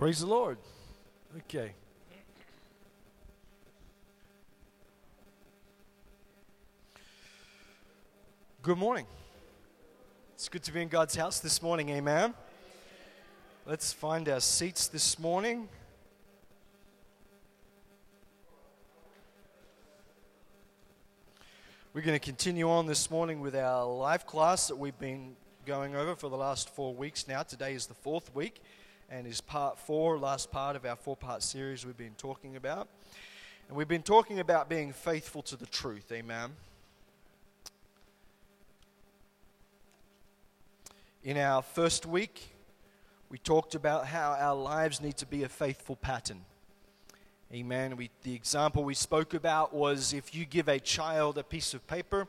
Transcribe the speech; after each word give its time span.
Praise 0.00 0.20
the 0.20 0.26
Lord. 0.28 0.56
Okay. 1.40 1.72
Good 8.62 8.78
morning. 8.78 9.04
It's 10.32 10.48
good 10.48 10.62
to 10.62 10.72
be 10.72 10.80
in 10.80 10.88
God's 10.88 11.16
house 11.16 11.40
this 11.40 11.60
morning, 11.60 11.90
amen. 11.90 12.32
Let's 13.66 13.92
find 13.92 14.26
our 14.30 14.40
seats 14.40 14.86
this 14.86 15.18
morning. 15.18 15.68
We're 21.92 22.00
going 22.00 22.18
to 22.18 22.24
continue 22.24 22.70
on 22.70 22.86
this 22.86 23.10
morning 23.10 23.42
with 23.42 23.54
our 23.54 23.84
life 23.84 24.26
class 24.26 24.68
that 24.68 24.76
we've 24.76 24.98
been 24.98 25.36
going 25.66 25.94
over 25.94 26.16
for 26.16 26.30
the 26.30 26.38
last 26.38 26.74
four 26.74 26.94
weeks 26.94 27.28
now. 27.28 27.42
Today 27.42 27.74
is 27.74 27.84
the 27.84 27.92
fourth 27.92 28.34
week 28.34 28.62
and 29.10 29.26
is 29.26 29.40
part 29.40 29.78
four, 29.78 30.18
last 30.18 30.52
part 30.52 30.76
of 30.76 30.86
our 30.86 30.94
four 30.94 31.16
part 31.16 31.42
series 31.42 31.84
we've 31.84 31.96
been 31.96 32.14
talking 32.16 32.56
about. 32.56 32.88
And 33.68 33.76
we've 33.76 33.88
been 33.88 34.02
talking 34.02 34.38
about 34.38 34.68
being 34.68 34.92
faithful 34.92 35.42
to 35.42 35.56
the 35.56 35.66
truth, 35.66 36.10
amen. 36.12 36.50
In 41.24 41.36
our 41.36 41.60
first 41.60 42.06
week, 42.06 42.54
we 43.28 43.38
talked 43.38 43.74
about 43.74 44.06
how 44.06 44.36
our 44.38 44.54
lives 44.54 45.00
need 45.00 45.16
to 45.18 45.26
be 45.26 45.42
a 45.42 45.48
faithful 45.48 45.96
pattern. 45.96 46.40
Amen. 47.52 47.96
We, 47.96 48.10
the 48.22 48.34
example 48.34 48.84
we 48.84 48.94
spoke 48.94 49.34
about 49.34 49.74
was 49.74 50.12
if 50.12 50.34
you 50.34 50.44
give 50.44 50.68
a 50.68 50.78
child 50.78 51.36
a 51.36 51.42
piece 51.42 51.74
of 51.74 51.84
paper 51.88 52.28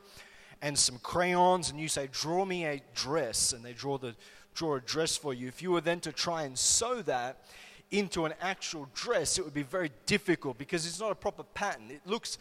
and 0.60 0.76
some 0.76 0.98
crayons 0.98 1.70
and 1.70 1.78
you 1.80 1.88
say, 1.88 2.08
Draw 2.10 2.44
me 2.44 2.66
a 2.66 2.82
dress, 2.94 3.52
and 3.52 3.64
they 3.64 3.72
draw, 3.72 3.98
the, 3.98 4.14
draw 4.54 4.76
a 4.76 4.80
dress 4.80 5.16
for 5.16 5.34
you, 5.34 5.48
if 5.48 5.62
you 5.62 5.72
were 5.72 5.80
then 5.80 6.00
to 6.00 6.12
try 6.12 6.42
and 6.42 6.58
sew 6.58 7.02
that 7.02 7.44
into 7.90 8.24
an 8.24 8.34
actual 8.40 8.88
dress, 8.94 9.38
it 9.38 9.44
would 9.44 9.54
be 9.54 9.62
very 9.62 9.90
difficult 10.06 10.58
because 10.58 10.86
it's 10.86 11.00
not 11.00 11.12
a 11.12 11.14
proper 11.14 11.42
pattern. 11.42 11.90
It 11.90 12.00
looks 12.06 12.38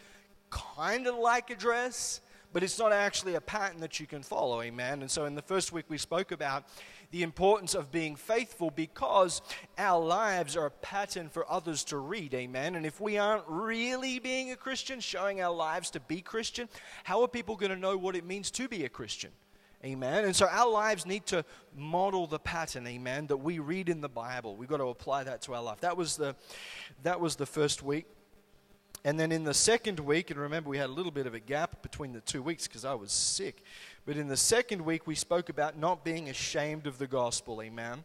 kind 0.50 1.08
of 1.08 1.16
like 1.16 1.50
a 1.50 1.55
dress, 1.55 2.22
but 2.53 2.63
it's 2.63 2.80
not 2.80 2.91
actually 2.91 3.35
a 3.35 3.41
pattern 3.41 3.80
that 3.81 4.00
you 4.00 4.08
can 4.08 4.23
follow. 4.23 4.61
Amen. 4.61 5.02
And 5.02 5.11
so 5.11 5.25
in 5.25 5.35
the 5.35 5.41
first 5.41 5.72
week, 5.72 5.85
we 5.89 5.97
spoke 5.97 6.31
about 6.31 6.66
the 7.11 7.23
importance 7.23 7.75
of 7.75 7.91
being 7.91 8.16
faithful 8.16 8.72
because 8.72 9.41
our 9.78 10.02
lives 10.02 10.55
are 10.55 10.67
a 10.67 10.72
pattern 10.72 11.28
for 11.28 11.50
others 11.52 11.83
to 11.85 11.97
read. 11.97 12.33
Amen. 12.33 12.75
And 12.75 12.85
if 12.85 13.02
we 13.02 13.17
aren't 13.17 13.44
really 13.47 14.19
being 14.19 14.52
a 14.52 14.55
Christian, 14.55 15.02
showing 15.02 15.41
our 15.41 15.53
lives 15.53 15.91
to 15.91 16.00
be 16.00 16.22
Christian, 16.22 16.69
how 17.03 17.22
are 17.22 17.28
people 17.28 17.57
going 17.57 17.72
to 17.72 17.78
know 17.78 17.97
what 17.97 18.16
it 18.16 18.25
means 18.25 18.50
to 18.52 18.69
be 18.69 18.85
a 18.85 18.89
Christian? 18.89 19.31
Amen. 19.83 20.25
And 20.25 20.35
so 20.35 20.45
our 20.47 20.69
lives 20.69 21.07
need 21.07 21.25
to 21.27 21.43
model 21.75 22.27
the 22.27 22.37
pattern, 22.37 22.85
amen, 22.85 23.27
that 23.27 23.37
we 23.37 23.57
read 23.57 23.89
in 23.89 23.99
the 23.99 24.09
Bible. 24.09 24.55
We've 24.55 24.69
got 24.69 24.77
to 24.77 24.89
apply 24.89 25.23
that 25.23 25.41
to 25.43 25.55
our 25.55 25.63
life. 25.63 25.81
That 25.81 25.97
was 25.97 26.17
the 26.17 26.35
that 27.01 27.19
was 27.19 27.35
the 27.35 27.47
first 27.47 27.81
week. 27.81 28.05
And 29.03 29.19
then 29.19 29.31
in 29.31 29.43
the 29.43 29.53
second 29.55 29.99
week, 29.99 30.29
and 30.29 30.39
remember 30.39 30.69
we 30.69 30.77
had 30.77 30.89
a 30.89 30.93
little 30.93 31.11
bit 31.11 31.25
of 31.25 31.33
a 31.33 31.39
gap 31.39 31.81
between 31.81 32.13
the 32.13 32.21
two 32.21 32.43
weeks 32.43 32.67
because 32.67 32.85
I 32.85 32.93
was 32.93 33.11
sick. 33.11 33.63
But 34.05 34.17
in 34.17 34.27
the 34.27 34.38
second 34.38 34.85
week, 34.85 35.07
we 35.07 35.15
spoke 35.15 35.49
about 35.49 35.77
not 35.77 36.03
being 36.03 36.29
ashamed 36.29 36.85
of 36.85 36.99
the 36.99 37.07
gospel. 37.07 37.63
Amen. 37.63 38.03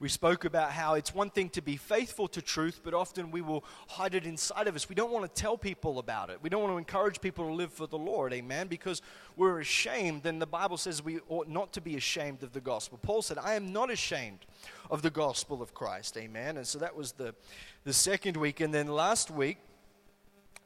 We 0.00 0.08
spoke 0.08 0.44
about 0.44 0.72
how 0.72 0.94
it's 0.94 1.14
one 1.14 1.30
thing 1.30 1.48
to 1.50 1.62
be 1.62 1.76
faithful 1.76 2.28
to 2.28 2.42
truth, 2.42 2.80
but 2.82 2.94
often 2.94 3.30
we 3.30 3.40
will 3.40 3.64
hide 3.88 4.14
it 4.14 4.26
inside 4.26 4.66
of 4.66 4.74
us. 4.74 4.88
We 4.88 4.94
don't 4.94 5.12
want 5.12 5.24
to 5.32 5.40
tell 5.40 5.56
people 5.56 5.98
about 5.98 6.30
it. 6.30 6.38
We 6.42 6.50
don't 6.50 6.62
want 6.62 6.74
to 6.74 6.78
encourage 6.78 7.20
people 7.20 7.46
to 7.46 7.52
live 7.52 7.72
for 7.72 7.86
the 7.86 7.98
Lord, 7.98 8.32
amen, 8.32 8.66
because 8.66 9.02
we're 9.36 9.60
ashamed. 9.60 10.26
And 10.26 10.42
the 10.42 10.46
Bible 10.46 10.76
says 10.76 11.02
we 11.02 11.20
ought 11.28 11.48
not 11.48 11.72
to 11.74 11.80
be 11.80 11.96
ashamed 11.96 12.42
of 12.42 12.52
the 12.52 12.60
gospel. 12.60 12.98
Paul 13.00 13.22
said, 13.22 13.38
I 13.38 13.54
am 13.54 13.72
not 13.72 13.90
ashamed 13.90 14.40
of 14.90 15.02
the 15.02 15.10
gospel 15.10 15.62
of 15.62 15.74
Christ, 15.74 16.16
amen. 16.16 16.56
And 16.56 16.66
so 16.66 16.78
that 16.80 16.96
was 16.96 17.12
the, 17.12 17.34
the 17.84 17.92
second 17.92 18.36
week. 18.36 18.60
And 18.60 18.74
then 18.74 18.88
last 18.88 19.30
week, 19.30 19.58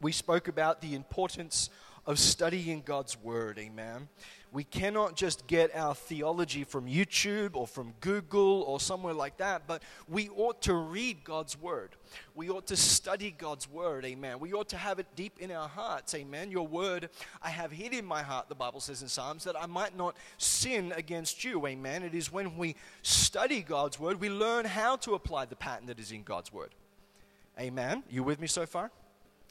we 0.00 0.12
spoke 0.12 0.48
about 0.48 0.80
the 0.80 0.94
importance 0.94 1.70
of 2.06 2.18
studying 2.18 2.80
God's 2.80 3.20
Word. 3.20 3.58
Amen. 3.58 4.08
We 4.50 4.64
cannot 4.64 5.14
just 5.14 5.46
get 5.46 5.74
our 5.76 5.94
theology 5.94 6.64
from 6.64 6.86
YouTube 6.86 7.50
or 7.54 7.66
from 7.66 7.92
Google 8.00 8.62
or 8.62 8.80
somewhere 8.80 9.12
like 9.12 9.36
that, 9.36 9.66
but 9.66 9.82
we 10.08 10.30
ought 10.30 10.62
to 10.62 10.74
read 10.74 11.22
God's 11.22 11.60
Word. 11.60 11.90
We 12.34 12.48
ought 12.48 12.66
to 12.68 12.76
study 12.76 13.34
God's 13.36 13.70
Word. 13.70 14.06
Amen. 14.06 14.40
We 14.40 14.54
ought 14.54 14.70
to 14.70 14.78
have 14.78 14.98
it 14.98 15.06
deep 15.14 15.38
in 15.38 15.50
our 15.50 15.68
hearts. 15.68 16.14
Amen. 16.14 16.50
Your 16.50 16.66
Word 16.66 17.10
I 17.42 17.50
have 17.50 17.70
hid 17.70 17.92
in 17.92 18.06
my 18.06 18.22
heart, 18.22 18.48
the 18.48 18.54
Bible 18.54 18.80
says 18.80 19.02
in 19.02 19.08
Psalms, 19.08 19.44
that 19.44 19.60
I 19.60 19.66
might 19.66 19.96
not 19.96 20.16
sin 20.38 20.92
against 20.96 21.44
you. 21.44 21.66
Amen. 21.66 22.02
It 22.02 22.14
is 22.14 22.32
when 22.32 22.56
we 22.56 22.74
study 23.02 23.60
God's 23.60 24.00
Word, 24.00 24.18
we 24.18 24.30
learn 24.30 24.64
how 24.64 24.96
to 24.96 25.12
apply 25.14 25.44
the 25.44 25.56
pattern 25.56 25.86
that 25.86 25.98
is 25.98 26.10
in 26.10 26.22
God's 26.22 26.52
Word. 26.52 26.70
Amen. 27.60 28.02
You 28.08 28.22
with 28.22 28.40
me 28.40 28.46
so 28.46 28.64
far? 28.64 28.90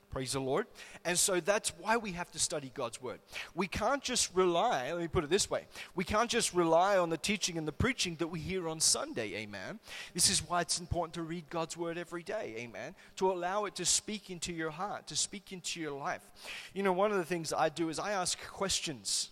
Praise 0.09 0.33
the 0.33 0.39
Lord. 0.39 0.67
And 1.03 1.17
so 1.19 1.39
that's 1.39 1.69
why 1.79 1.97
we 1.97 2.13
have 2.13 2.31
to 2.31 2.39
study 2.39 2.71
God's 2.73 3.01
Word. 3.01 3.19
We 3.53 3.67
can't 3.67 4.01
just 4.01 4.33
rely, 4.33 4.91
let 4.91 5.01
me 5.01 5.07
put 5.07 5.23
it 5.23 5.29
this 5.29 5.49
way, 5.49 5.65
we 5.95 6.03
can't 6.03 6.29
just 6.29 6.53
rely 6.53 6.97
on 6.97 7.09
the 7.09 7.17
teaching 7.17 7.57
and 7.57 7.67
the 7.67 7.73
preaching 7.73 8.15
that 8.15 8.27
we 8.27 8.39
hear 8.39 8.69
on 8.69 8.79
Sunday, 8.79 9.35
amen. 9.35 9.79
This 10.13 10.29
is 10.29 10.47
why 10.47 10.61
it's 10.61 10.79
important 10.79 11.13
to 11.15 11.23
read 11.23 11.49
God's 11.49 11.75
Word 11.75 11.97
every 11.97 12.23
day, 12.23 12.55
amen. 12.57 12.95
To 13.17 13.31
allow 13.31 13.65
it 13.65 13.75
to 13.75 13.85
speak 13.85 14.29
into 14.29 14.53
your 14.53 14.71
heart, 14.71 15.07
to 15.07 15.15
speak 15.15 15.51
into 15.51 15.79
your 15.79 15.91
life. 15.91 16.25
You 16.73 16.83
know, 16.83 16.93
one 16.93 17.11
of 17.11 17.17
the 17.17 17.25
things 17.25 17.51
I 17.51 17.69
do 17.69 17.89
is 17.89 17.99
I 17.99 18.11
ask 18.11 18.39
questions. 18.47 19.29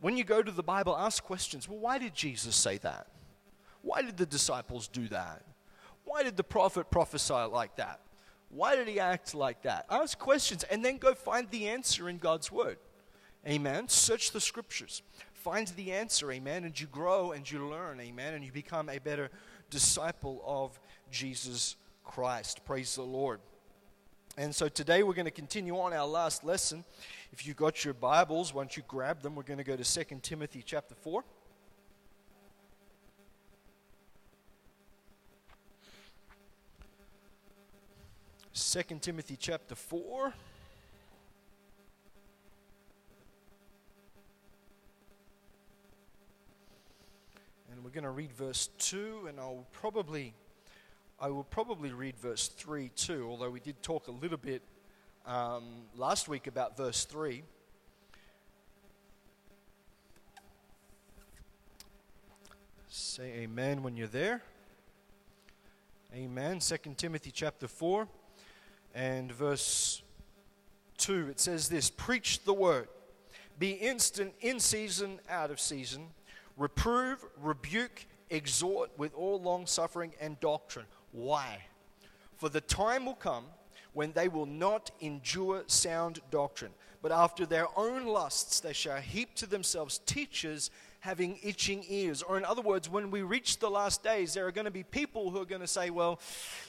When 0.00 0.16
you 0.16 0.24
go 0.24 0.42
to 0.42 0.52
the 0.52 0.62
Bible, 0.62 0.96
ask 0.96 1.22
questions. 1.22 1.68
Well, 1.68 1.78
why 1.78 1.98
did 1.98 2.14
Jesus 2.14 2.54
say 2.54 2.78
that? 2.78 3.06
Why 3.82 4.02
did 4.02 4.16
the 4.16 4.26
disciples 4.26 4.88
do 4.88 5.08
that? 5.08 5.42
Why 6.04 6.22
did 6.22 6.36
the 6.36 6.44
prophet 6.44 6.90
prophesy 6.90 7.34
like 7.34 7.76
that? 7.76 8.00
Why 8.56 8.74
did 8.74 8.88
he 8.88 8.98
act 8.98 9.34
like 9.34 9.62
that? 9.62 9.84
Ask 9.90 10.18
questions 10.18 10.62
and 10.64 10.82
then 10.82 10.96
go 10.96 11.14
find 11.14 11.46
the 11.50 11.68
answer 11.68 12.08
in 12.08 12.16
God's 12.16 12.50
Word. 12.50 12.78
Amen. 13.46 13.86
Search 13.88 14.30
the 14.30 14.40
scriptures. 14.40 15.02
Find 15.34 15.68
the 15.68 15.92
answer. 15.92 16.32
Amen. 16.32 16.64
And 16.64 16.80
you 16.80 16.86
grow 16.86 17.32
and 17.32 17.48
you 17.48 17.68
learn. 17.68 18.00
Amen. 18.00 18.32
And 18.32 18.42
you 18.42 18.50
become 18.50 18.88
a 18.88 18.98
better 18.98 19.30
disciple 19.68 20.42
of 20.46 20.80
Jesus 21.10 21.76
Christ. 22.02 22.64
Praise 22.64 22.94
the 22.94 23.02
Lord. 23.02 23.40
And 24.38 24.54
so 24.54 24.68
today 24.68 25.02
we're 25.02 25.12
going 25.12 25.26
to 25.26 25.30
continue 25.30 25.78
on 25.78 25.92
our 25.92 26.06
last 26.06 26.42
lesson. 26.42 26.82
If 27.32 27.46
you've 27.46 27.56
got 27.56 27.84
your 27.84 27.92
Bibles, 27.92 28.54
once 28.54 28.74
you 28.74 28.84
grab 28.88 29.20
them, 29.20 29.34
we're 29.34 29.42
going 29.42 29.58
to 29.58 29.64
go 29.64 29.76
to 29.76 29.84
2 29.84 30.20
Timothy 30.22 30.62
chapter 30.64 30.94
4. 30.94 31.22
2 38.56 38.82
Timothy 39.02 39.36
chapter 39.38 39.74
4. 39.74 40.32
And 47.70 47.84
we're 47.84 47.90
going 47.90 48.04
to 48.04 48.10
read 48.10 48.32
verse 48.32 48.70
2 48.78 49.26
and 49.28 49.38
I'll 49.38 49.66
probably 49.72 50.32
I 51.20 51.28
will 51.28 51.44
probably 51.44 51.90
read 51.90 52.16
verse 52.16 52.48
3 52.48 52.90
too, 52.96 53.26
although 53.28 53.50
we 53.50 53.60
did 53.60 53.82
talk 53.82 54.08
a 54.08 54.10
little 54.10 54.38
bit 54.38 54.62
um, 55.26 55.64
last 55.94 56.26
week 56.26 56.46
about 56.46 56.78
verse 56.78 57.04
3. 57.04 57.42
Say 62.88 63.32
amen 63.40 63.82
when 63.82 63.98
you're 63.98 64.06
there. 64.06 64.40
Amen. 66.14 66.60
2 66.60 66.76
Timothy 66.96 67.30
chapter 67.30 67.68
4 67.68 68.08
and 68.96 69.30
verse 69.30 70.02
2, 70.96 71.28
it 71.28 71.38
says 71.38 71.68
this 71.68 71.90
Preach 71.90 72.42
the 72.44 72.54
word, 72.54 72.88
be 73.58 73.72
instant 73.72 74.34
in 74.40 74.58
season, 74.58 75.20
out 75.28 75.50
of 75.50 75.60
season, 75.60 76.06
reprove, 76.56 77.22
rebuke, 77.40 78.06
exhort 78.30 78.90
with 78.98 79.14
all 79.14 79.40
long 79.40 79.66
suffering 79.66 80.14
and 80.18 80.40
doctrine. 80.40 80.86
Why? 81.12 81.58
For 82.38 82.48
the 82.48 82.62
time 82.62 83.04
will 83.04 83.14
come 83.14 83.44
when 83.92 84.12
they 84.12 84.28
will 84.28 84.46
not 84.46 84.90
endure 85.00 85.62
sound 85.66 86.20
doctrine, 86.30 86.72
but 87.02 87.12
after 87.12 87.44
their 87.44 87.66
own 87.78 88.06
lusts 88.06 88.60
they 88.60 88.72
shall 88.72 89.00
heap 89.00 89.34
to 89.34 89.46
themselves 89.46 89.98
teachers 90.06 90.70
having 91.06 91.38
itching 91.40 91.84
ears. 91.88 92.20
Or, 92.20 92.36
in 92.36 92.44
other 92.44 92.60
words, 92.60 92.90
when 92.90 93.12
we 93.12 93.22
reach 93.22 93.60
the 93.60 93.70
last 93.70 94.02
days, 94.02 94.34
there 94.34 94.46
are 94.46 94.52
going 94.52 94.64
to 94.64 94.72
be 94.72 94.82
people 94.82 95.30
who 95.30 95.40
are 95.40 95.46
going 95.46 95.60
to 95.60 95.66
say, 95.68 95.88
Well, 95.88 96.20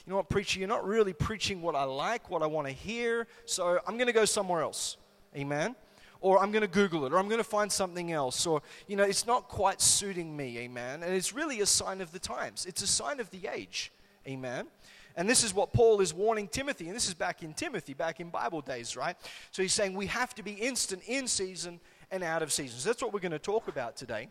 you 0.06 0.10
know 0.10 0.16
what, 0.16 0.28
preacher, 0.28 0.60
you're 0.60 0.68
not 0.68 0.86
really 0.86 1.12
preaching 1.12 1.60
what 1.60 1.74
I 1.74 1.82
like, 1.82 2.30
what 2.30 2.42
I 2.42 2.46
want 2.46 2.68
to 2.68 2.72
hear, 2.72 3.26
so 3.44 3.80
I'm 3.86 3.96
going 3.96 4.06
to 4.06 4.12
go 4.12 4.24
somewhere 4.24 4.62
else. 4.62 4.96
Amen? 5.36 5.74
Or 6.20 6.40
I'm 6.40 6.52
going 6.52 6.62
to 6.62 6.68
Google 6.68 7.04
it, 7.04 7.12
or 7.12 7.18
I'm 7.18 7.28
going 7.28 7.38
to 7.38 7.44
find 7.44 7.70
something 7.70 8.12
else, 8.12 8.46
or, 8.46 8.62
you 8.86 8.96
know, 8.96 9.04
it's 9.04 9.26
not 9.26 9.48
quite 9.48 9.80
suiting 9.80 10.36
me. 10.36 10.58
Amen? 10.58 11.02
And 11.02 11.12
it's 11.12 11.32
really 11.32 11.60
a 11.60 11.66
sign 11.66 12.00
of 12.00 12.12
the 12.12 12.18
times, 12.20 12.64
it's 12.64 12.82
a 12.82 12.86
sign 12.86 13.20
of 13.20 13.28
the 13.30 13.48
age. 13.52 13.92
Amen? 14.26 14.68
And 15.16 15.28
this 15.28 15.42
is 15.42 15.52
what 15.52 15.72
Paul 15.72 16.00
is 16.00 16.14
warning 16.14 16.46
Timothy, 16.46 16.86
and 16.86 16.94
this 16.94 17.08
is 17.08 17.14
back 17.14 17.42
in 17.42 17.52
Timothy, 17.52 17.92
back 17.92 18.20
in 18.20 18.30
Bible 18.30 18.60
days, 18.60 18.96
right? 18.96 19.16
So 19.50 19.62
he's 19.62 19.74
saying 19.74 19.94
we 19.94 20.06
have 20.06 20.32
to 20.36 20.44
be 20.44 20.52
instant 20.52 21.02
in 21.08 21.26
season 21.26 21.80
and 22.10 22.22
out 22.22 22.42
of 22.42 22.52
seasons. 22.52 22.84
That's 22.84 23.02
what 23.02 23.12
we're 23.12 23.20
going 23.20 23.32
to 23.32 23.38
talk 23.38 23.68
about 23.68 23.96
today. 23.96 24.28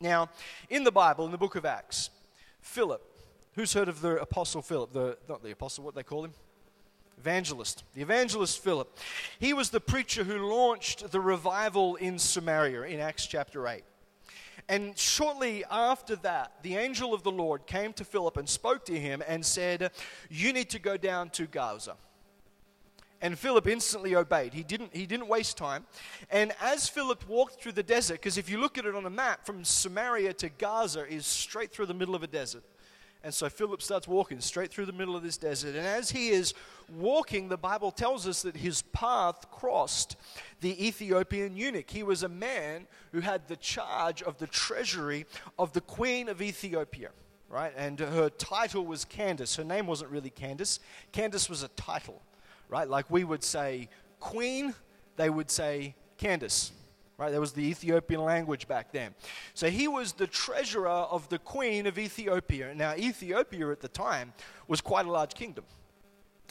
Now, 0.00 0.30
in 0.70 0.84
the 0.84 0.92
Bible, 0.92 1.24
in 1.26 1.32
the 1.32 1.38
book 1.38 1.56
of 1.56 1.64
Acts, 1.64 2.10
Philip, 2.60 3.02
Who's 3.58 3.72
heard 3.72 3.88
of 3.88 4.00
the 4.02 4.20
Apostle 4.20 4.62
Philip? 4.62 4.92
The, 4.92 5.18
not 5.28 5.42
the 5.42 5.50
Apostle, 5.50 5.82
what 5.82 5.96
they 5.96 6.04
call 6.04 6.24
him? 6.24 6.32
Evangelist. 7.18 7.82
The 7.96 8.02
evangelist 8.02 8.62
Philip. 8.62 8.96
He 9.40 9.52
was 9.52 9.70
the 9.70 9.80
preacher 9.80 10.22
who 10.22 10.48
launched 10.48 11.10
the 11.10 11.20
revival 11.20 11.96
in 11.96 12.20
Samaria 12.20 12.82
in 12.82 13.00
Acts 13.00 13.26
chapter 13.26 13.66
8. 13.66 13.82
And 14.68 14.96
shortly 14.96 15.64
after 15.72 16.14
that, 16.14 16.52
the 16.62 16.76
angel 16.76 17.12
of 17.12 17.24
the 17.24 17.32
Lord 17.32 17.66
came 17.66 17.92
to 17.94 18.04
Philip 18.04 18.36
and 18.36 18.48
spoke 18.48 18.84
to 18.84 18.96
him 18.96 19.24
and 19.26 19.44
said, 19.44 19.90
You 20.30 20.52
need 20.52 20.70
to 20.70 20.78
go 20.78 20.96
down 20.96 21.30
to 21.30 21.48
Gaza. 21.48 21.96
And 23.20 23.36
Philip 23.36 23.66
instantly 23.66 24.14
obeyed. 24.14 24.54
He 24.54 24.62
didn't, 24.62 24.94
he 24.94 25.04
didn't 25.04 25.26
waste 25.26 25.56
time. 25.56 25.86
And 26.30 26.52
as 26.60 26.88
Philip 26.88 27.28
walked 27.28 27.60
through 27.60 27.72
the 27.72 27.82
desert, 27.82 28.14
because 28.14 28.38
if 28.38 28.48
you 28.48 28.58
look 28.58 28.78
at 28.78 28.86
it 28.86 28.94
on 28.94 29.06
a 29.06 29.10
map, 29.10 29.44
from 29.44 29.64
Samaria 29.64 30.32
to 30.34 30.48
Gaza 30.48 31.06
is 31.08 31.26
straight 31.26 31.72
through 31.72 31.86
the 31.86 31.94
middle 31.94 32.14
of 32.14 32.22
a 32.22 32.28
desert. 32.28 32.62
And 33.24 33.34
so 33.34 33.48
Philip 33.48 33.82
starts 33.82 34.06
walking 34.06 34.40
straight 34.40 34.70
through 34.70 34.86
the 34.86 34.92
middle 34.92 35.16
of 35.16 35.24
this 35.24 35.36
desert. 35.36 35.74
And 35.74 35.84
as 35.84 36.10
he 36.10 36.28
is 36.28 36.54
walking, 36.88 37.48
the 37.48 37.56
Bible 37.56 37.90
tells 37.90 38.28
us 38.28 38.42
that 38.42 38.56
his 38.56 38.82
path 38.82 39.50
crossed 39.50 40.16
the 40.60 40.86
Ethiopian 40.86 41.56
eunuch. 41.56 41.90
He 41.90 42.04
was 42.04 42.22
a 42.22 42.28
man 42.28 42.86
who 43.10 43.20
had 43.20 43.48
the 43.48 43.56
charge 43.56 44.22
of 44.22 44.38
the 44.38 44.46
treasury 44.46 45.26
of 45.58 45.72
the 45.72 45.80
queen 45.80 46.28
of 46.28 46.40
Ethiopia, 46.40 47.10
right? 47.50 47.72
And 47.76 47.98
her 47.98 48.30
title 48.30 48.86
was 48.86 49.04
Candace. 49.04 49.56
Her 49.56 49.64
name 49.64 49.88
wasn't 49.88 50.12
really 50.12 50.30
Candace, 50.30 50.78
Candace 51.10 51.50
was 51.50 51.64
a 51.64 51.68
title 51.68 52.22
right? 52.68 52.88
Like 52.88 53.10
we 53.10 53.24
would 53.24 53.42
say 53.42 53.88
queen, 54.20 54.74
they 55.16 55.30
would 55.30 55.50
say 55.50 55.94
Candace, 56.16 56.72
right? 57.16 57.32
That 57.32 57.40
was 57.40 57.52
the 57.52 57.64
Ethiopian 57.64 58.22
language 58.22 58.68
back 58.68 58.92
then. 58.92 59.14
So 59.54 59.70
he 59.70 59.88
was 59.88 60.12
the 60.12 60.26
treasurer 60.26 60.88
of 60.88 61.28
the 61.28 61.38
queen 61.38 61.86
of 61.86 61.98
Ethiopia. 61.98 62.74
Now, 62.74 62.94
Ethiopia 62.94 63.70
at 63.70 63.80
the 63.80 63.88
time 63.88 64.32
was 64.66 64.80
quite 64.80 65.06
a 65.06 65.10
large 65.10 65.34
kingdom. 65.34 65.64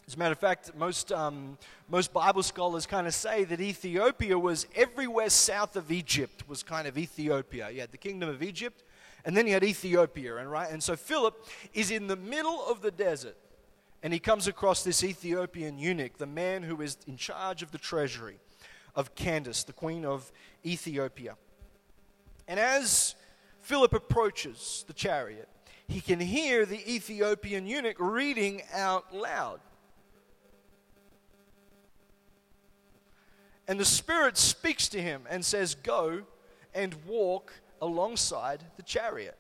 As 0.08 0.16
a 0.16 0.20
matter 0.20 0.32
of 0.32 0.40
fact, 0.40 0.72
most, 0.78 1.12
um, 1.12 1.58
most 1.90 2.14
Bible 2.14 2.42
scholars 2.42 2.86
kind 2.86 3.08
of 3.08 3.14
say 3.14 3.44
that 3.44 3.60
Ethiopia 3.60 4.40
was 4.40 4.66
everywhere 4.74 5.30
south 5.30 5.76
of 5.76 5.92
Egypt, 5.92 6.48
was 6.48 6.64
kind 6.64 6.88
of 6.88 6.98
Ethiopia. 6.98 7.70
You 7.70 7.82
had 7.82 7.92
the 7.92 7.98
kingdom 7.98 8.30
of 8.30 8.42
Egypt, 8.42 8.84
and 9.26 9.36
then 9.36 9.48
you 9.48 9.54
had 9.54 9.66
Ethiopia, 9.66 10.38
and 10.38 10.50
right? 10.50 10.72
And 10.72 10.82
so 10.82 10.96
Philip 10.96 11.46
is 11.74 11.92
in 11.92 12.08
the 12.08 12.16
middle 12.16 12.66
of 12.66 12.82
the 12.82 12.92
desert 12.92 13.36
and 14.04 14.14
he 14.14 14.20
comes 14.20 14.48
across 14.48 14.84
this 14.84 15.04
Ethiopian 15.04 15.78
eunuch, 15.78 16.18
the 16.18 16.26
man 16.28 16.64
who 16.64 16.82
is 16.82 16.98
in 17.08 17.18
charge 17.18 17.64
of 17.64 17.72
the 17.72 17.78
treasury 17.78 18.40
of 18.96 19.16
Candace, 19.16 19.64
the 19.64 19.74
queen 19.74 20.06
of 20.06 20.32
Ethiopia. 20.66 21.36
And 22.48 22.60
as 22.60 23.16
Philip 23.62 23.94
approaches 23.94 24.86
the 24.88 24.94
chariot, 24.94 25.50
he 25.88 26.02
can 26.02 26.20
hear 26.20 26.66
the 26.66 26.94
Ethiopian 26.94 27.66
eunuch 27.66 27.98
reading 28.00 28.62
out 28.74 29.16
loud. 29.16 29.60
And 33.68 33.80
the 33.80 33.86
Spirit 33.86 34.38
speaks 34.38 34.88
to 34.90 35.02
him 35.02 35.24
and 35.30 35.44
says, 35.44 35.76
Go 35.76 36.24
and 36.74 36.96
walk 37.06 37.54
alongside 37.82 38.64
the 38.78 38.84
chariot. 38.84 39.38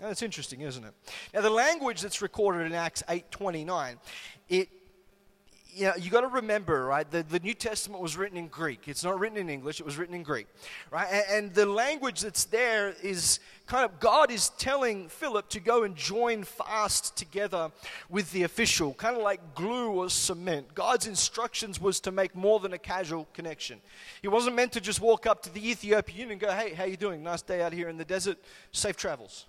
Now, 0.00 0.08
that's 0.08 0.22
interesting, 0.22 0.62
isn't 0.62 0.84
it? 0.84 0.92
Now, 1.32 1.40
the 1.40 1.50
language 1.50 2.00
that's 2.00 2.20
recorded 2.20 2.66
in 2.66 2.72
Acts 2.72 3.02
8.29, 3.08 3.96
it, 4.48 4.68
you 5.74 5.86
know, 5.86 5.92
you 5.96 6.10
got 6.10 6.20
to 6.20 6.28
remember, 6.28 6.84
right, 6.84 7.08
the, 7.08 7.22
the 7.22 7.40
New 7.40 7.54
Testament 7.54 8.00
was 8.00 8.16
written 8.16 8.36
in 8.36 8.46
Greek. 8.46 8.86
It's 8.86 9.02
not 9.02 9.18
written 9.18 9.38
in 9.38 9.48
English, 9.48 9.80
it 9.80 9.86
was 9.86 9.96
written 9.96 10.14
in 10.14 10.22
Greek, 10.22 10.46
right? 10.90 11.08
And, 11.10 11.24
and 11.30 11.54
the 11.54 11.66
language 11.66 12.20
that's 12.20 12.44
there 12.44 12.94
is 13.02 13.40
kind 13.66 13.84
of 13.84 13.98
God 13.98 14.30
is 14.30 14.50
telling 14.50 15.08
Philip 15.08 15.48
to 15.50 15.60
go 15.60 15.82
and 15.82 15.96
join 15.96 16.44
fast 16.44 17.16
together 17.16 17.70
with 18.08 18.30
the 18.32 18.44
official, 18.44 18.94
kind 18.94 19.16
of 19.16 19.22
like 19.22 19.54
glue 19.54 19.90
or 19.90 20.10
cement. 20.10 20.74
God's 20.74 21.06
instructions 21.06 21.80
was 21.80 21.98
to 22.00 22.12
make 22.12 22.36
more 22.36 22.60
than 22.60 22.72
a 22.72 22.78
casual 22.78 23.26
connection. 23.32 23.80
He 24.22 24.28
wasn't 24.28 24.56
meant 24.56 24.72
to 24.72 24.80
just 24.80 25.00
walk 25.00 25.26
up 25.26 25.42
to 25.44 25.52
the 25.52 25.70
Ethiopian 25.70 26.30
and 26.30 26.40
go, 26.40 26.52
hey, 26.52 26.74
how 26.74 26.84
you 26.84 26.96
doing? 26.96 27.22
Nice 27.22 27.42
day 27.42 27.62
out 27.62 27.72
here 27.72 27.88
in 27.88 27.96
the 27.96 28.04
desert. 28.04 28.38
Safe 28.70 28.96
travels. 28.96 29.46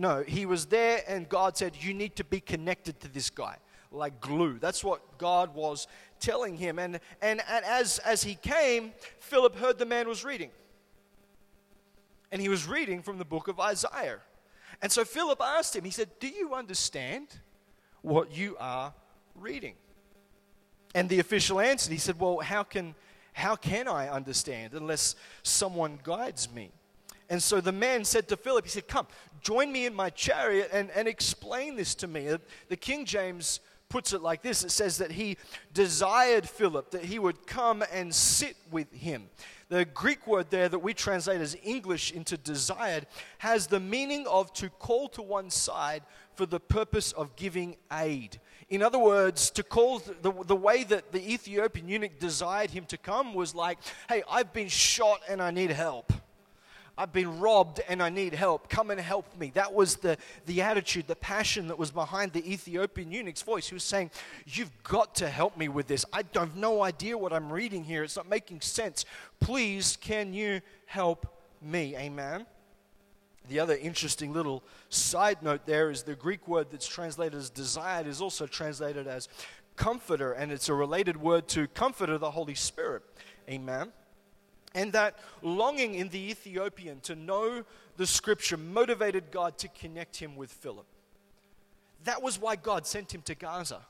No, 0.00 0.24
he 0.26 0.46
was 0.46 0.64
there, 0.64 1.02
and 1.06 1.28
God 1.28 1.58
said, 1.58 1.76
You 1.78 1.92
need 1.92 2.16
to 2.16 2.24
be 2.24 2.40
connected 2.40 2.98
to 3.00 3.08
this 3.08 3.28
guy, 3.28 3.58
like 3.92 4.18
glue. 4.18 4.58
That's 4.58 4.82
what 4.82 5.18
God 5.18 5.54
was 5.54 5.86
telling 6.18 6.56
him. 6.56 6.78
And, 6.78 7.00
and, 7.20 7.42
and 7.46 7.64
as, 7.66 7.98
as 7.98 8.22
he 8.22 8.34
came, 8.34 8.92
Philip 9.18 9.56
heard 9.56 9.78
the 9.78 9.84
man 9.84 10.08
was 10.08 10.24
reading. 10.24 10.52
And 12.32 12.40
he 12.40 12.48
was 12.48 12.66
reading 12.66 13.02
from 13.02 13.18
the 13.18 13.26
book 13.26 13.46
of 13.46 13.60
Isaiah. 13.60 14.20
And 14.80 14.90
so 14.90 15.04
Philip 15.04 15.38
asked 15.38 15.76
him, 15.76 15.84
He 15.84 15.90
said, 15.90 16.08
Do 16.18 16.28
you 16.28 16.54
understand 16.54 17.26
what 18.00 18.34
you 18.34 18.56
are 18.58 18.94
reading? 19.34 19.74
And 20.94 21.10
the 21.10 21.18
official 21.18 21.60
answered, 21.60 21.92
He 21.92 21.98
said, 21.98 22.18
Well, 22.18 22.38
how 22.38 22.62
can, 22.62 22.94
how 23.34 23.54
can 23.54 23.86
I 23.86 24.08
understand 24.08 24.72
unless 24.72 25.14
someone 25.42 25.98
guides 26.02 26.50
me? 26.50 26.70
And 27.30 27.40
so 27.40 27.60
the 27.60 27.72
man 27.72 28.04
said 28.04 28.28
to 28.28 28.36
Philip, 28.36 28.64
He 28.64 28.70
said, 28.70 28.88
Come, 28.88 29.06
join 29.40 29.72
me 29.72 29.86
in 29.86 29.94
my 29.94 30.10
chariot 30.10 30.68
and, 30.72 30.90
and 30.90 31.08
explain 31.08 31.76
this 31.76 31.94
to 31.96 32.06
me. 32.06 32.28
The 32.68 32.76
King 32.76 33.06
James 33.06 33.60
puts 33.88 34.12
it 34.12 34.22
like 34.22 34.40
this 34.40 34.64
it 34.64 34.70
says 34.70 34.98
that 34.98 35.12
he 35.12 35.36
desired 35.74 36.48
Philip, 36.48 36.92
that 36.92 37.04
he 37.04 37.18
would 37.18 37.46
come 37.46 37.84
and 37.92 38.14
sit 38.14 38.56
with 38.70 38.90
him. 38.92 39.28
The 39.68 39.84
Greek 39.84 40.26
word 40.26 40.50
there 40.50 40.68
that 40.68 40.78
we 40.78 40.94
translate 40.94 41.40
as 41.40 41.56
English 41.62 42.10
into 42.10 42.36
desired 42.36 43.06
has 43.38 43.66
the 43.66 43.78
meaning 43.78 44.26
of 44.26 44.52
to 44.54 44.68
call 44.68 45.08
to 45.10 45.22
one 45.22 45.50
side 45.50 46.02
for 46.34 46.46
the 46.46 46.58
purpose 46.58 47.12
of 47.12 47.36
giving 47.36 47.76
aid. 47.92 48.40
In 48.68 48.82
other 48.82 48.98
words, 48.98 49.50
to 49.50 49.62
call 49.62 49.98
the, 49.98 50.32
the 50.44 50.56
way 50.56 50.84
that 50.84 51.12
the 51.12 51.32
Ethiopian 51.32 51.88
eunuch 51.88 52.18
desired 52.18 52.70
him 52.70 52.84
to 52.86 52.96
come 52.96 53.34
was 53.34 53.54
like, 53.54 53.78
hey, 54.08 54.22
I've 54.28 54.52
been 54.52 54.68
shot 54.68 55.20
and 55.28 55.42
I 55.42 55.50
need 55.50 55.70
help. 55.70 56.12
I've 56.98 57.12
been 57.12 57.40
robbed 57.40 57.80
and 57.88 58.02
I 58.02 58.10
need 58.10 58.34
help. 58.34 58.68
Come 58.68 58.90
and 58.90 59.00
help 59.00 59.38
me. 59.38 59.50
That 59.54 59.72
was 59.72 59.96
the, 59.96 60.16
the 60.46 60.62
attitude, 60.62 61.06
the 61.06 61.16
passion 61.16 61.68
that 61.68 61.78
was 61.78 61.90
behind 61.90 62.32
the 62.32 62.52
Ethiopian 62.52 63.10
eunuch's 63.10 63.42
voice. 63.42 63.68
He 63.68 63.74
was 63.74 63.84
saying, 63.84 64.10
You've 64.46 64.70
got 64.82 65.14
to 65.16 65.28
help 65.28 65.56
me 65.56 65.68
with 65.68 65.86
this. 65.86 66.04
I 66.12 66.22
have 66.34 66.56
no 66.56 66.82
idea 66.82 67.16
what 67.16 67.32
I'm 67.32 67.52
reading 67.52 67.84
here. 67.84 68.04
It's 68.04 68.16
not 68.16 68.28
making 68.28 68.60
sense. 68.60 69.04
Please, 69.40 69.96
can 69.96 70.34
you 70.34 70.60
help 70.86 71.26
me? 71.62 71.96
Amen. 71.96 72.46
The 73.48 73.58
other 73.58 73.76
interesting 73.76 74.32
little 74.32 74.62
side 74.90 75.42
note 75.42 75.66
there 75.66 75.90
is 75.90 76.02
the 76.02 76.14
Greek 76.14 76.46
word 76.46 76.68
that's 76.70 76.86
translated 76.86 77.38
as 77.38 77.50
desired 77.50 78.06
is 78.06 78.20
also 78.20 78.46
translated 78.46 79.06
as 79.06 79.28
comforter, 79.76 80.32
and 80.32 80.52
it's 80.52 80.68
a 80.68 80.74
related 80.74 81.16
word 81.16 81.48
to 81.48 81.66
comforter, 81.68 82.18
the 82.18 82.30
Holy 82.30 82.54
Spirit. 82.54 83.02
Amen. 83.48 83.92
And 84.74 84.92
that 84.92 85.18
longing 85.42 85.94
in 85.94 86.10
the 86.10 86.30
Ethiopian 86.30 87.00
to 87.00 87.16
know 87.16 87.64
the 87.96 88.06
scripture 88.06 88.56
motivated 88.56 89.30
God 89.30 89.58
to 89.58 89.68
connect 89.68 90.16
him 90.16 90.36
with 90.36 90.52
Philip. 90.52 90.86
That 92.04 92.22
was 92.22 92.40
why 92.40 92.56
God 92.56 92.86
sent 92.86 93.12
him 93.12 93.22
to 93.22 93.34
Gaza, 93.34 93.80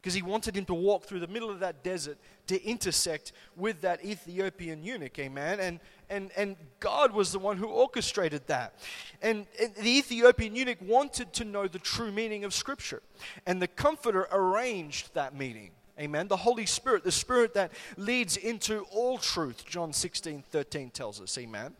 because 0.00 0.14
he 0.14 0.22
wanted 0.22 0.56
him 0.56 0.64
to 0.66 0.74
walk 0.74 1.04
through 1.04 1.20
the 1.20 1.26
middle 1.26 1.50
of 1.50 1.60
that 1.60 1.82
desert 1.82 2.18
to 2.46 2.62
intersect 2.64 3.32
with 3.56 3.82
that 3.82 4.04
Ethiopian 4.04 4.82
eunuch, 4.82 5.18
amen? 5.18 5.60
And, 5.60 5.80
and, 6.08 6.30
and 6.36 6.56
God 6.80 7.12
was 7.12 7.32
the 7.32 7.38
one 7.38 7.56
who 7.56 7.66
orchestrated 7.66 8.46
that. 8.46 8.74
And, 9.20 9.46
and 9.60 9.74
the 9.74 9.98
Ethiopian 9.98 10.56
eunuch 10.56 10.78
wanted 10.80 11.32
to 11.34 11.44
know 11.44 11.68
the 11.68 11.78
true 11.78 12.10
meaning 12.10 12.44
of 12.44 12.54
scripture, 12.54 13.02
and 13.44 13.60
the 13.60 13.68
Comforter 13.68 14.28
arranged 14.32 15.12
that 15.14 15.34
meeting. 15.34 15.72
Amen. 16.00 16.28
The 16.28 16.36
Holy 16.36 16.66
Spirit, 16.66 17.04
the 17.04 17.12
Spirit 17.12 17.54
that 17.54 17.72
leads 17.96 18.36
into 18.36 18.86
all 18.90 19.18
truth, 19.18 19.64
John 19.66 19.92
16, 19.92 20.44
13 20.50 20.90
tells 20.90 21.20
us. 21.20 21.36
Amen. 21.36 21.74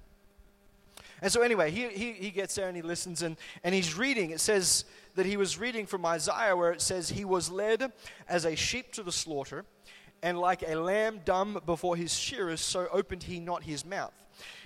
And 1.22 1.30
so, 1.30 1.40
anyway, 1.40 1.70
he, 1.70 1.88
he, 1.88 2.12
he 2.12 2.30
gets 2.30 2.56
there 2.56 2.66
and 2.66 2.76
he 2.76 2.82
listens 2.82 3.22
and, 3.22 3.36
and 3.62 3.74
he's 3.74 3.96
reading. 3.96 4.30
It 4.30 4.40
says 4.40 4.84
that 5.14 5.24
he 5.24 5.36
was 5.36 5.58
reading 5.58 5.86
from 5.86 6.04
Isaiah 6.04 6.56
where 6.56 6.72
it 6.72 6.82
says, 6.82 7.08
He 7.08 7.24
was 7.24 7.50
led 7.50 7.92
as 8.28 8.44
a 8.44 8.56
sheep 8.56 8.92
to 8.94 9.02
the 9.02 9.12
slaughter, 9.12 9.64
and 10.22 10.38
like 10.38 10.62
a 10.66 10.74
lamb 10.74 11.20
dumb 11.24 11.60
before 11.64 11.96
his 11.96 12.12
shearers, 12.12 12.60
so 12.60 12.88
opened 12.92 13.22
he 13.22 13.40
not 13.40 13.62
his 13.62 13.84
mouth. 13.84 14.12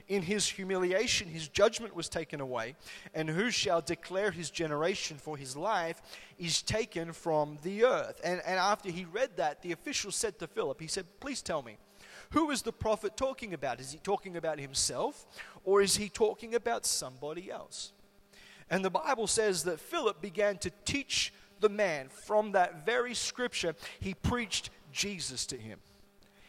In 0.08 0.22
his 0.22 0.48
humiliation, 0.48 1.28
his 1.28 1.48
judgment 1.48 1.94
was 1.94 2.08
taken 2.08 2.40
away. 2.40 2.76
And 3.14 3.28
who 3.28 3.50
shall 3.50 3.80
declare 3.80 4.30
his 4.30 4.50
generation? 4.50 5.16
For 5.18 5.36
his 5.36 5.56
life 5.56 6.00
is 6.38 6.62
taken 6.62 7.12
from 7.12 7.58
the 7.62 7.84
earth. 7.84 8.20
And, 8.22 8.40
and 8.46 8.58
after 8.58 8.90
he 8.90 9.04
read 9.04 9.36
that, 9.36 9.62
the 9.62 9.72
official 9.72 10.12
said 10.12 10.38
to 10.38 10.46
Philip, 10.46 10.80
He 10.80 10.86
said, 10.86 11.06
Please 11.18 11.42
tell 11.42 11.62
me, 11.62 11.78
who 12.30 12.50
is 12.50 12.62
the 12.62 12.72
prophet 12.72 13.16
talking 13.16 13.54
about? 13.54 13.80
Is 13.80 13.92
he 13.92 13.98
talking 13.98 14.36
about 14.36 14.58
himself 14.58 15.26
or 15.64 15.80
is 15.80 15.96
he 15.96 16.08
talking 16.08 16.54
about 16.54 16.86
somebody 16.86 17.50
else? 17.50 17.92
And 18.68 18.84
the 18.84 18.90
Bible 18.90 19.26
says 19.26 19.64
that 19.64 19.78
Philip 19.78 20.20
began 20.20 20.58
to 20.58 20.70
teach 20.84 21.32
the 21.60 21.68
man 21.68 22.08
from 22.08 22.52
that 22.52 22.84
very 22.84 23.14
scripture. 23.14 23.74
He 24.00 24.14
preached 24.14 24.70
Jesus 24.92 25.46
to 25.46 25.56
him. 25.56 25.78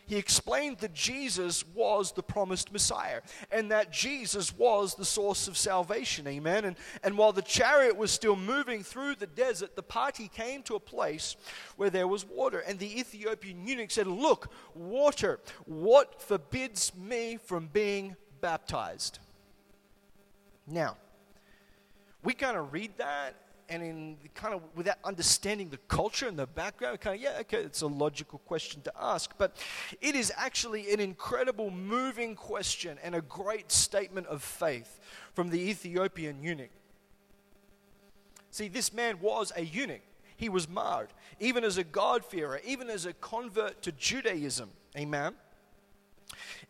He 0.07 0.15
explained 0.15 0.77
that 0.79 0.93
Jesus 0.93 1.65
was 1.75 2.13
the 2.13 2.23
promised 2.23 2.71
Messiah 2.71 3.19
and 3.51 3.69
that 3.71 3.91
Jesus 3.91 4.57
was 4.57 4.95
the 4.95 5.05
source 5.05 5.49
of 5.49 5.57
salvation. 5.57 6.25
Amen. 6.27 6.63
And, 6.63 6.77
and 7.03 7.17
while 7.17 7.33
the 7.33 7.41
chariot 7.41 7.97
was 7.97 8.09
still 8.09 8.37
moving 8.37 8.83
through 8.83 9.15
the 9.15 9.27
desert, 9.27 9.75
the 9.75 9.83
party 9.83 10.29
came 10.29 10.63
to 10.63 10.75
a 10.75 10.79
place 10.79 11.35
where 11.75 11.89
there 11.89 12.07
was 12.07 12.25
water. 12.25 12.59
And 12.59 12.79
the 12.79 12.99
Ethiopian 12.99 13.67
eunuch 13.67 13.91
said, 13.91 14.07
Look, 14.07 14.49
water, 14.73 15.41
what 15.65 16.21
forbids 16.21 16.93
me 16.95 17.37
from 17.43 17.67
being 17.67 18.15
baptized? 18.39 19.19
Now, 20.65 20.95
we 22.23 22.33
kind 22.33 22.55
of 22.55 22.71
read 22.71 22.97
that 22.97 23.35
and 23.69 23.83
in 23.83 24.17
kind 24.33 24.53
of 24.53 24.62
without 24.75 24.97
understanding 25.03 25.69
the 25.69 25.77
culture 25.88 26.27
and 26.27 26.38
the 26.38 26.47
background, 26.47 27.01
kind 27.01 27.15
of, 27.15 27.21
yeah, 27.21 27.38
okay, 27.41 27.57
it's 27.57 27.81
a 27.81 27.88
logical 27.88 28.39
question 28.39 28.81
to 28.83 28.93
ask. 29.00 29.33
But 29.38 29.57
it 30.01 30.15
is 30.15 30.31
actually 30.36 30.93
an 30.93 31.00
incredible, 31.00 31.69
moving 31.69 32.36
question 32.36 32.97
and 33.03 33.15
a 33.15 33.21
great 33.21 33.71
statement 33.71 34.27
of 34.27 34.41
faith 34.41 35.00
from 35.33 35.50
the 35.50 35.59
Ethiopian 35.59 36.41
eunuch. 36.41 36.71
See, 38.51 38.69
this 38.69 38.93
man 38.93 39.19
was 39.21 39.51
a 39.55 39.63
eunuch. 39.63 40.01
He 40.38 40.50
was 40.50 40.69
marred, 40.69 41.09
even 41.39 41.63
as 41.63 41.77
a 41.77 41.83
God-fearer, 41.83 42.62
even 42.63 42.89
as 42.89 43.05
a 43.05 43.13
convert 43.13 43.81
to 43.81 43.91
Judaism. 43.91 44.69
Amen. 44.95 45.33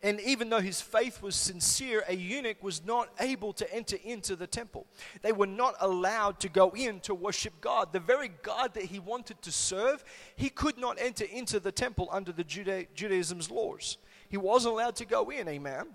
And 0.02 0.20
even 0.20 0.50
though 0.50 0.60
his 0.60 0.80
faith 0.80 1.22
was 1.22 1.36
sincere, 1.36 2.04
a 2.08 2.14
eunuch 2.14 2.62
was 2.62 2.84
not 2.84 3.08
able 3.20 3.52
to 3.54 3.74
enter 3.74 3.96
into 4.04 4.36
the 4.36 4.46
temple. 4.46 4.86
They 5.22 5.32
were 5.32 5.46
not 5.46 5.74
allowed 5.80 6.40
to 6.40 6.48
go 6.48 6.70
in 6.70 7.00
to 7.00 7.14
worship 7.14 7.60
God. 7.60 7.92
The 7.92 8.00
very 8.00 8.28
God 8.42 8.74
that 8.74 8.84
he 8.84 8.98
wanted 8.98 9.42
to 9.42 9.52
serve, 9.52 10.04
he 10.36 10.48
could 10.48 10.78
not 10.78 10.98
enter 11.00 11.24
into 11.24 11.60
the 11.60 11.72
temple 11.72 12.08
under 12.12 12.32
the 12.32 12.44
Juda- 12.44 12.86
Judaism's 12.94 13.50
laws. 13.50 13.98
He 14.28 14.36
wasn't 14.36 14.74
allowed 14.74 14.96
to 14.96 15.04
go 15.04 15.30
in, 15.30 15.48
amen. 15.48 15.88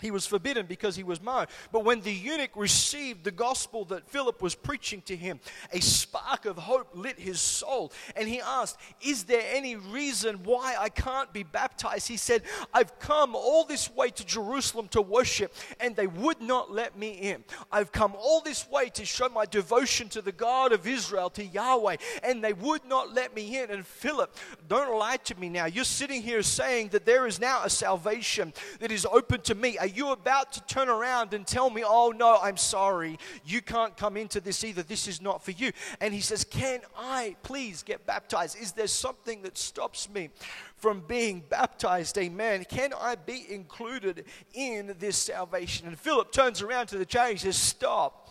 He 0.00 0.10
was 0.10 0.26
forbidden 0.26 0.66
because 0.66 0.94
he 0.94 1.02
was 1.02 1.20
marred. 1.20 1.48
But 1.72 1.84
when 1.84 2.00
the 2.00 2.12
eunuch 2.12 2.52
received 2.54 3.24
the 3.24 3.30
gospel 3.30 3.84
that 3.86 4.08
Philip 4.08 4.40
was 4.40 4.54
preaching 4.54 5.02
to 5.02 5.16
him, 5.16 5.40
a 5.72 5.80
spark 5.80 6.44
of 6.44 6.56
hope 6.56 6.90
lit 6.94 7.18
his 7.18 7.40
soul. 7.40 7.92
And 8.14 8.28
he 8.28 8.40
asked, 8.40 8.78
Is 9.00 9.24
there 9.24 9.42
any 9.52 9.76
reason 9.76 10.44
why 10.44 10.76
I 10.78 10.88
can't 10.88 11.32
be 11.32 11.42
baptized? 11.42 12.06
He 12.06 12.16
said, 12.16 12.42
I've 12.72 12.98
come 13.00 13.34
all 13.34 13.64
this 13.64 13.90
way 13.90 14.10
to 14.10 14.24
Jerusalem 14.24 14.86
to 14.88 15.02
worship, 15.02 15.52
and 15.80 15.96
they 15.96 16.06
would 16.06 16.40
not 16.40 16.70
let 16.70 16.96
me 16.96 17.10
in. 17.10 17.44
I've 17.72 17.90
come 17.90 18.14
all 18.16 18.40
this 18.40 18.68
way 18.70 18.90
to 18.90 19.04
show 19.04 19.28
my 19.28 19.46
devotion 19.46 20.08
to 20.10 20.22
the 20.22 20.32
God 20.32 20.72
of 20.72 20.86
Israel, 20.86 21.30
to 21.30 21.44
Yahweh, 21.44 21.96
and 22.22 22.42
they 22.42 22.52
would 22.52 22.84
not 22.86 23.12
let 23.14 23.34
me 23.34 23.58
in. 23.58 23.70
And 23.70 23.84
Philip, 23.84 24.34
don't 24.68 24.96
lie 24.96 25.16
to 25.16 25.38
me 25.40 25.48
now. 25.48 25.66
You're 25.66 25.84
sitting 25.84 26.22
here 26.22 26.42
saying 26.42 26.88
that 26.88 27.04
there 27.04 27.26
is 27.26 27.40
now 27.40 27.64
a 27.64 27.70
salvation 27.70 28.52
that 28.78 28.92
is 28.92 29.04
open 29.10 29.40
to 29.42 29.54
me 29.54 29.76
are 29.78 29.87
you 29.88 30.12
about 30.12 30.52
to 30.52 30.60
turn 30.62 30.88
around 30.88 31.34
and 31.34 31.46
tell 31.46 31.70
me, 31.70 31.82
oh 31.84 32.12
no, 32.16 32.38
I'm 32.40 32.56
sorry, 32.56 33.18
you 33.44 33.60
can't 33.60 33.96
come 33.96 34.16
into 34.16 34.40
this 34.40 34.64
either, 34.64 34.82
this 34.82 35.08
is 35.08 35.20
not 35.20 35.44
for 35.44 35.50
you? 35.50 35.72
And 36.00 36.14
he 36.14 36.20
says, 36.20 36.44
Can 36.44 36.80
I 36.96 37.36
please 37.42 37.82
get 37.82 38.06
baptized? 38.06 38.60
Is 38.60 38.72
there 38.72 38.86
something 38.86 39.42
that 39.42 39.58
stops 39.58 40.08
me 40.08 40.30
from 40.76 41.02
being 41.06 41.42
baptized? 41.48 42.16
Amen. 42.18 42.64
Can 42.64 42.92
I 42.98 43.14
be 43.16 43.46
included 43.48 44.24
in 44.54 44.94
this 44.98 45.16
salvation? 45.16 45.86
And 45.86 45.98
Philip 45.98 46.32
turns 46.32 46.62
around 46.62 46.86
to 46.88 46.98
the 46.98 47.06
chariot 47.06 47.32
and 47.32 47.40
says, 47.40 47.56
Stop. 47.56 48.26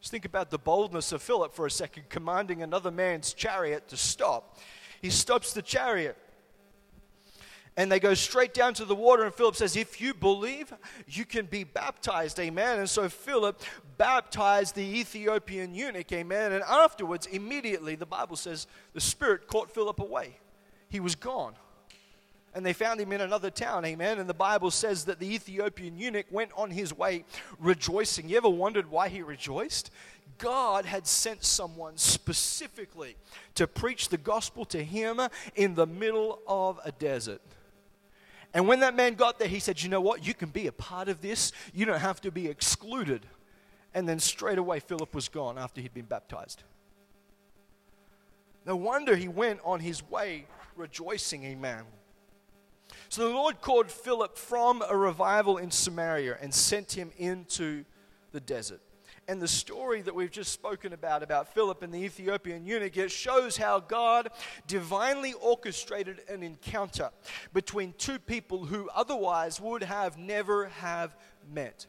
Just 0.00 0.10
think 0.10 0.24
about 0.24 0.50
the 0.50 0.58
boldness 0.58 1.12
of 1.12 1.22
Philip 1.22 1.54
for 1.54 1.66
a 1.66 1.70
second, 1.70 2.08
commanding 2.08 2.62
another 2.62 2.90
man's 2.90 3.32
chariot 3.32 3.88
to 3.88 3.96
stop. 3.96 4.58
He 5.00 5.10
stops 5.10 5.52
the 5.52 5.62
chariot 5.62 6.16
and 7.76 7.92
they 7.92 8.00
go 8.00 8.14
straight 8.14 8.54
down 8.54 8.74
to 8.74 8.84
the 8.84 8.94
water. 8.94 9.24
And 9.24 9.34
Philip 9.34 9.56
says, 9.56 9.76
If 9.76 10.00
you 10.00 10.14
believe, 10.14 10.72
you 11.06 11.24
can 11.24 11.46
be 11.46 11.64
baptized. 11.64 12.40
Amen. 12.40 12.78
And 12.78 12.88
so 12.88 13.08
Philip 13.08 13.60
baptized 13.98 14.74
the 14.74 14.98
Ethiopian 14.98 15.74
eunuch. 15.74 16.10
Amen. 16.12 16.52
And 16.52 16.62
afterwards, 16.64 17.26
immediately, 17.26 17.94
the 17.94 18.06
Bible 18.06 18.36
says 18.36 18.66
the 18.94 19.00
Spirit 19.00 19.46
caught 19.46 19.70
Philip 19.70 20.00
away. 20.00 20.38
He 20.88 21.00
was 21.00 21.14
gone. 21.14 21.54
And 22.54 22.64
they 22.64 22.72
found 22.72 22.98
him 22.98 23.12
in 23.12 23.20
another 23.20 23.50
town, 23.50 23.84
amen. 23.84 24.18
And 24.18 24.26
the 24.26 24.32
Bible 24.32 24.70
says 24.70 25.04
that 25.04 25.18
the 25.18 25.34
Ethiopian 25.34 25.98
eunuch 25.98 26.24
went 26.30 26.52
on 26.56 26.70
his 26.70 26.96
way 26.96 27.24
rejoicing. 27.58 28.30
You 28.30 28.38
ever 28.38 28.48
wondered 28.48 28.90
why 28.90 29.10
he 29.10 29.20
rejoiced? 29.20 29.90
God 30.38 30.86
had 30.86 31.06
sent 31.06 31.44
someone 31.44 31.98
specifically 31.98 33.16
to 33.56 33.66
preach 33.66 34.08
the 34.08 34.16
gospel 34.16 34.64
to 34.66 34.82
him 34.82 35.20
in 35.54 35.74
the 35.74 35.86
middle 35.86 36.40
of 36.46 36.80
a 36.82 36.92
desert. 36.92 37.42
And 38.56 38.66
when 38.66 38.80
that 38.80 38.96
man 38.96 39.16
got 39.16 39.38
there, 39.38 39.48
he 39.48 39.58
said, 39.58 39.82
You 39.82 39.90
know 39.90 40.00
what? 40.00 40.26
You 40.26 40.32
can 40.32 40.48
be 40.48 40.66
a 40.66 40.72
part 40.72 41.10
of 41.10 41.20
this. 41.20 41.52
You 41.74 41.84
don't 41.84 42.00
have 42.00 42.22
to 42.22 42.30
be 42.30 42.48
excluded. 42.48 43.26
And 43.92 44.08
then 44.08 44.18
straight 44.18 44.56
away, 44.56 44.80
Philip 44.80 45.14
was 45.14 45.28
gone 45.28 45.58
after 45.58 45.82
he'd 45.82 45.92
been 45.92 46.06
baptized. 46.06 46.62
No 48.64 48.74
wonder 48.74 49.14
he 49.14 49.28
went 49.28 49.60
on 49.62 49.80
his 49.80 50.02
way 50.08 50.46
rejoicing, 50.74 51.44
amen. 51.44 51.84
So 53.10 53.28
the 53.28 53.34
Lord 53.34 53.60
called 53.60 53.90
Philip 53.90 54.38
from 54.38 54.82
a 54.88 54.96
revival 54.96 55.58
in 55.58 55.70
Samaria 55.70 56.38
and 56.40 56.54
sent 56.54 56.92
him 56.92 57.12
into 57.18 57.84
the 58.32 58.40
desert 58.40 58.80
and 59.28 59.42
the 59.42 59.48
story 59.48 60.02
that 60.02 60.14
we've 60.14 60.30
just 60.30 60.52
spoken 60.52 60.92
about, 60.92 61.22
about 61.22 61.52
Philip 61.52 61.82
and 61.82 61.92
the 61.92 61.98
Ethiopian 61.98 62.64
eunuch, 62.64 62.96
it 62.96 63.10
shows 63.10 63.56
how 63.56 63.80
God 63.80 64.30
divinely 64.66 65.32
orchestrated 65.34 66.20
an 66.28 66.42
encounter 66.42 67.10
between 67.52 67.94
two 67.98 68.18
people 68.18 68.66
who 68.66 68.88
otherwise 68.94 69.60
would 69.60 69.82
have 69.82 70.16
never 70.16 70.66
have 70.66 71.16
met. 71.52 71.86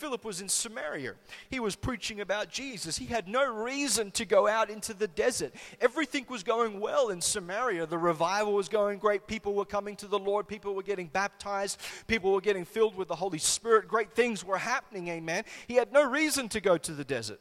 Philip 0.00 0.24
was 0.24 0.40
in 0.40 0.48
Samaria. 0.48 1.12
He 1.50 1.60
was 1.60 1.76
preaching 1.76 2.22
about 2.22 2.48
Jesus. 2.48 2.96
He 2.96 3.04
had 3.04 3.28
no 3.28 3.52
reason 3.52 4.10
to 4.12 4.24
go 4.24 4.48
out 4.48 4.70
into 4.70 4.94
the 4.94 5.06
desert. 5.06 5.52
Everything 5.78 6.24
was 6.26 6.42
going 6.42 6.80
well 6.80 7.10
in 7.10 7.20
Samaria. 7.20 7.84
The 7.84 7.98
revival 7.98 8.54
was 8.54 8.70
going 8.70 8.98
great. 8.98 9.26
People 9.26 9.52
were 9.52 9.66
coming 9.66 9.96
to 9.96 10.06
the 10.06 10.18
Lord. 10.18 10.48
People 10.48 10.74
were 10.74 10.82
getting 10.82 11.08
baptized. 11.08 11.78
People 12.06 12.32
were 12.32 12.40
getting 12.40 12.64
filled 12.64 12.96
with 12.96 13.08
the 13.08 13.14
Holy 13.14 13.36
Spirit. 13.38 13.88
Great 13.88 14.14
things 14.14 14.42
were 14.42 14.56
happening, 14.56 15.08
amen. 15.08 15.44
He 15.68 15.74
had 15.74 15.92
no 15.92 16.10
reason 16.10 16.48
to 16.48 16.62
go 16.62 16.78
to 16.78 16.92
the 16.92 17.04
desert. 17.04 17.40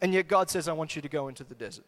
And 0.00 0.12
yet 0.12 0.26
God 0.26 0.50
says, 0.50 0.66
I 0.66 0.72
want 0.72 0.96
you 0.96 1.02
to 1.02 1.08
go 1.08 1.28
into 1.28 1.44
the 1.44 1.54
desert. 1.54 1.86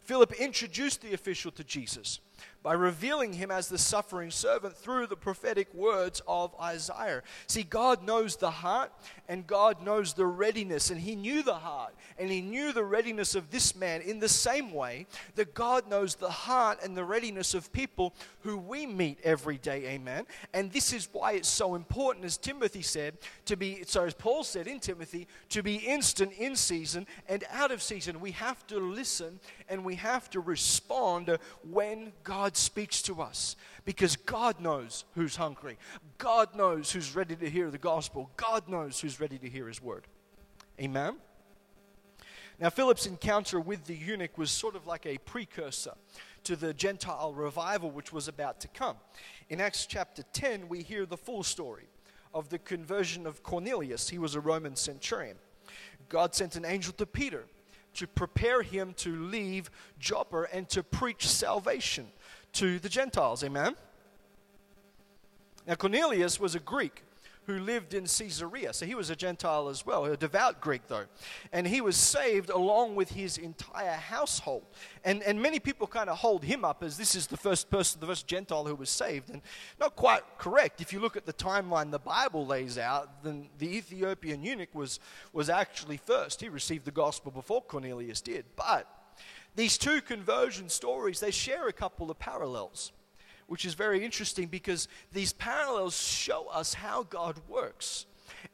Philip 0.00 0.32
introduced 0.32 1.02
the 1.02 1.14
official 1.14 1.52
to 1.52 1.62
Jesus 1.62 2.18
by 2.62 2.74
revealing 2.74 3.32
him 3.32 3.50
as 3.50 3.68
the 3.68 3.78
suffering 3.78 4.30
servant 4.30 4.76
through 4.76 5.06
the 5.06 5.16
prophetic 5.16 5.72
words 5.74 6.20
of 6.28 6.54
Isaiah. 6.60 7.22
See, 7.46 7.62
God 7.62 8.04
knows 8.04 8.36
the 8.36 8.50
heart 8.50 8.92
and 9.28 9.46
God 9.46 9.82
knows 9.82 10.14
the 10.14 10.26
readiness, 10.26 10.90
and 10.90 11.00
He 11.00 11.14
knew 11.14 11.42
the 11.42 11.54
heart 11.54 11.94
and 12.18 12.30
He 12.30 12.40
knew 12.40 12.72
the 12.72 12.84
readiness 12.84 13.34
of 13.34 13.50
this 13.50 13.74
man 13.74 14.02
in 14.02 14.18
the 14.18 14.28
same 14.28 14.72
way 14.72 15.06
that 15.36 15.54
God 15.54 15.88
knows 15.88 16.14
the 16.14 16.30
heart 16.30 16.78
and 16.82 16.96
the 16.96 17.04
readiness 17.04 17.54
of 17.54 17.72
people 17.72 18.14
who 18.42 18.58
we 18.58 18.86
meet 18.86 19.18
every 19.24 19.58
day. 19.58 19.86
Amen. 19.86 20.26
And 20.52 20.72
this 20.72 20.92
is 20.92 21.08
why 21.12 21.32
it's 21.32 21.48
so 21.48 21.74
important, 21.74 22.24
as 22.24 22.36
Timothy 22.36 22.82
said, 22.82 23.18
to 23.46 23.56
be, 23.56 23.84
so 23.86 24.04
as 24.04 24.14
Paul 24.14 24.44
said 24.44 24.66
in 24.66 24.80
Timothy, 24.80 25.26
to 25.50 25.62
be 25.62 25.76
instant 25.76 26.32
in 26.32 26.56
season 26.56 27.06
and 27.28 27.44
out 27.52 27.70
of 27.70 27.82
season. 27.82 28.20
We 28.20 28.32
have 28.32 28.66
to 28.68 28.78
listen 28.78 29.40
and 29.68 29.84
we 29.84 29.94
have 29.96 30.28
to 30.30 30.40
respond 30.40 31.38
when 31.68 32.12
God 32.24 32.29
speaks 32.56 33.02
to 33.02 33.20
us 33.20 33.56
because 33.84 34.16
God 34.16 34.60
knows 34.60 35.04
who's 35.14 35.36
hungry. 35.36 35.78
God 36.18 36.54
knows 36.54 36.92
who's 36.92 37.14
ready 37.14 37.34
to 37.36 37.50
hear 37.50 37.70
the 37.70 37.78
gospel. 37.78 38.30
God 38.36 38.68
knows 38.68 39.00
who's 39.00 39.20
ready 39.20 39.38
to 39.38 39.48
hear 39.48 39.66
his 39.66 39.82
word. 39.82 40.06
Amen. 40.80 41.16
Now, 42.58 42.70
Philip's 42.70 43.06
encounter 43.06 43.58
with 43.58 43.84
the 43.84 43.96
eunuch 43.96 44.36
was 44.36 44.50
sort 44.50 44.76
of 44.76 44.86
like 44.86 45.06
a 45.06 45.18
precursor 45.18 45.94
to 46.44 46.56
the 46.56 46.74
Gentile 46.74 47.32
revival 47.32 47.90
which 47.90 48.12
was 48.12 48.28
about 48.28 48.60
to 48.60 48.68
come. 48.68 48.96
In 49.48 49.60
Acts 49.60 49.86
chapter 49.86 50.22
10, 50.32 50.68
we 50.68 50.82
hear 50.82 51.06
the 51.06 51.16
full 51.16 51.42
story 51.42 51.88
of 52.34 52.48
the 52.48 52.58
conversion 52.58 53.26
of 53.26 53.42
Cornelius. 53.42 54.08
He 54.08 54.18
was 54.18 54.34
a 54.34 54.40
Roman 54.40 54.76
centurion. 54.76 55.36
God 56.08 56.34
sent 56.34 56.54
an 56.56 56.64
angel 56.64 56.92
to 56.94 57.06
Peter 57.06 57.46
to 57.94 58.06
prepare 58.06 58.62
him 58.62 58.92
to 58.94 59.16
leave 59.16 59.70
Joppa 59.98 60.46
and 60.52 60.68
to 60.68 60.82
preach 60.82 61.26
salvation 61.28 62.06
to 62.54 62.78
the 62.78 62.88
Gentiles. 62.88 63.44
Amen? 63.44 63.76
Now, 65.66 65.74
Cornelius 65.74 66.40
was 66.40 66.54
a 66.54 66.60
Greek 66.60 67.02
who 67.50 67.58
lived 67.58 67.94
in 67.94 68.04
Caesarea. 68.04 68.72
So 68.72 68.86
he 68.86 68.94
was 68.94 69.10
a 69.10 69.16
Gentile 69.16 69.68
as 69.68 69.84
well, 69.84 70.04
a 70.04 70.16
devout 70.16 70.60
Greek 70.60 70.82
though. 70.86 71.06
And 71.52 71.66
he 71.66 71.80
was 71.80 71.96
saved 71.96 72.50
along 72.50 72.94
with 72.94 73.10
his 73.10 73.38
entire 73.38 73.96
household. 73.96 74.64
And, 75.04 75.22
and 75.22 75.40
many 75.40 75.58
people 75.58 75.86
kind 75.86 76.08
of 76.08 76.18
hold 76.18 76.44
him 76.44 76.64
up 76.64 76.82
as 76.82 76.96
this 76.96 77.14
is 77.14 77.26
the 77.26 77.36
first 77.36 77.70
person, 77.70 78.00
the 78.00 78.06
first 78.06 78.26
Gentile 78.26 78.64
who 78.66 78.74
was 78.74 78.90
saved. 78.90 79.30
And 79.30 79.42
not 79.78 79.96
quite 79.96 80.22
correct. 80.38 80.80
If 80.80 80.92
you 80.92 81.00
look 81.00 81.16
at 81.16 81.26
the 81.26 81.32
timeline 81.32 81.90
the 81.90 81.98
Bible 81.98 82.46
lays 82.46 82.78
out, 82.78 83.24
then 83.24 83.48
the 83.58 83.76
Ethiopian 83.76 84.42
eunuch 84.42 84.74
was, 84.74 85.00
was 85.32 85.48
actually 85.50 85.96
first. 85.96 86.40
He 86.40 86.48
received 86.48 86.84
the 86.84 86.90
gospel 86.90 87.32
before 87.32 87.62
Cornelius 87.62 88.20
did. 88.20 88.44
But 88.54 88.86
these 89.56 89.78
two 89.78 90.00
conversion 90.00 90.68
stories, 90.68 91.20
they 91.20 91.30
share 91.30 91.68
a 91.68 91.72
couple 91.72 92.10
of 92.10 92.18
parallels, 92.18 92.92
which 93.46 93.64
is 93.64 93.74
very 93.74 94.04
interesting 94.04 94.46
because 94.46 94.88
these 95.12 95.32
parallels 95.32 95.96
show 95.96 96.46
us 96.48 96.74
how 96.74 97.02
God 97.04 97.36
works 97.48 98.06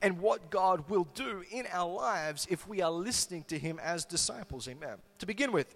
and 0.03 0.21
what 0.21 0.51
God 0.51 0.89
will 0.89 1.07
do 1.15 1.45
in 1.51 1.67
our 1.73 1.91
lives 1.91 2.47
if 2.51 2.67
we 2.67 2.83
are 2.83 2.91
listening 2.91 3.45
to 3.45 3.59
Him 3.59 3.79
as 3.83 4.05
disciples. 4.05 4.69
Amen. 4.69 4.97
To 5.19 5.27
begin 5.27 5.53
with, 5.53 5.75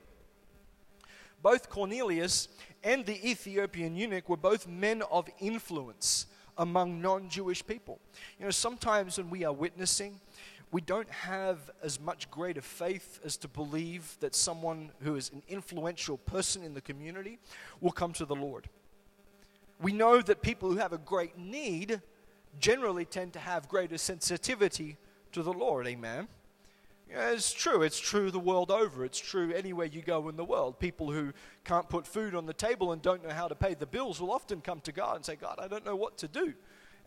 both 1.43 1.71
Cornelius 1.71 2.49
and 2.83 3.05
the 3.07 3.29
Ethiopian 3.29 3.97
eunuch 3.97 4.29
were 4.29 4.37
both 4.37 4.67
men 4.67 5.03
of 5.11 5.29
influence 5.39 6.27
among 6.59 7.01
non 7.01 7.29
Jewish 7.29 7.67
people. 7.67 7.99
You 8.39 8.45
know, 8.45 8.51
sometimes 8.51 9.17
when 9.17 9.31
we 9.31 9.45
are 9.45 9.53
witnessing, 9.53 10.21
we 10.73 10.81
don't 10.81 11.11
have 11.11 11.59
as 11.83 11.99
much 11.99 12.31
greater 12.31 12.61
faith 12.61 13.21
as 13.25 13.37
to 13.39 13.49
believe 13.49 14.17
that 14.21 14.35
someone 14.35 14.93
who 15.03 15.17
is 15.17 15.31
an 15.31 15.43
influential 15.49 16.17
person 16.17 16.63
in 16.63 16.75
the 16.75 16.81
community 16.81 17.39
will 17.81 17.91
come 17.91 18.13
to 18.15 18.25
the 18.25 18.37
Lord. 18.37 18.69
We 19.81 19.93
know 19.93 20.21
that 20.21 20.43
people 20.43 20.71
who 20.71 20.77
have 20.77 20.93
a 20.93 20.99
great 20.99 21.37
need 21.39 22.01
generally 22.61 23.05
tend 23.05 23.33
to 23.33 23.39
have 23.39 23.69
greater 23.69 23.99
sensitivity 23.99 24.97
to 25.33 25.43
the 25.43 25.53
Lord. 25.53 25.87
Amen. 25.87 26.29
Yeah, 27.11 27.31
it's 27.31 27.53
true. 27.53 27.83
It's 27.83 27.99
true 27.99 28.31
the 28.31 28.39
world 28.39 28.71
over. 28.71 29.05
It's 29.05 29.19
true 29.19 29.53
anywhere 29.53 29.87
you 29.87 30.03
go 30.03 30.29
in 30.29 30.37
the 30.37 30.45
world. 30.45 30.79
People 30.79 31.11
who 31.11 31.33
can't 31.65 31.89
put 31.89 32.07
food 32.07 32.37
on 32.37 32.47
the 32.47 32.53
table 32.53 32.93
and 32.93 33.03
don't 33.03 33.27
know 33.27 33.35
how 33.35 33.49
to 33.49 33.57
pay 33.57 33.75
the 33.75 33.87
bills 33.87 34.21
will 34.21 34.31
often 34.31 34.61
come 34.61 34.81
to 34.83 34.93
God 34.93 35.17
and 35.17 35.25
say, 35.25 35.35
God, 35.35 35.59
I 35.61 35.67
don't 35.67 35.85
know 35.85 35.97
what 35.97 36.19
to 36.19 36.29
do. 36.29 36.55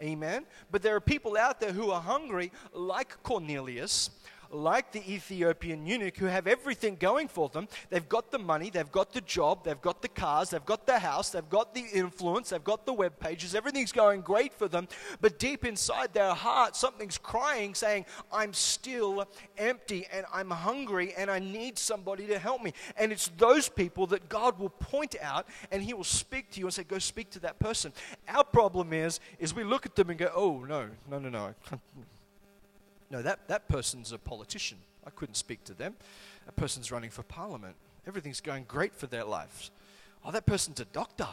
Amen. 0.03 0.45
But 0.69 0.81
there 0.81 0.95
are 0.95 1.01
people 1.01 1.37
out 1.37 1.61
there 1.61 1.71
who 1.71 1.91
are 1.91 2.01
hungry, 2.01 2.51
like 2.73 3.23
Cornelius, 3.23 4.09
like 4.53 4.91
the 4.91 4.99
Ethiopian 5.11 5.85
eunuch 5.85 6.17
who 6.17 6.27
have 6.27 6.47
everything 6.47 6.95
going 6.95 7.27
for 7.27 7.49
them. 7.49 7.67
They've 7.89 8.07
got 8.07 8.31
the 8.31 8.39
money, 8.39 8.69
they've 8.69 8.91
got 8.91 9.11
the 9.11 9.21
job, 9.21 9.63
they've 9.63 9.81
got 9.81 10.01
the 10.01 10.07
cars, 10.07 10.51
they've 10.51 10.65
got 10.65 10.85
the 10.85 10.99
house, 10.99 11.31
they've 11.31 11.49
got 11.49 11.73
the 11.73 11.85
influence, 11.93 12.49
they've 12.49 12.63
got 12.63 12.85
the 12.85 12.93
web 12.93 13.19
pages, 13.19 13.55
everything's 13.55 13.91
going 13.91 14.21
great 14.21 14.53
for 14.53 14.67
them. 14.67 14.87
But 15.21 15.39
deep 15.39 15.65
inside 15.65 16.13
their 16.13 16.33
heart, 16.33 16.75
something's 16.75 17.17
crying, 17.17 17.75
saying, 17.75 18.05
I'm 18.31 18.53
still 18.53 19.27
empty 19.57 20.05
and 20.11 20.25
I'm 20.31 20.49
hungry 20.49 21.13
and 21.17 21.29
I 21.29 21.39
need 21.39 21.77
somebody 21.77 22.27
to 22.27 22.39
help 22.39 22.61
me. 22.61 22.73
And 22.97 23.11
it's 23.11 23.29
those 23.37 23.69
people 23.69 24.07
that 24.07 24.29
God 24.29 24.59
will 24.59 24.69
point 24.69 25.15
out 25.21 25.47
and 25.71 25.81
He 25.81 25.93
will 25.93 26.03
speak 26.03 26.51
to 26.51 26.59
you 26.59 26.67
and 26.67 26.73
say, 26.73 26.83
Go 26.83 26.99
speak 26.99 27.31
to 27.31 27.39
that 27.39 27.59
person. 27.59 27.93
Our 28.27 28.43
problem 28.43 28.93
is, 28.93 29.19
is 29.39 29.53
we 29.53 29.63
look 29.63 29.85
at 29.85 29.95
them 29.95 30.09
and 30.09 30.19
go, 30.19 30.31
Oh, 30.33 30.63
no, 30.63 30.89
no, 31.09 31.19
no, 31.19 31.29
no. 31.29 31.53
No, 33.13 33.21
that, 33.21 33.47
that 33.47 33.67
person's 33.67 34.11
a 34.11 34.17
politician. 34.17 34.79
I 35.05 35.11
couldn't 35.11 35.35
speak 35.35 35.63
to 35.65 35.75
them. 35.75 35.93
That 36.47 36.55
person's 36.55 36.91
running 36.91 37.11
for 37.11 37.21
parliament. 37.21 37.75
Everything's 38.07 38.41
going 38.41 38.65
great 38.67 38.95
for 38.95 39.05
their 39.05 39.23
lives. 39.23 39.69
Oh, 40.25 40.31
that 40.31 40.47
person's 40.47 40.79
a 40.79 40.85
doctor. 40.85 41.27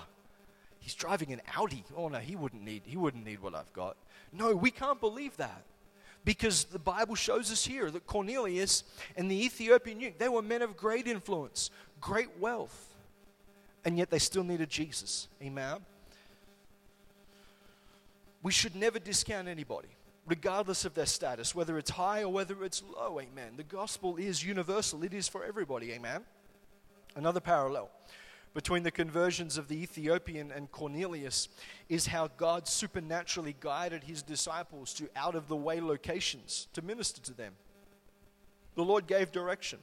He's 0.78 0.94
driving 0.94 1.32
an 1.32 1.40
Audi. 1.56 1.84
Oh 1.96 2.08
no, 2.08 2.18
he 2.18 2.37
wouldn't 2.37 2.62
need 2.62 2.82
he 2.84 2.99
wouldn't 2.99 3.25
need 3.25 3.40
what 3.40 3.54
I've 3.54 3.72
got. 3.72 3.96
No, 4.30 4.54
we 4.54 4.70
can't 4.70 5.00
believe 5.00 5.38
that. 5.38 5.62
Because 6.22 6.64
the 6.64 6.78
Bible 6.78 7.14
shows 7.14 7.50
us 7.50 7.64
here 7.64 7.90
that 7.90 8.06
Cornelius 8.06 8.84
and 9.16 9.30
the 9.30 9.42
Ethiopian 9.42 10.00
eunuch, 10.00 10.18
they 10.18 10.28
were 10.28 10.42
men 10.42 10.60
of 10.60 10.76
great 10.76 11.06
influence, 11.06 11.70
great 11.99 12.28
wealth, 12.38 12.94
and 13.87 13.96
yet 13.96 14.10
they 14.10 14.18
still 14.18 14.44
needed 14.44 14.68
Jesus. 14.68 15.28
Amen. 15.42 15.78
We 18.42 18.52
should 18.52 18.76
never 18.76 18.99
discount 18.99 19.49
anybody 19.49 19.88
regardless 20.30 20.84
of 20.84 20.94
their 20.94 21.06
status, 21.06 21.56
whether 21.56 21.76
it's 21.76 21.90
high 21.90 22.22
or 22.22 22.32
whether 22.32 22.62
it's 22.62 22.84
low. 22.96 23.18
Amen. 23.20 23.54
The 23.56 23.64
gospel 23.64 24.16
is 24.16 24.44
universal, 24.44 25.02
it 25.02 25.12
is 25.12 25.26
for 25.26 25.44
everybody. 25.44 25.92
Amen. 25.92 26.22
Another 27.16 27.40
parallel 27.40 27.90
between 28.54 28.84
the 28.84 28.90
conversions 28.92 29.58
of 29.58 29.66
the 29.68 29.80
Ethiopian 29.82 30.52
and 30.52 30.70
Cornelius 30.70 31.49
is 31.88 32.06
how 32.06 32.28
God 32.37 32.68
supernaturally 32.68 33.56
guided 33.58 34.04
his 34.04 34.22
disciples 34.22 34.94
to 34.94 35.08
out 35.16 35.34
of 35.34 35.49
the 35.49 35.56
way 35.56 35.80
locations 35.80 36.68
to 36.75 36.82
minister 36.82 37.20
to 37.22 37.34
them. 37.34 37.54
The 38.76 38.84
Lord 38.84 39.08
gave 39.08 39.32
direction 39.32 39.80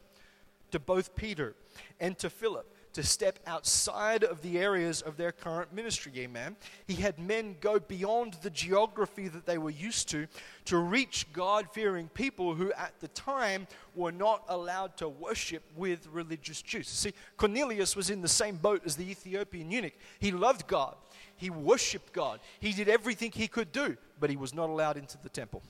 to 0.72 0.80
both 0.80 1.16
Peter 1.16 1.56
and 2.00 2.18
to 2.20 2.30
Philip 2.30 2.74
to 2.94 3.04
step 3.04 3.40
outside 3.46 4.24
of 4.24 4.42
the 4.42 4.58
areas 4.58 5.02
of 5.02 5.18
their 5.18 5.32
current 5.32 5.74
ministry. 5.74 6.12
Amen. 6.18 6.56
He 6.88 6.96
had 6.96 7.20
men 7.20 7.56
go 7.62 7.80
beyond 7.80 8.36
the 8.42 8.50
geography 8.50 9.28
that 9.28 9.46
they 9.46 9.58
were 9.58 9.70
used 9.70 10.10
to 10.10 10.28
to 10.66 10.78
reach 10.78 11.32
God 11.32 11.68
fearing 11.72 12.10
people 12.10 12.56
who 12.56 12.72
at 12.74 12.94
the 13.00 13.08
time 13.10 13.68
were 13.96 14.12
not 14.12 14.44
allowed 14.50 14.98
to 14.98 15.10
worship 15.10 15.64
with 15.76 16.08
religious 16.12 16.62
Jews. 16.62 16.88
See, 16.88 17.14
Cornelius 17.38 17.96
was 17.96 18.10
in 18.10 18.22
the 18.22 18.28
same 18.28 18.56
boat 18.56 18.82
as 18.86 18.96
the 18.96 19.10
Ethiopian 19.10 19.72
eunuch. 19.72 19.94
He 20.20 20.32
loved 20.32 20.68
God, 20.68 20.96
he 21.36 21.50
worshiped 21.50 22.14
God, 22.14 22.40
he 22.60 22.74
did 22.74 22.90
everything 22.90 23.32
he 23.32 23.48
could 23.48 23.72
do, 23.72 23.98
but 24.20 24.30
he 24.30 24.38
was 24.38 24.54
not 24.54 24.70
allowed 24.70 24.98
into 24.98 25.18
the 25.22 25.30
temple. 25.30 25.62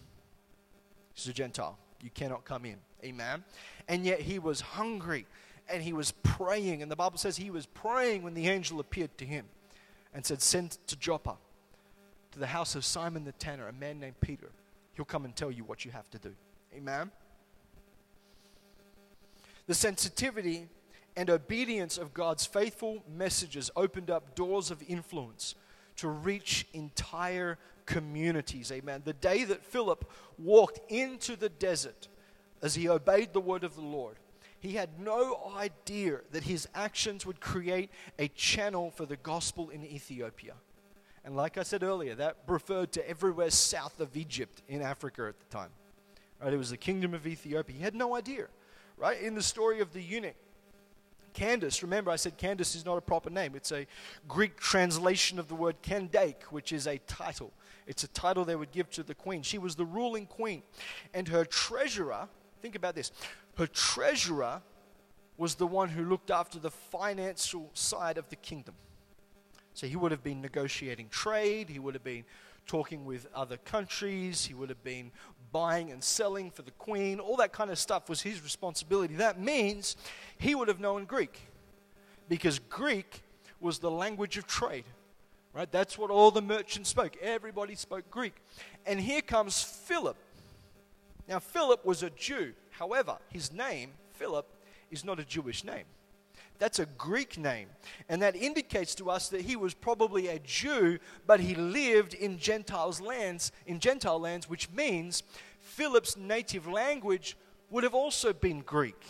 He's 1.13 1.27
a 1.27 1.33
Gentile. 1.33 1.77
You 2.01 2.11
cannot 2.11 2.45
come 2.45 2.65
in. 2.65 2.77
Amen. 3.03 3.43
And 3.87 4.05
yet 4.05 4.21
he 4.21 4.39
was 4.39 4.61
hungry 4.61 5.25
and 5.69 5.83
he 5.83 5.93
was 5.93 6.11
praying. 6.23 6.81
And 6.81 6.91
the 6.91 6.95
Bible 6.95 7.17
says 7.17 7.37
he 7.37 7.49
was 7.49 7.65
praying 7.65 8.23
when 8.23 8.33
the 8.33 8.47
angel 8.47 8.79
appeared 8.79 9.17
to 9.17 9.25
him 9.25 9.45
and 10.13 10.25
said, 10.25 10.41
Send 10.41 10.77
to 10.87 10.95
Joppa, 10.95 11.37
to 12.31 12.39
the 12.39 12.47
house 12.47 12.75
of 12.75 12.85
Simon 12.85 13.23
the 13.23 13.31
tanner, 13.33 13.67
a 13.67 13.73
man 13.73 13.99
named 13.99 14.19
Peter. 14.21 14.49
He'll 14.93 15.05
come 15.05 15.25
and 15.25 15.35
tell 15.35 15.51
you 15.51 15.63
what 15.63 15.85
you 15.85 15.91
have 15.91 16.09
to 16.11 16.17
do. 16.17 16.33
Amen. 16.75 17.11
The 19.67 19.75
sensitivity 19.75 20.67
and 21.15 21.29
obedience 21.29 21.97
of 21.97 22.13
God's 22.13 22.45
faithful 22.45 23.03
messages 23.11 23.69
opened 23.75 24.09
up 24.09 24.35
doors 24.35 24.71
of 24.71 24.83
influence 24.87 25.55
to 25.97 26.07
reach 26.07 26.67
entire 26.73 27.57
communities. 27.85 28.71
Amen. 28.71 29.01
The 29.03 29.13
day 29.13 29.43
that 29.43 29.63
Philip 29.63 30.09
walked 30.37 30.79
into 30.91 31.35
the 31.35 31.49
desert 31.49 32.07
as 32.61 32.75
he 32.75 32.87
obeyed 32.87 33.33
the 33.33 33.41
word 33.41 33.63
of 33.63 33.75
the 33.75 33.81
Lord, 33.81 34.17
he 34.59 34.73
had 34.73 34.99
no 34.99 35.51
idea 35.55 36.19
that 36.31 36.43
his 36.43 36.67
actions 36.73 37.25
would 37.25 37.39
create 37.39 37.91
a 38.17 38.27
channel 38.29 38.91
for 38.91 39.05
the 39.05 39.17
gospel 39.17 39.69
in 39.69 39.85
Ethiopia. 39.85 40.53
And 41.23 41.35
like 41.35 41.57
I 41.57 41.63
said 41.63 41.83
earlier, 41.83 42.15
that 42.15 42.37
referred 42.47 42.91
to 42.93 43.09
everywhere 43.09 43.49
south 43.49 43.99
of 43.99 44.15
Egypt 44.15 44.61
in 44.67 44.81
Africa 44.81 45.27
at 45.27 45.39
the 45.39 45.45
time. 45.55 45.69
Right? 46.41 46.53
It 46.53 46.57
was 46.57 46.69
the 46.69 46.77
kingdom 46.77 47.13
of 47.13 47.27
Ethiopia. 47.27 47.75
He 47.75 47.83
had 47.83 47.95
no 47.95 48.15
idea. 48.15 48.47
Right? 48.97 49.21
In 49.21 49.35
the 49.35 49.43
story 49.43 49.79
of 49.79 49.93
the 49.93 50.01
eunuch, 50.01 50.35
Candace, 51.33 51.83
remember 51.83 52.09
I 52.09 52.15
said 52.15 52.37
Candace 52.37 52.73
is 52.73 52.83
not 52.83 52.97
a 52.97 53.01
proper 53.01 53.29
name. 53.29 53.53
It's 53.55 53.71
a 53.71 53.85
Greek 54.27 54.59
translation 54.59 55.37
of 55.37 55.47
the 55.47 55.53
word 55.53 55.75
Kandake, 55.83 56.43
which 56.49 56.71
is 56.71 56.87
a 56.87 56.97
title. 56.99 57.51
It's 57.85 58.03
a 58.03 58.07
title 58.07 58.43
they 58.43 58.55
would 58.55 58.71
give 58.71 58.89
to 58.91 59.03
the 59.03 59.13
queen. 59.13 59.43
She 59.43 59.59
was 59.59 59.75
the 59.75 59.85
ruling 59.85 60.25
queen. 60.25 60.63
And 61.13 61.27
her 61.27 61.45
treasurer, 61.45 62.27
think 62.61 62.75
about 62.75 62.95
this, 62.95 63.11
her 63.57 63.67
treasurer 63.67 64.61
was 65.37 65.55
the 65.55 65.67
one 65.67 65.89
who 65.89 66.03
looked 66.03 66.31
after 66.31 66.59
the 66.59 66.71
financial 66.71 67.69
side 67.73 68.17
of 68.17 68.29
the 68.29 68.35
kingdom. 68.35 68.75
So 69.73 69.85
he 69.85 69.95
would 69.95 70.11
have 70.11 70.23
been 70.23 70.41
negotiating 70.41 71.09
trade, 71.09 71.69
he 71.69 71.79
would 71.79 71.93
have 71.93 72.03
been 72.03 72.25
talking 72.65 73.05
with 73.05 73.27
other 73.33 73.57
countries, 73.57 74.45
he 74.45 74.53
would 74.53 74.69
have 74.69 74.83
been 74.83 75.11
buying 75.51 75.91
and 75.91 76.03
selling 76.03 76.51
for 76.51 76.63
the 76.63 76.71
queen. 76.71 77.19
All 77.19 77.37
that 77.37 77.53
kind 77.53 77.69
of 77.69 77.79
stuff 77.79 78.09
was 78.09 78.21
his 78.21 78.43
responsibility. 78.43 79.15
That 79.15 79.39
means 79.39 79.95
he 80.37 80.55
would 80.55 80.67
have 80.67 80.79
known 80.79 81.05
Greek 81.05 81.39
because 82.27 82.59
Greek 82.59 83.21
was 83.59 83.79
the 83.79 83.91
language 83.91 84.37
of 84.37 84.47
trade. 84.47 84.85
Right? 85.53 85.71
That's 85.71 85.97
what 85.97 86.11
all 86.11 86.29
the 86.29 86.41
merchants 86.41 86.89
spoke. 86.89 87.15
Everybody 87.21 87.73
spoke 87.73 88.11
Greek. 88.11 88.35
And 88.85 88.99
here 88.99 89.21
comes 89.21 89.63
Philip. 89.63 90.17
Now, 91.27 91.39
Philip 91.39 91.85
was 91.85 92.03
a 92.03 92.09
Jew. 92.09 92.53
However, 92.71 93.17
his 93.29 93.51
name, 93.51 93.91
Philip, 94.11 94.47
is 94.91 95.03
not 95.03 95.19
a 95.19 95.25
Jewish 95.25 95.63
name. 95.63 95.85
That's 96.59 96.79
a 96.79 96.85
Greek 96.85 97.37
name. 97.37 97.67
And 98.09 98.21
that 98.21 98.35
indicates 98.35 98.95
to 98.95 99.09
us 99.09 99.29
that 99.29 99.41
he 99.41 99.55
was 99.55 99.73
probably 99.73 100.27
a 100.27 100.39
Jew, 100.39 100.99
but 101.25 101.39
he 101.39 101.55
lived 101.55 102.13
in 102.13 102.39
Gentiles 102.39 102.99
lands, 102.99 103.51
in 103.65 103.79
Gentile 103.79 104.19
lands, 104.19 104.49
which 104.49 104.69
means 104.71 105.23
Philip's 105.59 106.17
native 106.17 106.67
language 106.67 107.37
would 107.69 107.83
have 107.83 107.93
also 107.93 108.33
been 108.33 108.61
Greek. 108.61 109.05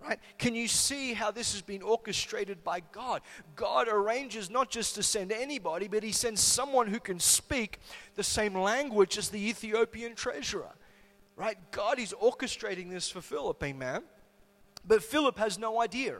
Right? 0.00 0.18
Can 0.38 0.54
you 0.54 0.68
see 0.68 1.14
how 1.14 1.30
this 1.30 1.52
has 1.52 1.62
been 1.62 1.80
orchestrated 1.80 2.62
by 2.62 2.82
God? 2.92 3.22
God 3.56 3.88
arranges 3.88 4.50
not 4.50 4.70
just 4.70 4.94
to 4.96 5.02
send 5.02 5.32
anybody, 5.32 5.88
but 5.88 6.02
he 6.02 6.12
sends 6.12 6.42
someone 6.42 6.88
who 6.88 7.00
can 7.00 7.18
speak 7.18 7.80
the 8.14 8.22
same 8.22 8.54
language 8.54 9.16
as 9.16 9.30
the 9.30 9.48
Ethiopian 9.48 10.14
treasurer. 10.14 10.72
Right? 11.36 11.58
God 11.72 11.98
is 11.98 12.14
orchestrating 12.20 12.90
this 12.90 13.10
for 13.10 13.20
Philip, 13.20 13.62
amen? 13.62 14.02
But 14.86 15.02
Philip 15.02 15.38
has 15.38 15.58
no 15.58 15.80
idea. 15.80 16.18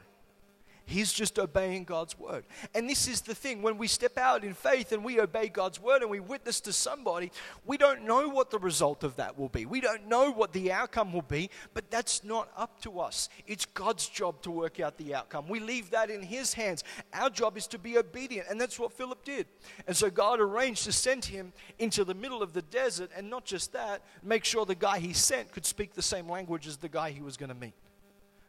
He's 0.86 1.12
just 1.12 1.38
obeying 1.38 1.84
God's 1.84 2.18
word. 2.18 2.44
And 2.74 2.88
this 2.88 3.08
is 3.08 3.22
the 3.22 3.34
thing 3.34 3.62
when 3.62 3.78
we 3.78 3.86
step 3.86 4.18
out 4.18 4.44
in 4.44 4.52
faith 4.52 4.92
and 4.92 5.02
we 5.02 5.18
obey 5.18 5.48
God's 5.48 5.80
word 5.80 6.02
and 6.02 6.10
we 6.10 6.20
witness 6.20 6.60
to 6.62 6.72
somebody, 6.72 7.32
we 7.64 7.78
don't 7.78 8.04
know 8.04 8.28
what 8.28 8.50
the 8.50 8.58
result 8.58 9.02
of 9.02 9.16
that 9.16 9.38
will 9.38 9.48
be. 9.48 9.64
We 9.64 9.80
don't 9.80 10.08
know 10.08 10.30
what 10.30 10.52
the 10.52 10.72
outcome 10.72 11.12
will 11.12 11.22
be, 11.22 11.48
but 11.72 11.90
that's 11.90 12.22
not 12.22 12.50
up 12.56 12.80
to 12.82 13.00
us. 13.00 13.30
It's 13.46 13.64
God's 13.64 14.08
job 14.08 14.42
to 14.42 14.50
work 14.50 14.78
out 14.78 14.98
the 14.98 15.14
outcome. 15.14 15.48
We 15.48 15.60
leave 15.60 15.90
that 15.90 16.10
in 16.10 16.22
His 16.22 16.52
hands. 16.52 16.84
Our 17.12 17.30
job 17.30 17.56
is 17.56 17.66
to 17.68 17.78
be 17.78 17.96
obedient, 17.96 18.48
and 18.50 18.60
that's 18.60 18.78
what 18.78 18.92
Philip 18.92 19.24
did. 19.24 19.46
And 19.86 19.96
so 19.96 20.10
God 20.10 20.38
arranged 20.38 20.84
to 20.84 20.92
send 20.92 21.24
him 21.24 21.52
into 21.78 22.04
the 22.04 22.14
middle 22.14 22.42
of 22.42 22.52
the 22.52 22.62
desert, 22.62 23.10
and 23.16 23.30
not 23.30 23.44
just 23.44 23.72
that, 23.72 24.02
make 24.22 24.44
sure 24.44 24.66
the 24.66 24.74
guy 24.74 24.98
he 24.98 25.12
sent 25.12 25.52
could 25.52 25.64
speak 25.64 25.94
the 25.94 26.02
same 26.02 26.28
language 26.28 26.66
as 26.66 26.76
the 26.76 26.88
guy 26.88 27.10
he 27.10 27.22
was 27.22 27.36
going 27.36 27.48
to 27.48 27.54
meet. 27.54 27.74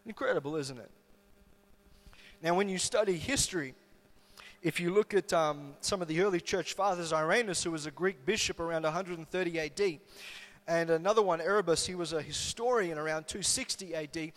Incredible, 0.05 0.55
isn't 0.55 0.77
it? 0.77 0.91
Now, 2.41 2.53
when 2.53 2.69
you 2.69 2.77
study 2.77 3.17
history, 3.17 3.73
if 4.61 4.79
you 4.79 4.93
look 4.93 5.13
at 5.13 5.31
um, 5.31 5.73
some 5.81 6.01
of 6.01 6.07
the 6.07 6.21
early 6.21 6.41
church 6.41 6.73
fathers, 6.73 7.13
Irenaeus, 7.13 7.63
who 7.63 7.71
was 7.71 7.85
a 7.85 7.91
Greek 7.91 8.25
bishop 8.25 8.59
around 8.59 8.83
130 8.83 9.59
AD, 9.59 9.99
and 10.67 10.89
another 10.89 11.21
one, 11.21 11.39
Erebus, 11.39 11.85
he 11.85 11.93
was 11.93 12.11
a 12.11 12.21
historian 12.21 12.97
around 12.97 13.27
260 13.27 13.93
AD. 13.93 14.31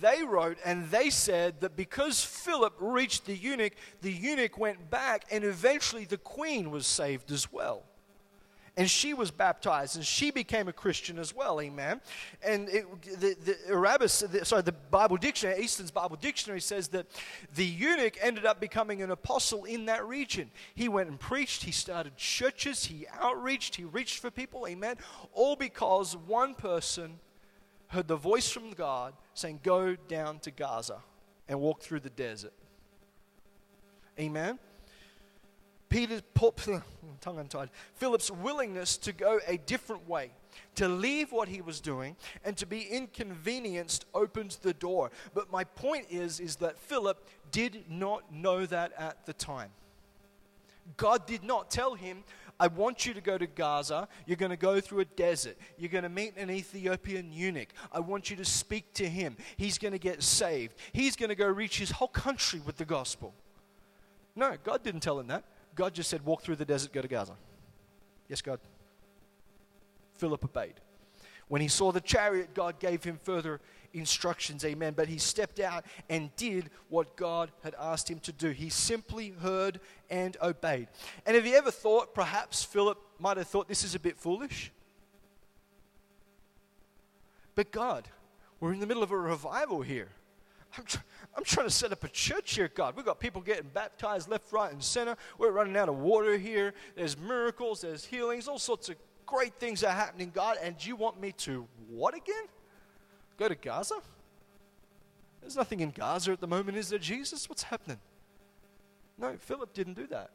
They 0.00 0.22
wrote 0.22 0.58
and 0.64 0.90
they 0.90 1.08
said 1.08 1.62
that 1.62 1.76
because 1.76 2.22
Philip 2.22 2.74
reached 2.78 3.24
the 3.24 3.34
eunuch, 3.34 3.72
the 4.02 4.12
eunuch 4.12 4.58
went 4.58 4.90
back, 4.90 5.24
and 5.30 5.44
eventually 5.44 6.04
the 6.04 6.18
queen 6.18 6.70
was 6.70 6.86
saved 6.86 7.30
as 7.32 7.50
well 7.50 7.84
and 8.76 8.88
she 8.88 9.12
was 9.12 9.30
baptized 9.30 9.96
and 9.96 10.04
she 10.04 10.30
became 10.30 10.66
a 10.66 10.72
Christian 10.72 11.18
as 11.18 11.34
well, 11.34 11.60
amen. 11.60 12.00
And 12.42 12.68
it, 12.70 13.02
the, 13.20 13.36
the 13.44 13.56
Arabis, 13.68 14.20
the, 14.20 14.44
sorry, 14.44 14.62
the 14.62 14.72
Bible 14.72 15.18
dictionary, 15.18 15.62
Easton's 15.62 15.90
Bible 15.90 16.16
dictionary 16.16 16.60
says 16.60 16.88
that 16.88 17.06
the 17.54 17.66
eunuch 17.66 18.16
ended 18.20 18.46
up 18.46 18.60
becoming 18.60 19.02
an 19.02 19.10
apostle 19.10 19.64
in 19.64 19.86
that 19.86 20.06
region. 20.06 20.50
He 20.74 20.88
went 20.88 21.10
and 21.10 21.20
preached, 21.20 21.64
he 21.64 21.72
started 21.72 22.16
churches, 22.16 22.86
he 22.86 23.06
outreached, 23.22 23.76
he 23.76 23.84
reached 23.84 24.20
for 24.20 24.30
people, 24.30 24.66
amen. 24.66 24.96
All 25.34 25.54
because 25.54 26.16
one 26.16 26.54
person 26.54 27.18
heard 27.88 28.08
the 28.08 28.16
voice 28.16 28.50
from 28.50 28.72
God 28.72 29.12
saying, 29.34 29.60
Go 29.62 29.96
down 30.08 30.38
to 30.40 30.50
Gaza 30.50 31.02
and 31.46 31.60
walk 31.60 31.82
through 31.82 32.00
the 32.00 32.10
desert. 32.10 32.54
Amen. 34.18 34.58
Peter's 35.92 36.22
tongue 37.20 37.38
untied. 37.38 37.68
Philip's 37.94 38.30
willingness 38.30 38.96
to 38.96 39.12
go 39.12 39.40
a 39.46 39.58
different 39.58 40.08
way, 40.08 40.30
to 40.76 40.88
leave 40.88 41.32
what 41.32 41.48
he 41.48 41.60
was 41.60 41.80
doing, 41.80 42.16
and 42.44 42.56
to 42.56 42.66
be 42.66 42.82
inconvenienced 42.82 44.06
opens 44.14 44.56
the 44.56 44.72
door. 44.72 45.10
But 45.34 45.52
my 45.52 45.64
point 45.64 46.06
is, 46.10 46.40
is 46.40 46.56
that 46.56 46.78
Philip 46.78 47.28
did 47.50 47.84
not 47.90 48.32
know 48.32 48.64
that 48.66 48.92
at 48.98 49.26
the 49.26 49.34
time. 49.34 49.70
God 50.96 51.26
did 51.26 51.44
not 51.44 51.70
tell 51.70 51.94
him, 51.94 52.24
I 52.58 52.68
want 52.68 53.04
you 53.04 53.12
to 53.14 53.20
go 53.20 53.36
to 53.36 53.46
Gaza. 53.46 54.08
You're 54.26 54.36
going 54.36 54.50
to 54.50 54.56
go 54.56 54.80
through 54.80 55.00
a 55.00 55.04
desert. 55.04 55.56
You're 55.76 55.90
going 55.90 56.04
to 56.04 56.08
meet 56.08 56.36
an 56.36 56.50
Ethiopian 56.50 57.32
eunuch. 57.32 57.68
I 57.92 58.00
want 58.00 58.30
you 58.30 58.36
to 58.36 58.44
speak 58.44 58.94
to 58.94 59.08
him. 59.08 59.36
He's 59.56 59.78
going 59.78 59.92
to 59.92 59.98
get 59.98 60.22
saved. 60.22 60.74
He's 60.92 61.16
going 61.16 61.28
to 61.28 61.34
go 61.34 61.46
reach 61.46 61.78
his 61.78 61.90
whole 61.90 62.08
country 62.08 62.60
with 62.64 62.78
the 62.78 62.84
gospel. 62.84 63.34
No, 64.34 64.56
God 64.64 64.82
didn't 64.82 65.00
tell 65.00 65.20
him 65.20 65.26
that. 65.28 65.44
God 65.74 65.94
just 65.94 66.10
said, 66.10 66.24
Walk 66.24 66.42
through 66.42 66.56
the 66.56 66.64
desert, 66.64 66.92
go 66.92 67.02
to 67.02 67.08
Gaza. 67.08 67.34
Yes, 68.28 68.42
God. 68.42 68.60
Philip 70.16 70.44
obeyed. 70.44 70.74
When 71.48 71.60
he 71.60 71.68
saw 71.68 71.92
the 71.92 72.00
chariot, 72.00 72.54
God 72.54 72.78
gave 72.78 73.04
him 73.04 73.18
further 73.22 73.60
instructions, 73.92 74.64
amen. 74.64 74.94
But 74.96 75.08
he 75.08 75.18
stepped 75.18 75.60
out 75.60 75.84
and 76.08 76.34
did 76.36 76.70
what 76.88 77.16
God 77.16 77.50
had 77.62 77.74
asked 77.78 78.10
him 78.10 78.20
to 78.20 78.32
do. 78.32 78.50
He 78.50 78.70
simply 78.70 79.30
heard 79.30 79.80
and 80.10 80.36
obeyed. 80.40 80.88
And 81.26 81.36
have 81.36 81.46
you 81.46 81.54
ever 81.54 81.70
thought 81.70 82.14
perhaps 82.14 82.64
Philip 82.64 82.98
might 83.18 83.36
have 83.36 83.48
thought 83.48 83.68
this 83.68 83.84
is 83.84 83.94
a 83.94 84.00
bit 84.00 84.16
foolish? 84.16 84.72
But 87.54 87.70
God, 87.70 88.08
we're 88.60 88.72
in 88.72 88.80
the 88.80 88.86
middle 88.86 89.02
of 89.02 89.10
a 89.10 89.18
revival 89.18 89.82
here. 89.82 90.08
I'm, 90.78 90.84
I'm 91.36 91.44
trying 91.44 91.66
to 91.66 91.72
set 91.72 91.92
up 91.92 92.04
a 92.04 92.08
church 92.08 92.54
here, 92.54 92.68
God. 92.68 92.96
We've 92.96 93.04
got 93.04 93.20
people 93.20 93.40
getting 93.40 93.68
baptized 93.72 94.28
left, 94.28 94.52
right, 94.52 94.72
and 94.72 94.82
center. 94.82 95.16
We're 95.38 95.52
running 95.52 95.76
out 95.76 95.88
of 95.88 95.98
water 95.98 96.36
here. 96.36 96.74
There's 96.94 97.16
miracles, 97.18 97.80
there's 97.80 98.04
healings, 98.04 98.48
all 98.48 98.58
sorts 98.58 98.88
of 98.88 98.96
great 99.26 99.54
things 99.54 99.82
are 99.84 99.92
happening, 99.92 100.30
God. 100.34 100.58
And 100.62 100.84
you 100.84 100.96
want 100.96 101.20
me 101.20 101.32
to 101.38 101.66
what 101.88 102.14
again? 102.14 102.44
Go 103.38 103.48
to 103.48 103.54
Gaza? 103.54 103.96
There's 105.40 105.56
nothing 105.56 105.80
in 105.80 105.90
Gaza 105.90 106.32
at 106.32 106.40
the 106.40 106.46
moment, 106.46 106.76
is 106.76 106.88
there, 106.90 106.98
Jesus? 106.98 107.48
What's 107.48 107.64
happening? 107.64 107.98
No, 109.18 109.36
Philip 109.38 109.72
didn't 109.74 109.94
do 109.94 110.06
that. 110.08 110.30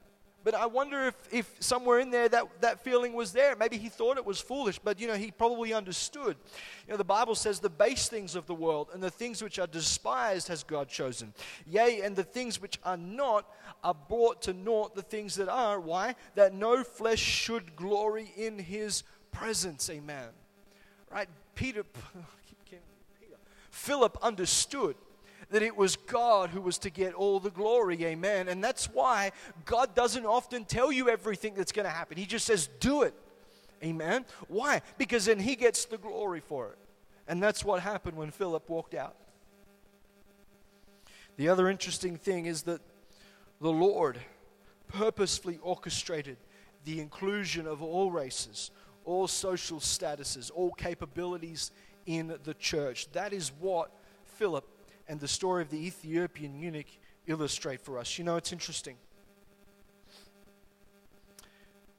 But 0.47 0.55
I 0.55 0.65
wonder 0.65 1.07
if, 1.07 1.15
if 1.29 1.53
somewhere 1.59 1.99
in 1.99 2.09
there 2.09 2.29
that, 2.29 2.61
that 2.61 2.81
feeling 2.81 3.11
was 3.11 3.33
there. 3.33 3.53
Maybe 3.57 3.77
he 3.77 3.89
thought 3.89 4.15
it 4.15 4.25
was 4.25 4.39
foolish, 4.39 4.79
but 4.79 4.97
you 4.97 5.05
know, 5.05 5.15
he 5.15 5.29
probably 5.29 5.73
understood. 5.73 6.37
You 6.87 6.93
know, 6.93 6.95
the 6.95 7.03
Bible 7.03 7.35
says 7.35 7.59
the 7.59 7.69
base 7.69 8.07
things 8.07 8.33
of 8.33 8.45
the 8.45 8.53
world 8.53 8.87
and 8.93 9.03
the 9.03 9.09
things 9.09 9.43
which 9.43 9.59
are 9.59 9.67
despised 9.67 10.47
has 10.47 10.63
God 10.63 10.87
chosen. 10.87 11.33
Yea, 11.65 11.99
and 11.99 12.15
the 12.15 12.23
things 12.23 12.61
which 12.61 12.79
are 12.85 12.95
not 12.95 13.45
are 13.83 13.93
brought 13.93 14.41
to 14.43 14.53
naught 14.53 14.95
the 14.95 15.01
things 15.01 15.35
that 15.35 15.49
are. 15.49 15.81
Why? 15.81 16.15
That 16.35 16.53
no 16.53 16.81
flesh 16.81 17.19
should 17.19 17.75
glory 17.75 18.31
in 18.37 18.57
his 18.57 19.03
presence. 19.33 19.89
Amen. 19.89 20.29
Right? 21.11 21.27
Peter, 21.55 21.83
Peter 22.63 23.35
Philip 23.69 24.17
understood 24.21 24.95
that 25.49 25.61
it 25.61 25.75
was 25.75 25.95
God 25.95 26.49
who 26.49 26.61
was 26.61 26.77
to 26.79 26.89
get 26.89 27.13
all 27.13 27.39
the 27.39 27.49
glory. 27.49 28.03
Amen. 28.05 28.47
And 28.47 28.63
that's 28.63 28.87
why 28.87 29.31
God 29.65 29.95
doesn't 29.95 30.25
often 30.25 30.65
tell 30.65 30.91
you 30.91 31.09
everything 31.09 31.53
that's 31.55 31.71
going 31.71 31.85
to 31.85 31.91
happen. 31.91 32.17
He 32.17 32.25
just 32.25 32.45
says, 32.45 32.69
do 32.79 33.03
it. 33.03 33.13
Amen. 33.83 34.25
Why? 34.47 34.81
Because 34.97 35.25
then 35.25 35.39
He 35.39 35.55
gets 35.55 35.85
the 35.85 35.97
glory 35.97 36.39
for 36.41 36.69
it. 36.69 36.77
And 37.27 37.41
that's 37.41 37.63
what 37.63 37.81
happened 37.81 38.17
when 38.17 38.31
Philip 38.31 38.69
walked 38.69 38.93
out. 38.93 39.15
The 41.37 41.49
other 41.49 41.69
interesting 41.69 42.17
thing 42.17 42.47
is 42.47 42.63
that 42.63 42.81
the 43.61 43.71
Lord 43.71 44.17
purposefully 44.87 45.59
orchestrated 45.61 46.37
the 46.85 46.99
inclusion 46.99 47.67
of 47.67 47.83
all 47.83 48.09
races, 48.11 48.71
all 49.05 49.27
social 49.27 49.79
statuses, 49.79 50.49
all 50.53 50.71
capabilities 50.71 51.71
in 52.05 52.37
the 52.43 52.53
church. 52.55 53.11
That 53.11 53.33
is 53.33 53.51
what 53.59 53.91
Philip 54.23 54.65
and 55.07 55.19
the 55.19 55.27
story 55.27 55.61
of 55.61 55.69
the 55.69 55.85
Ethiopian 55.85 56.55
eunuch 56.59 56.87
illustrate 57.27 57.81
for 57.81 57.97
us. 57.99 58.17
You 58.17 58.23
know, 58.23 58.35
it's 58.35 58.51
interesting. 58.51 58.95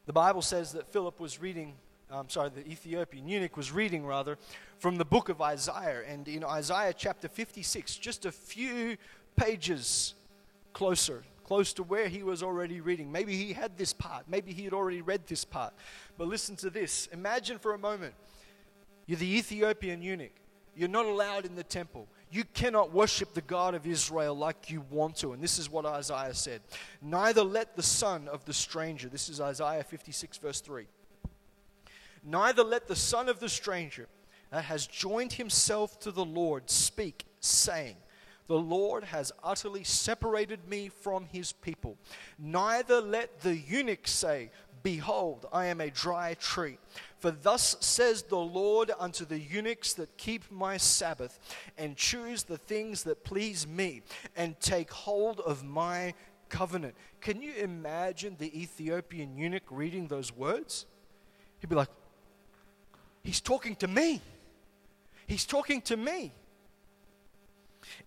The 0.06 0.12
Bible 0.12 0.42
says 0.42 0.72
that 0.72 0.90
Philip 0.90 1.20
was 1.20 1.40
reading, 1.40 1.74
I'm 2.10 2.20
um, 2.20 2.28
sorry, 2.30 2.48
the 2.48 2.66
Ethiopian 2.66 3.28
eunuch 3.28 3.56
was 3.56 3.70
reading, 3.70 4.06
rather, 4.06 4.38
from 4.78 4.96
the 4.96 5.04
book 5.04 5.28
of 5.28 5.42
Isaiah. 5.42 6.02
And 6.08 6.26
in 6.26 6.44
Isaiah 6.44 6.94
chapter 6.96 7.28
56, 7.28 7.96
just 7.96 8.24
a 8.24 8.32
few 8.32 8.96
pages 9.36 10.14
closer, 10.72 11.24
close 11.44 11.72
to 11.74 11.82
where 11.82 12.08
he 12.08 12.22
was 12.22 12.42
already 12.42 12.80
reading. 12.80 13.12
Maybe 13.12 13.36
he 13.36 13.52
had 13.52 13.76
this 13.76 13.92
part, 13.92 14.24
maybe 14.28 14.52
he 14.52 14.64
had 14.64 14.72
already 14.72 15.02
read 15.02 15.26
this 15.26 15.44
part. 15.44 15.74
But 16.16 16.28
listen 16.28 16.56
to 16.56 16.70
this. 16.70 17.08
Imagine 17.12 17.58
for 17.58 17.74
a 17.74 17.78
moment 17.78 18.14
you're 19.06 19.18
the 19.18 19.38
Ethiopian 19.38 20.02
eunuch, 20.02 20.32
you're 20.76 20.88
not 20.88 21.06
allowed 21.06 21.46
in 21.46 21.54
the 21.54 21.64
temple. 21.64 22.06
You 22.30 22.44
cannot 22.52 22.92
worship 22.92 23.34
the 23.34 23.40
God 23.40 23.74
of 23.74 23.86
Israel 23.86 24.36
like 24.36 24.70
you 24.70 24.84
want 24.90 25.16
to. 25.16 25.32
And 25.32 25.42
this 25.42 25.58
is 25.58 25.70
what 25.70 25.86
Isaiah 25.86 26.34
said 26.34 26.60
Neither 27.00 27.42
let 27.42 27.76
the 27.76 27.82
son 27.82 28.28
of 28.28 28.44
the 28.44 28.52
stranger, 28.52 29.08
this 29.08 29.28
is 29.28 29.40
Isaiah 29.40 29.84
56, 29.84 30.38
verse 30.38 30.60
3. 30.60 30.86
Neither 32.24 32.64
let 32.64 32.88
the 32.88 32.96
son 32.96 33.28
of 33.28 33.40
the 33.40 33.48
stranger 33.48 34.08
that 34.50 34.64
has 34.64 34.86
joined 34.86 35.34
himself 35.34 35.98
to 36.00 36.10
the 36.10 36.24
Lord 36.24 36.68
speak, 36.68 37.24
saying, 37.40 37.96
the 38.48 38.58
Lord 38.58 39.04
has 39.04 39.30
utterly 39.44 39.84
separated 39.84 40.66
me 40.68 40.88
from 40.88 41.26
his 41.26 41.52
people. 41.52 41.98
Neither 42.38 43.00
let 43.00 43.40
the 43.40 43.54
eunuch 43.54 44.08
say, 44.08 44.50
Behold, 44.82 45.46
I 45.52 45.66
am 45.66 45.80
a 45.80 45.90
dry 45.90 46.34
tree. 46.34 46.78
For 47.18 47.30
thus 47.30 47.76
says 47.80 48.22
the 48.22 48.38
Lord 48.38 48.92
unto 48.98 49.24
the 49.24 49.38
eunuchs 49.38 49.94
that 49.94 50.16
keep 50.16 50.50
my 50.50 50.76
Sabbath, 50.76 51.38
and 51.76 51.96
choose 51.96 52.44
the 52.44 52.58
things 52.58 53.02
that 53.04 53.24
please 53.24 53.66
me, 53.66 54.02
and 54.36 54.58
take 54.60 54.90
hold 54.90 55.40
of 55.40 55.64
my 55.64 56.14
covenant. 56.48 56.94
Can 57.20 57.42
you 57.42 57.52
imagine 57.54 58.36
the 58.38 58.60
Ethiopian 58.60 59.36
eunuch 59.36 59.64
reading 59.70 60.06
those 60.08 60.34
words? 60.34 60.86
He'd 61.60 61.68
be 61.70 61.76
like, 61.76 61.88
He's 63.22 63.40
talking 63.40 63.76
to 63.76 63.88
me. 63.88 64.22
He's 65.26 65.44
talking 65.44 65.82
to 65.82 65.96
me. 65.96 66.32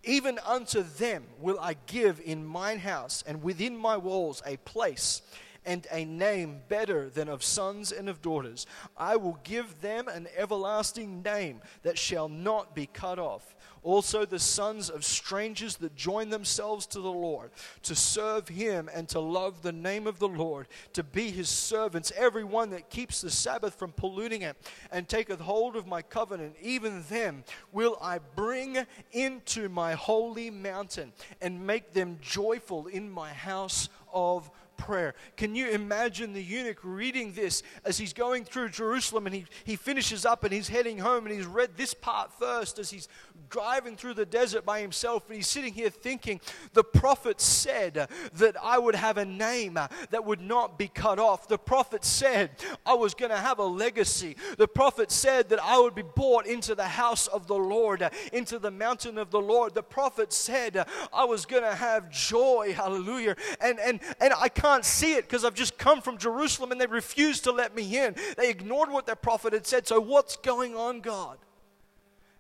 Even 0.04 0.40
unto 0.46 0.82
them 0.82 1.26
will 1.40 1.60
I 1.60 1.76
give 1.86 2.20
in 2.24 2.46
mine 2.46 2.80
house 2.80 3.24
and 3.28 3.44
within 3.44 3.78
my 3.78 3.98
walls 3.98 4.42
a 4.46 4.58
place 4.58 5.22
and 5.66 5.88
a 5.92 6.06
name 6.06 6.62
better 6.70 7.10
than 7.10 7.30
of 7.30 7.44
sons 7.44 7.92
and 7.92 8.10
of 8.10 8.22
daughters. 8.22 8.66
I 8.98 9.16
will 9.16 9.40
give 9.44 9.82
them 9.82 10.08
an 10.08 10.28
everlasting 10.36 11.22
name 11.22 11.62
that 11.84 11.98
shall 11.98 12.30
not 12.30 12.76
be 12.76 12.88
cut 12.88 13.20
off. 13.20 13.56
Also, 13.84 14.26
the 14.26 14.38
sons 14.38 14.92
of 14.92 15.04
strangers 15.04 15.78
that 15.78 15.96
join 15.96 16.30
themselves 16.30 16.86
to 16.86 17.00
the 17.00 17.12
Lord, 17.12 17.50
to 17.82 17.96
serve 17.96 18.48
him 18.48 18.90
and 18.94 19.10
to 19.10 19.20
love 19.20 19.64
the 19.64 19.72
name 19.72 20.06
of 20.06 20.20
the 20.20 20.28
Lord, 20.28 20.68
to 20.94 21.02
be 21.02 21.32
his 21.32 21.50
servants, 21.50 22.12
every 22.16 22.44
one 22.44 22.70
that 22.70 22.92
keeps 22.92 23.22
the 23.22 23.32
Sabbath 23.32 23.74
from 23.74 23.92
polluting 23.92 24.44
it 24.44 24.56
and 24.92 25.10
taketh 25.10 25.40
hold 25.40 25.76
of 25.76 25.88
my 25.88 26.04
covenant, 26.04 26.56
even 26.62 27.04
them 27.10 27.44
will 27.72 27.98
I 28.00 28.20
bring 28.36 28.78
into 29.14 29.68
my 29.68 29.94
holy 29.94 30.52
mountain 30.52 31.12
and 31.42 31.66
make 31.66 31.94
them 31.94 32.20
joyful 32.22 32.86
in 32.86 33.10
my 33.10 33.34
house 33.34 33.90
of 34.14 34.52
prayer. 34.82 35.14
Can 35.38 35.54
you 35.54 35.70
imagine 35.70 36.34
the 36.34 36.42
eunuch 36.42 36.80
reading 36.84 37.34
this 37.34 37.62
as 37.86 38.00
he's 38.00 38.14
going 38.14 38.44
through 38.44 38.70
Jerusalem 38.70 39.28
and 39.28 39.36
he, 39.36 39.46
he 39.64 39.76
finishes 39.76 40.26
up 40.26 40.44
and 40.44 40.52
he's 40.52 40.68
heading 40.68 40.98
home 40.98 41.28
and 41.28 41.36
he's 41.36 41.46
read 41.46 41.78
this 41.78 41.94
part 41.94 42.34
first 42.34 42.80
as 42.80 42.90
he's 42.90 43.08
driving 43.52 43.96
through 43.96 44.16
the 44.16 44.26
desert 44.26 44.66
by 44.66 44.82
himself 44.82 45.28
and 45.28 45.36
he's 45.36 45.48
sitting 45.48 45.72
here 45.72 45.92
thinking, 45.92 46.42
the 46.74 46.84
prophet 46.84 47.40
said 47.40 48.08
that 48.34 48.56
I 48.62 48.80
would 48.80 48.96
have 48.96 49.18
a 49.18 49.26
name 49.26 49.76
that 49.76 50.26
would 50.26 50.42
not 50.42 50.80
be 50.80 50.88
cut 50.88 51.20
off. 51.20 51.48
The 51.48 51.60
prophet 51.60 52.04
said 52.04 52.50
I 52.84 52.96
was 52.96 53.14
going 53.14 53.32
to 53.32 53.38
have 53.38 53.60
a 53.60 53.66
legacy. 53.66 54.36
The 54.58 54.68
prophet 54.68 55.12
said 55.12 55.50
that 55.50 55.62
I 55.64 55.78
would 55.80 55.94
be 55.94 56.02
brought 56.02 56.48
into 56.48 56.74
the 56.74 56.88
house 56.88 57.28
of 57.28 57.46
the 57.46 57.56
Lord, 57.56 58.10
into 58.34 58.58
the 58.58 58.72
mountain 58.72 59.20
of 59.20 59.30
the 59.30 59.42
Lord. 59.42 59.76
The 59.76 59.84
prophet 59.84 60.34
said 60.34 60.88
I 61.14 61.26
was 61.26 61.46
going 61.46 61.64
to 61.64 61.76
have 61.76 62.10
joy. 62.10 62.74
Hallelujah. 62.76 63.36
And, 63.60 63.80
and, 63.80 64.00
and 64.20 64.34
I 64.36 64.50
can't 64.50 64.71
see 64.80 65.16
it 65.16 65.28
because 65.28 65.44
I've 65.44 65.54
just 65.54 65.78
come 65.78 66.02
from 66.02 66.18
Jerusalem 66.18 66.72
and 66.72 66.80
they 66.80 66.88
refused 66.88 67.44
to 67.44 67.52
let 67.52 67.76
me 67.76 67.98
in. 67.98 68.16
They 68.38 68.50
ignored 68.50 68.90
what 68.90 69.06
their 69.06 69.16
prophet 69.16 69.54
had 69.54 69.68
said. 69.68 69.88
So, 69.88 70.00
what's 70.00 70.38
going 70.38 70.76
on, 70.76 71.02
God? 71.02 71.38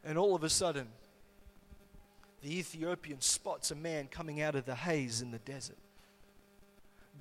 And 0.04 0.18
all 0.18 0.36
of 0.36 0.44
a 0.44 0.50
sudden, 0.50 0.88
the 2.42 2.58
Ethiopian 2.58 3.22
spots 3.22 3.72
a 3.72 3.76
man 3.76 4.08
coming 4.08 4.42
out 4.42 4.56
of 4.56 4.66
the 4.66 4.76
haze 4.76 5.22
in 5.22 5.32
the 5.32 5.40
desert. 5.40 5.78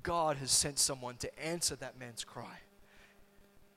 God 0.01 0.37
has 0.37 0.51
sent 0.51 0.79
someone 0.79 1.17
to 1.17 1.39
answer 1.43 1.75
that 1.75 1.99
man's 1.99 2.23
cry 2.23 2.59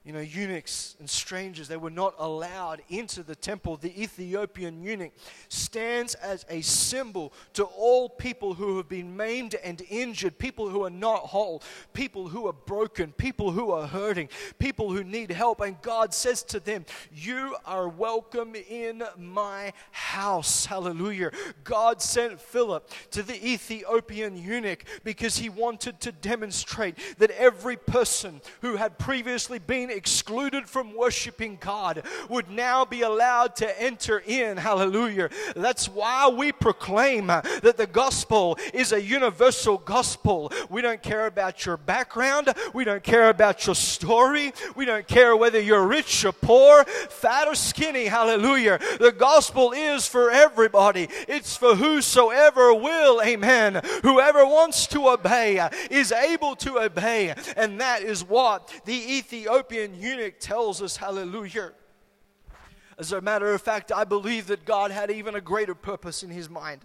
you 0.04 0.12
know, 0.12 0.20
eunuchs 0.20 0.96
and 0.98 1.08
strangers, 1.08 1.66
they 1.66 1.78
were 1.78 1.88
not 1.88 2.14
allowed 2.18 2.82
into 2.90 3.22
the 3.22 3.34
temple. 3.34 3.78
The 3.78 4.02
Ethiopian 4.02 4.82
eunuch 4.82 5.12
stands 5.48 6.14
as 6.16 6.44
a 6.50 6.60
symbol 6.60 7.32
to 7.54 7.64
all 7.64 8.10
people 8.10 8.52
who 8.52 8.76
have 8.76 8.88
been 8.88 9.16
maimed 9.16 9.54
and 9.64 9.80
injured, 9.88 10.38
people 10.38 10.68
who 10.68 10.84
are 10.84 10.90
not 10.90 11.20
whole, 11.20 11.62
people 11.94 12.28
who 12.28 12.46
are 12.46 12.52
broken, 12.52 13.12
people 13.12 13.50
who 13.50 13.70
are 13.70 13.86
hurting, 13.86 14.28
people 14.58 14.92
who 14.92 15.02
need 15.02 15.30
help. 15.30 15.62
And 15.62 15.80
God 15.80 16.12
says 16.12 16.42
to 16.44 16.60
them, 16.60 16.84
You 17.10 17.56
are 17.64 17.88
welcome 17.88 18.54
in 18.54 19.04
my 19.16 19.72
house. 19.90 20.66
Hallelujah. 20.66 21.30
God 21.64 22.02
sent 22.02 22.38
Philip 22.38 22.90
to 23.12 23.22
the 23.22 23.42
Ethiopian 23.42 24.36
eunuch 24.36 24.84
because 25.02 25.38
he 25.38 25.48
wanted 25.48 25.98
to 26.00 26.12
demonstrate 26.12 26.96
that 27.16 27.30
every 27.30 27.78
person 27.78 28.42
who 28.60 28.76
had 28.76 28.98
previously 28.98 29.58
been 29.58 29.93
excluded 29.94 30.68
from 30.68 30.96
worshiping 30.96 31.58
God 31.60 32.02
would 32.28 32.50
now 32.50 32.84
be 32.84 33.02
allowed 33.02 33.56
to 33.56 33.82
enter 33.82 34.22
in. 34.26 34.56
Hallelujah. 34.56 35.30
That's 35.54 35.88
why 35.88 36.28
we 36.28 36.52
proclaim 36.52 37.26
that 37.28 37.76
the 37.76 37.86
gospel 37.86 38.58
is 38.72 38.92
a 38.92 39.00
universal 39.02 39.78
gospel. 39.78 40.52
We 40.68 40.82
don't 40.82 41.02
care 41.02 41.26
about 41.26 41.64
your 41.64 41.76
background, 41.76 42.52
we 42.72 42.84
don't 42.84 43.02
care 43.02 43.28
about 43.28 43.66
your 43.66 43.74
story, 43.74 44.52
we 44.76 44.84
don't 44.84 45.06
care 45.06 45.36
whether 45.36 45.60
you're 45.60 45.86
rich 45.86 46.24
or 46.24 46.32
poor, 46.32 46.84
fat 46.84 47.48
or 47.48 47.54
skinny. 47.54 48.06
Hallelujah. 48.06 48.78
The 48.98 49.12
gospel 49.12 49.72
is 49.72 50.06
for 50.06 50.30
everybody, 50.30 51.08
it's 51.28 51.56
for 51.56 51.74
whosoever 51.74 52.74
will. 52.74 53.22
Amen. 53.22 53.80
Whoever 54.02 54.44
wants 54.44 54.86
to 54.88 55.08
obey 55.08 55.68
is 55.90 56.12
able 56.12 56.56
to 56.56 56.78
obey. 56.78 57.34
And 57.56 57.80
that 57.80 58.02
is 58.02 58.24
what 58.24 58.72
the 58.84 59.16
Ethiopian 59.16 59.83
Eunuch 59.92 60.38
tells 60.38 60.80
us, 60.80 60.96
hallelujah. 60.96 61.72
As 62.96 63.12
a 63.12 63.20
matter 63.20 63.52
of 63.52 63.60
fact, 63.60 63.90
I 63.90 64.04
believe 64.04 64.46
that 64.46 64.64
God 64.64 64.92
had 64.92 65.10
even 65.10 65.34
a 65.34 65.40
greater 65.40 65.74
purpose 65.74 66.22
in 66.22 66.30
his 66.30 66.48
mind 66.48 66.82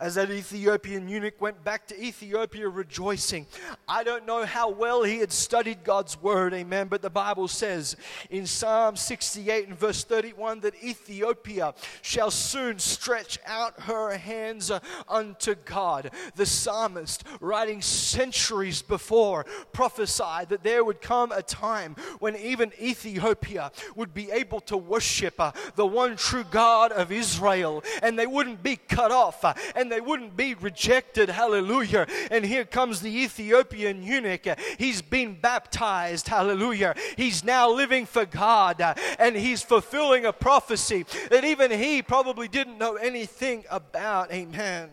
as 0.00 0.14
that 0.14 0.30
Ethiopian 0.30 1.08
eunuch 1.08 1.40
went 1.40 1.62
back 1.64 1.86
to 1.88 2.00
Ethiopia 2.02 2.68
rejoicing. 2.68 3.46
I 3.88 4.04
don't 4.04 4.26
know 4.26 4.44
how 4.44 4.70
well 4.70 5.02
he 5.02 5.18
had 5.18 5.32
studied 5.32 5.84
God's 5.84 6.20
word, 6.20 6.54
amen, 6.54 6.88
but 6.88 7.02
the 7.02 7.10
Bible 7.10 7.48
says 7.48 7.96
in 8.30 8.46
Psalm 8.46 8.96
68 8.96 9.68
and 9.68 9.78
verse 9.78 10.04
31 10.04 10.60
that 10.60 10.82
Ethiopia 10.82 11.74
shall 12.00 12.30
soon 12.30 12.78
stretch 12.78 13.38
out 13.46 13.80
her 13.82 14.16
hands 14.16 14.70
unto 15.08 15.54
God. 15.54 16.10
The 16.34 16.46
psalmist, 16.46 17.24
writing 17.40 17.82
centuries 17.82 18.82
before, 18.82 19.44
prophesied 19.72 20.48
that 20.48 20.62
there 20.62 20.84
would 20.84 21.00
come 21.00 21.32
a 21.32 21.42
time 21.42 21.96
when 22.18 22.36
even 22.36 22.72
Ethiopia 22.80 23.70
would 23.94 24.14
be 24.14 24.30
able 24.30 24.60
to 24.60 24.76
worship 24.76 25.34
uh, 25.38 25.52
the 25.76 25.86
one 25.86 26.16
true 26.16 26.44
God 26.50 26.92
of 26.92 27.12
Israel 27.12 27.84
and 28.02 28.18
they 28.18 28.26
wouldn't 28.26 28.62
be 28.62 28.76
cut 28.76 29.10
off 29.10 29.44
uh, 29.44 29.54
and 29.76 29.91
they 29.92 30.00
wouldn't 30.00 30.36
be 30.36 30.54
rejected. 30.54 31.28
Hallelujah. 31.28 32.06
And 32.30 32.44
here 32.44 32.64
comes 32.64 33.00
the 33.00 33.14
Ethiopian 33.24 34.02
eunuch. 34.02 34.58
He's 34.78 35.02
been 35.02 35.34
baptized. 35.34 36.28
Hallelujah. 36.28 36.94
He's 37.16 37.44
now 37.44 37.70
living 37.70 38.06
for 38.06 38.24
God 38.24 38.80
uh, 38.80 38.94
and 39.18 39.36
he's 39.36 39.62
fulfilling 39.62 40.24
a 40.24 40.32
prophecy 40.32 41.04
that 41.30 41.44
even 41.44 41.70
he 41.70 42.02
probably 42.02 42.48
didn't 42.48 42.78
know 42.78 42.96
anything 42.96 43.64
about. 43.70 44.32
Amen. 44.32 44.88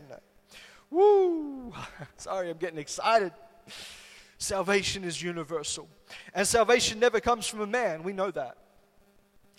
Woo! 0.90 1.74
Sorry, 2.18 2.50
I'm 2.50 2.58
getting 2.58 2.80
excited. 2.80 3.32
Salvation 4.38 5.04
is 5.04 5.22
universal. 5.22 5.88
And 6.34 6.48
salvation 6.48 7.00
never 7.00 7.20
comes 7.20 7.48
from 7.48 7.62
a 7.62 7.68
man. 7.68 8.04
We 8.04 8.14
know 8.14 8.32
that. 8.32 8.58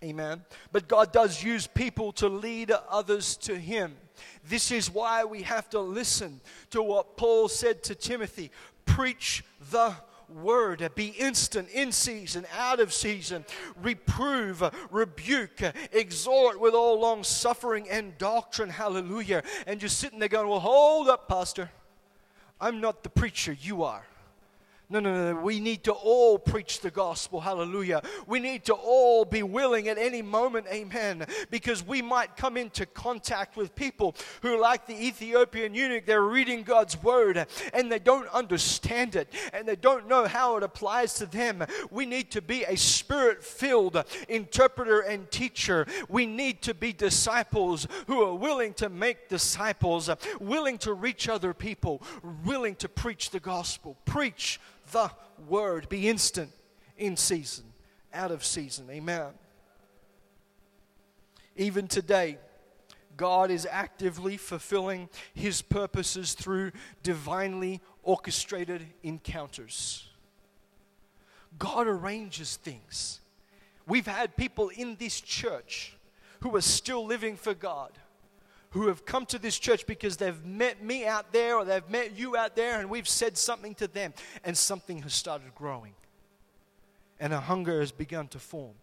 Amen. 0.02 0.42
But 0.72 0.88
God 0.88 1.12
does 1.12 1.42
use 1.42 1.66
people 1.66 2.12
to 2.12 2.28
lead 2.28 2.72
others 2.88 3.36
to 3.38 3.54
Him. 3.54 3.96
This 4.48 4.70
is 4.70 4.90
why 4.90 5.24
we 5.24 5.42
have 5.42 5.68
to 5.70 5.80
listen 5.80 6.40
to 6.70 6.82
what 6.82 7.16
Paul 7.16 7.48
said 7.48 7.82
to 7.84 7.94
Timothy 7.94 8.50
preach 8.84 9.44
the 9.70 9.94
word, 10.28 10.88
be 10.94 11.08
instant, 11.08 11.68
in 11.70 11.92
season, 11.92 12.46
out 12.56 12.80
of 12.80 12.92
season, 12.92 13.44
reprove, 13.82 14.62
rebuke, 14.90 15.60
exhort 15.92 16.60
with 16.60 16.74
all 16.74 17.00
long 17.00 17.24
suffering 17.24 17.88
and 17.90 18.16
doctrine. 18.18 18.70
Hallelujah. 18.70 19.42
And 19.66 19.82
you're 19.82 19.88
sitting 19.88 20.18
there 20.18 20.28
going, 20.28 20.48
Well, 20.48 20.60
hold 20.60 21.08
up, 21.08 21.28
Pastor. 21.28 21.70
I'm 22.60 22.80
not 22.80 23.02
the 23.02 23.08
preacher, 23.08 23.56
you 23.58 23.82
are. 23.84 24.04
No, 24.92 24.98
no, 24.98 25.32
no. 25.32 25.40
We 25.40 25.60
need 25.60 25.84
to 25.84 25.92
all 25.92 26.36
preach 26.36 26.80
the 26.80 26.90
gospel. 26.90 27.40
Hallelujah. 27.40 28.02
We 28.26 28.40
need 28.40 28.64
to 28.64 28.74
all 28.74 29.24
be 29.24 29.44
willing 29.44 29.86
at 29.86 29.98
any 29.98 30.20
moment. 30.20 30.66
Amen. 30.68 31.26
Because 31.48 31.86
we 31.86 32.02
might 32.02 32.36
come 32.36 32.56
into 32.56 32.86
contact 32.86 33.56
with 33.56 33.76
people 33.76 34.16
who, 34.42 34.60
like 34.60 34.86
the 34.86 35.06
Ethiopian 35.06 35.76
eunuch, 35.76 36.06
they're 36.06 36.20
reading 36.20 36.64
God's 36.64 37.00
word 37.00 37.46
and 37.72 37.90
they 37.90 38.00
don't 38.00 38.26
understand 38.30 39.14
it 39.14 39.32
and 39.52 39.66
they 39.66 39.76
don't 39.76 40.08
know 40.08 40.26
how 40.26 40.56
it 40.56 40.64
applies 40.64 41.14
to 41.14 41.26
them. 41.26 41.64
We 41.92 42.04
need 42.04 42.32
to 42.32 42.42
be 42.42 42.64
a 42.64 42.76
spirit 42.76 43.44
filled 43.44 44.02
interpreter 44.28 45.00
and 45.00 45.30
teacher. 45.30 45.86
We 46.08 46.26
need 46.26 46.62
to 46.62 46.74
be 46.74 46.92
disciples 46.92 47.86
who 48.08 48.22
are 48.22 48.34
willing 48.34 48.74
to 48.74 48.88
make 48.88 49.28
disciples, 49.28 50.10
willing 50.40 50.78
to 50.78 50.94
reach 50.94 51.28
other 51.28 51.54
people, 51.54 52.02
willing 52.44 52.74
to 52.76 52.88
preach 52.88 53.30
the 53.30 53.38
gospel. 53.38 53.96
Preach 54.04 54.58
the 54.92 55.10
word. 55.48 55.88
Be 55.88 56.08
instant, 56.08 56.50
in 56.96 57.16
season, 57.16 57.64
out 58.12 58.30
of 58.30 58.44
season. 58.44 58.86
Amen. 58.90 59.28
Even 61.56 61.88
today, 61.88 62.38
God 63.16 63.50
is 63.50 63.66
actively 63.70 64.36
fulfilling 64.36 65.08
his 65.34 65.62
purposes 65.62 66.34
through 66.34 66.72
divinely 67.02 67.80
orchestrated 68.02 68.86
encounters. 69.02 70.08
God 71.58 71.86
arranges 71.86 72.56
things. 72.56 73.20
We've 73.86 74.06
had 74.06 74.36
people 74.36 74.68
in 74.68 74.96
this 74.96 75.20
church 75.20 75.96
who 76.40 76.54
are 76.56 76.62
still 76.62 77.04
living 77.04 77.36
for 77.36 77.54
God 77.54 77.90
who 78.70 78.86
have 78.88 79.04
come 79.04 79.26
to 79.26 79.38
this 79.38 79.58
church 79.58 79.86
because 79.86 80.16
they've 80.16 80.44
met 80.44 80.82
me 80.82 81.04
out 81.06 81.32
there 81.32 81.56
or 81.56 81.64
they've 81.64 81.88
met 81.88 82.16
you 82.16 82.36
out 82.36 82.54
there 82.56 82.78
and 82.80 82.88
we've 82.88 83.08
said 83.08 83.36
something 83.36 83.74
to 83.74 83.88
them 83.88 84.12
and 84.44 84.56
something 84.56 85.02
has 85.02 85.12
started 85.12 85.54
growing. 85.54 85.94
and 87.22 87.34
a 87.34 87.40
hunger 87.40 87.80
has 87.80 87.92
begun 87.92 88.26
to 88.28 88.38
form. 88.38 88.74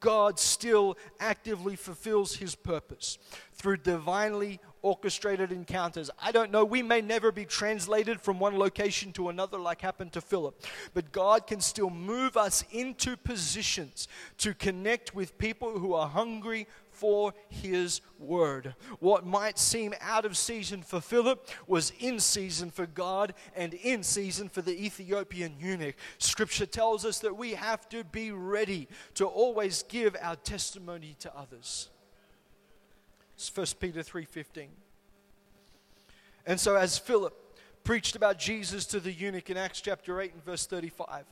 God 0.00 0.38
still 0.38 0.96
actively 1.20 1.76
fulfills 1.76 2.36
his 2.36 2.54
purpose 2.54 3.18
through 3.52 3.76
divinely 3.78 4.58
orchestrated 4.82 5.52
encounters. 5.52 6.10
I 6.20 6.32
don't 6.32 6.50
know, 6.50 6.64
we 6.64 6.82
may 6.82 7.00
never 7.00 7.30
be 7.30 7.44
translated 7.44 8.20
from 8.20 8.40
one 8.40 8.58
location 8.58 9.12
to 9.12 9.28
another 9.28 9.58
like 9.58 9.80
happened 9.80 10.12
to 10.14 10.20
Philip, 10.20 10.60
but 10.92 11.12
God 11.12 11.46
can 11.46 11.60
still 11.60 11.90
move 11.90 12.36
us 12.36 12.64
into 12.72 13.16
positions 13.16 14.08
to 14.38 14.54
connect 14.54 15.14
with 15.14 15.38
people 15.38 15.78
who 15.78 15.94
are 15.94 16.08
hungry 16.08 16.66
for 17.02 17.34
his 17.48 18.00
word. 18.16 18.76
What 19.00 19.26
might 19.26 19.58
seem 19.58 19.92
out 20.00 20.24
of 20.24 20.36
season 20.36 20.82
for 20.82 21.00
Philip 21.00 21.48
was 21.66 21.92
in 21.98 22.20
season 22.20 22.70
for 22.70 22.86
God 22.86 23.34
and 23.56 23.74
in 23.74 24.04
season 24.04 24.48
for 24.48 24.62
the 24.62 24.84
Ethiopian 24.84 25.56
eunuch. 25.58 25.96
Scripture 26.18 26.64
tells 26.64 27.04
us 27.04 27.18
that 27.18 27.36
we 27.36 27.54
have 27.54 27.88
to 27.88 28.04
be 28.04 28.30
ready 28.30 28.86
to 29.14 29.26
always 29.26 29.82
give 29.82 30.16
our 30.22 30.36
testimony 30.36 31.16
to 31.18 31.36
others. 31.36 31.88
It's 33.34 33.48
1 33.48 33.80
Peter 33.80 34.04
3:15. 34.04 34.68
And 36.46 36.60
so 36.60 36.76
as 36.76 36.98
Philip 36.98 37.34
preached 37.82 38.14
about 38.14 38.38
Jesus 38.38 38.86
to 38.86 39.00
the 39.00 39.10
eunuch 39.10 39.50
in 39.50 39.56
Acts 39.56 39.80
chapter 39.80 40.20
8 40.20 40.34
and 40.34 40.44
verse 40.44 40.66
35, 40.66 41.24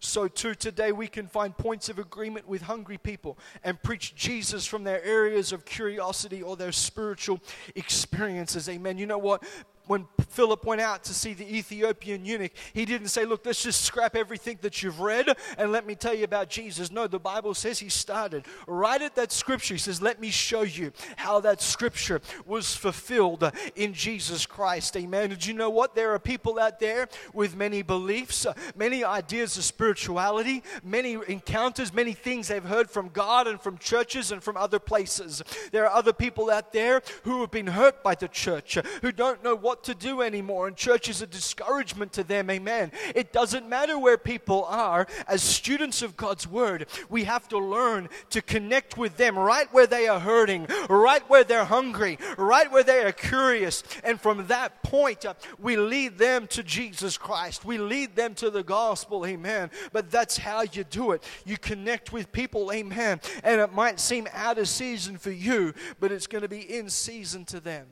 so 0.00 0.28
too 0.28 0.54
today 0.54 0.92
we 0.92 1.08
can 1.08 1.26
find 1.26 1.56
points 1.56 1.88
of 1.88 1.98
agreement 1.98 2.46
with 2.46 2.62
hungry 2.62 2.98
people 2.98 3.36
and 3.64 3.82
preach 3.82 4.14
Jesus 4.14 4.64
from 4.66 4.84
their 4.84 5.02
areas 5.04 5.52
of 5.52 5.64
curiosity 5.64 6.40
or 6.40 6.56
their 6.56 6.72
spiritual 6.72 7.40
experiences. 7.74 8.68
Amen. 8.68 8.98
You 8.98 9.06
know 9.06 9.18
what? 9.18 9.42
When 9.88 10.06
Philip 10.28 10.64
went 10.64 10.80
out 10.80 11.02
to 11.04 11.14
see 11.14 11.34
the 11.34 11.56
Ethiopian 11.56 12.24
eunuch, 12.24 12.52
he 12.72 12.84
didn't 12.84 13.08
say, 13.08 13.24
Look, 13.24 13.44
let's 13.44 13.62
just 13.62 13.82
scrap 13.82 14.14
everything 14.14 14.58
that 14.62 14.82
you've 14.82 15.00
read 15.00 15.36
and 15.56 15.72
let 15.72 15.86
me 15.86 15.94
tell 15.94 16.14
you 16.14 16.24
about 16.24 16.48
Jesus. 16.48 16.92
No, 16.92 17.06
the 17.06 17.18
Bible 17.18 17.54
says 17.54 17.78
he 17.78 17.88
started 17.88 18.44
right 18.66 19.00
at 19.00 19.16
that 19.16 19.32
scripture. 19.32 19.74
He 19.74 19.78
says, 19.78 20.00
Let 20.00 20.20
me 20.20 20.30
show 20.30 20.62
you 20.62 20.92
how 21.16 21.40
that 21.40 21.60
scripture 21.60 22.20
was 22.46 22.74
fulfilled 22.74 23.50
in 23.74 23.94
Jesus 23.94 24.46
Christ. 24.46 24.96
Amen. 24.96 25.30
Did 25.30 25.46
you 25.46 25.54
know 25.54 25.70
what? 25.70 25.94
There 25.94 26.12
are 26.14 26.18
people 26.18 26.58
out 26.58 26.78
there 26.78 27.08
with 27.32 27.56
many 27.56 27.82
beliefs, 27.82 28.46
many 28.76 29.02
ideas 29.02 29.56
of 29.56 29.64
spirituality, 29.64 30.62
many 30.84 31.18
encounters, 31.26 31.92
many 31.92 32.12
things 32.12 32.48
they've 32.48 32.62
heard 32.62 32.90
from 32.90 33.08
God 33.08 33.46
and 33.46 33.60
from 33.60 33.78
churches 33.78 34.30
and 34.30 34.42
from 34.42 34.56
other 34.56 34.78
places. 34.78 35.42
There 35.72 35.86
are 35.86 35.96
other 35.96 36.12
people 36.12 36.50
out 36.50 36.72
there 36.72 37.02
who 37.24 37.40
have 37.40 37.50
been 37.50 37.68
hurt 37.68 38.02
by 38.02 38.14
the 38.14 38.28
church, 38.28 38.78
who 39.02 39.10
don't 39.10 39.42
know 39.42 39.54
what 39.54 39.77
what 39.78 39.84
to 39.84 39.94
do 39.94 40.22
anymore, 40.22 40.66
and 40.66 40.76
church 40.76 41.08
is 41.08 41.22
a 41.22 41.26
discouragement 41.26 42.12
to 42.12 42.24
them. 42.24 42.50
Amen. 42.50 42.90
It 43.14 43.32
doesn't 43.32 43.68
matter 43.68 43.96
where 43.96 44.18
people 44.18 44.64
are. 44.64 45.06
As 45.28 45.40
students 45.40 46.02
of 46.02 46.16
God's 46.16 46.48
Word, 46.48 46.86
we 47.08 47.24
have 47.24 47.46
to 47.48 47.58
learn 47.58 48.08
to 48.30 48.42
connect 48.42 48.98
with 48.98 49.16
them 49.16 49.38
right 49.38 49.72
where 49.72 49.86
they 49.86 50.08
are 50.08 50.18
hurting, 50.18 50.66
right 50.88 51.22
where 51.30 51.44
they're 51.44 51.64
hungry, 51.64 52.18
right 52.36 52.70
where 52.72 52.82
they 52.82 53.04
are 53.04 53.12
curious. 53.12 53.84
And 54.02 54.20
from 54.20 54.48
that 54.48 54.82
point, 54.82 55.24
uh, 55.24 55.34
we 55.60 55.76
lead 55.76 56.18
them 56.18 56.48
to 56.48 56.64
Jesus 56.64 57.16
Christ. 57.16 57.64
We 57.64 57.78
lead 57.78 58.16
them 58.16 58.34
to 58.34 58.50
the 58.50 58.64
gospel. 58.64 59.26
Amen. 59.26 59.70
But 59.92 60.10
that's 60.10 60.38
how 60.38 60.62
you 60.72 60.82
do 60.82 61.12
it. 61.12 61.22
You 61.44 61.56
connect 61.56 62.12
with 62.12 62.32
people. 62.32 62.72
Amen. 62.72 63.20
And 63.44 63.60
it 63.60 63.72
might 63.72 64.00
seem 64.00 64.26
out 64.32 64.58
of 64.58 64.66
season 64.66 65.18
for 65.18 65.30
you, 65.30 65.72
but 66.00 66.10
it's 66.10 66.26
going 66.26 66.42
to 66.42 66.48
be 66.48 66.62
in 66.62 66.90
season 66.90 67.44
to 67.46 67.60
them. 67.60 67.86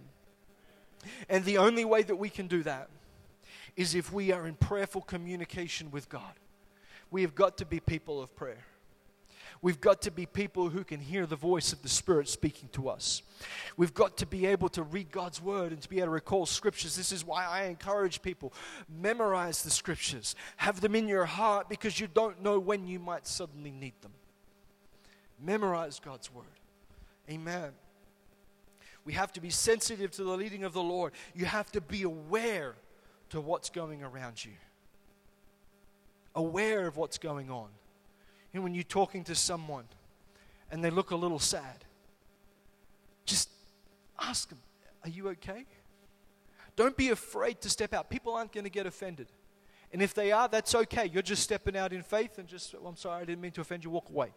And 1.28 1.44
the 1.44 1.58
only 1.58 1.84
way 1.84 2.02
that 2.02 2.16
we 2.16 2.28
can 2.28 2.46
do 2.46 2.62
that 2.62 2.88
is 3.76 3.94
if 3.94 4.12
we 4.12 4.32
are 4.32 4.46
in 4.46 4.54
prayerful 4.54 5.02
communication 5.02 5.90
with 5.90 6.08
God. 6.08 6.32
We 7.10 7.22
have 7.22 7.34
got 7.34 7.58
to 7.58 7.66
be 7.66 7.80
people 7.80 8.20
of 8.20 8.34
prayer. 8.34 8.64
We've 9.62 9.80
got 9.80 10.02
to 10.02 10.10
be 10.10 10.26
people 10.26 10.68
who 10.68 10.84
can 10.84 11.00
hear 11.00 11.26
the 11.26 11.36
voice 11.36 11.72
of 11.72 11.82
the 11.82 11.88
Spirit 11.88 12.28
speaking 12.28 12.68
to 12.72 12.88
us. 12.88 13.22
We've 13.76 13.94
got 13.94 14.18
to 14.18 14.26
be 14.26 14.46
able 14.46 14.68
to 14.70 14.82
read 14.82 15.10
God's 15.10 15.40
Word 15.40 15.72
and 15.72 15.80
to 15.80 15.88
be 15.88 15.96
able 15.98 16.06
to 16.06 16.12
recall 16.12 16.46
Scriptures. 16.46 16.94
This 16.94 17.10
is 17.10 17.24
why 17.24 17.46
I 17.46 17.64
encourage 17.64 18.22
people 18.22 18.52
memorize 18.88 19.62
the 19.62 19.70
Scriptures, 19.70 20.34
have 20.56 20.80
them 20.80 20.94
in 20.94 21.08
your 21.08 21.24
heart 21.24 21.68
because 21.68 21.98
you 21.98 22.06
don't 22.06 22.42
know 22.42 22.58
when 22.58 22.86
you 22.86 22.98
might 22.98 23.26
suddenly 23.26 23.70
need 23.70 23.94
them. 24.02 24.12
Memorize 25.42 26.00
God's 26.00 26.32
Word. 26.32 26.44
Amen. 27.30 27.72
We 29.06 29.12
have 29.12 29.32
to 29.34 29.40
be 29.40 29.50
sensitive 29.50 30.10
to 30.10 30.24
the 30.24 30.36
leading 30.36 30.64
of 30.64 30.72
the 30.72 30.82
Lord. 30.82 31.12
You 31.32 31.44
have 31.46 31.70
to 31.72 31.80
be 31.80 32.02
aware 32.02 32.74
to 33.30 33.40
what's 33.40 33.70
going 33.70 34.02
around 34.02 34.44
you. 34.44 34.50
Aware 36.34 36.88
of 36.88 36.96
what's 36.96 37.16
going 37.16 37.48
on. 37.50 37.68
Know, 38.52 38.62
when 38.62 38.74
you're 38.74 38.82
talking 38.82 39.22
to 39.24 39.34
someone 39.34 39.84
and 40.70 40.82
they 40.84 40.90
look 40.90 41.12
a 41.12 41.16
little 41.16 41.38
sad, 41.38 41.84
just 43.26 43.48
ask 44.18 44.48
them, 44.48 44.58
Are 45.04 45.10
you 45.10 45.28
okay? 45.28 45.66
Don't 46.74 46.96
be 46.96 47.10
afraid 47.10 47.60
to 47.60 47.70
step 47.70 47.94
out. 47.94 48.10
People 48.10 48.34
aren't 48.34 48.52
going 48.52 48.64
to 48.64 48.70
get 48.70 48.86
offended. 48.86 49.28
And 49.92 50.02
if 50.02 50.14
they 50.14 50.32
are, 50.32 50.48
that's 50.48 50.74
okay. 50.74 51.08
You're 51.12 51.22
just 51.22 51.42
stepping 51.42 51.76
out 51.76 51.92
in 51.92 52.02
faith 52.02 52.38
and 52.38 52.48
just, 52.48 52.74
oh, 52.74 52.86
I'm 52.86 52.96
sorry, 52.96 53.22
I 53.22 53.24
didn't 53.24 53.40
mean 53.40 53.52
to 53.52 53.60
offend 53.60 53.84
you, 53.84 53.90
walk 53.90 54.08
away. 54.10 54.32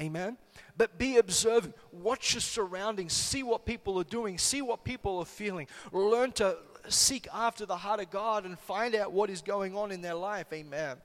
Amen. 0.00 0.38
But 0.76 0.98
be 0.98 1.18
observant. 1.18 1.74
Watch 1.92 2.34
your 2.34 2.40
surroundings. 2.40 3.12
See 3.12 3.42
what 3.42 3.66
people 3.66 3.98
are 3.98 4.04
doing. 4.04 4.38
See 4.38 4.62
what 4.62 4.82
people 4.82 5.18
are 5.18 5.26
feeling. 5.26 5.66
Learn 5.92 6.32
to 6.32 6.56
seek 6.88 7.28
after 7.32 7.66
the 7.66 7.76
heart 7.76 8.00
of 8.00 8.10
God 8.10 8.46
and 8.46 8.58
find 8.58 8.94
out 8.94 9.12
what 9.12 9.28
is 9.28 9.42
going 9.42 9.76
on 9.76 9.92
in 9.92 10.00
their 10.00 10.14
life. 10.14 10.46
Amen. 10.52 10.96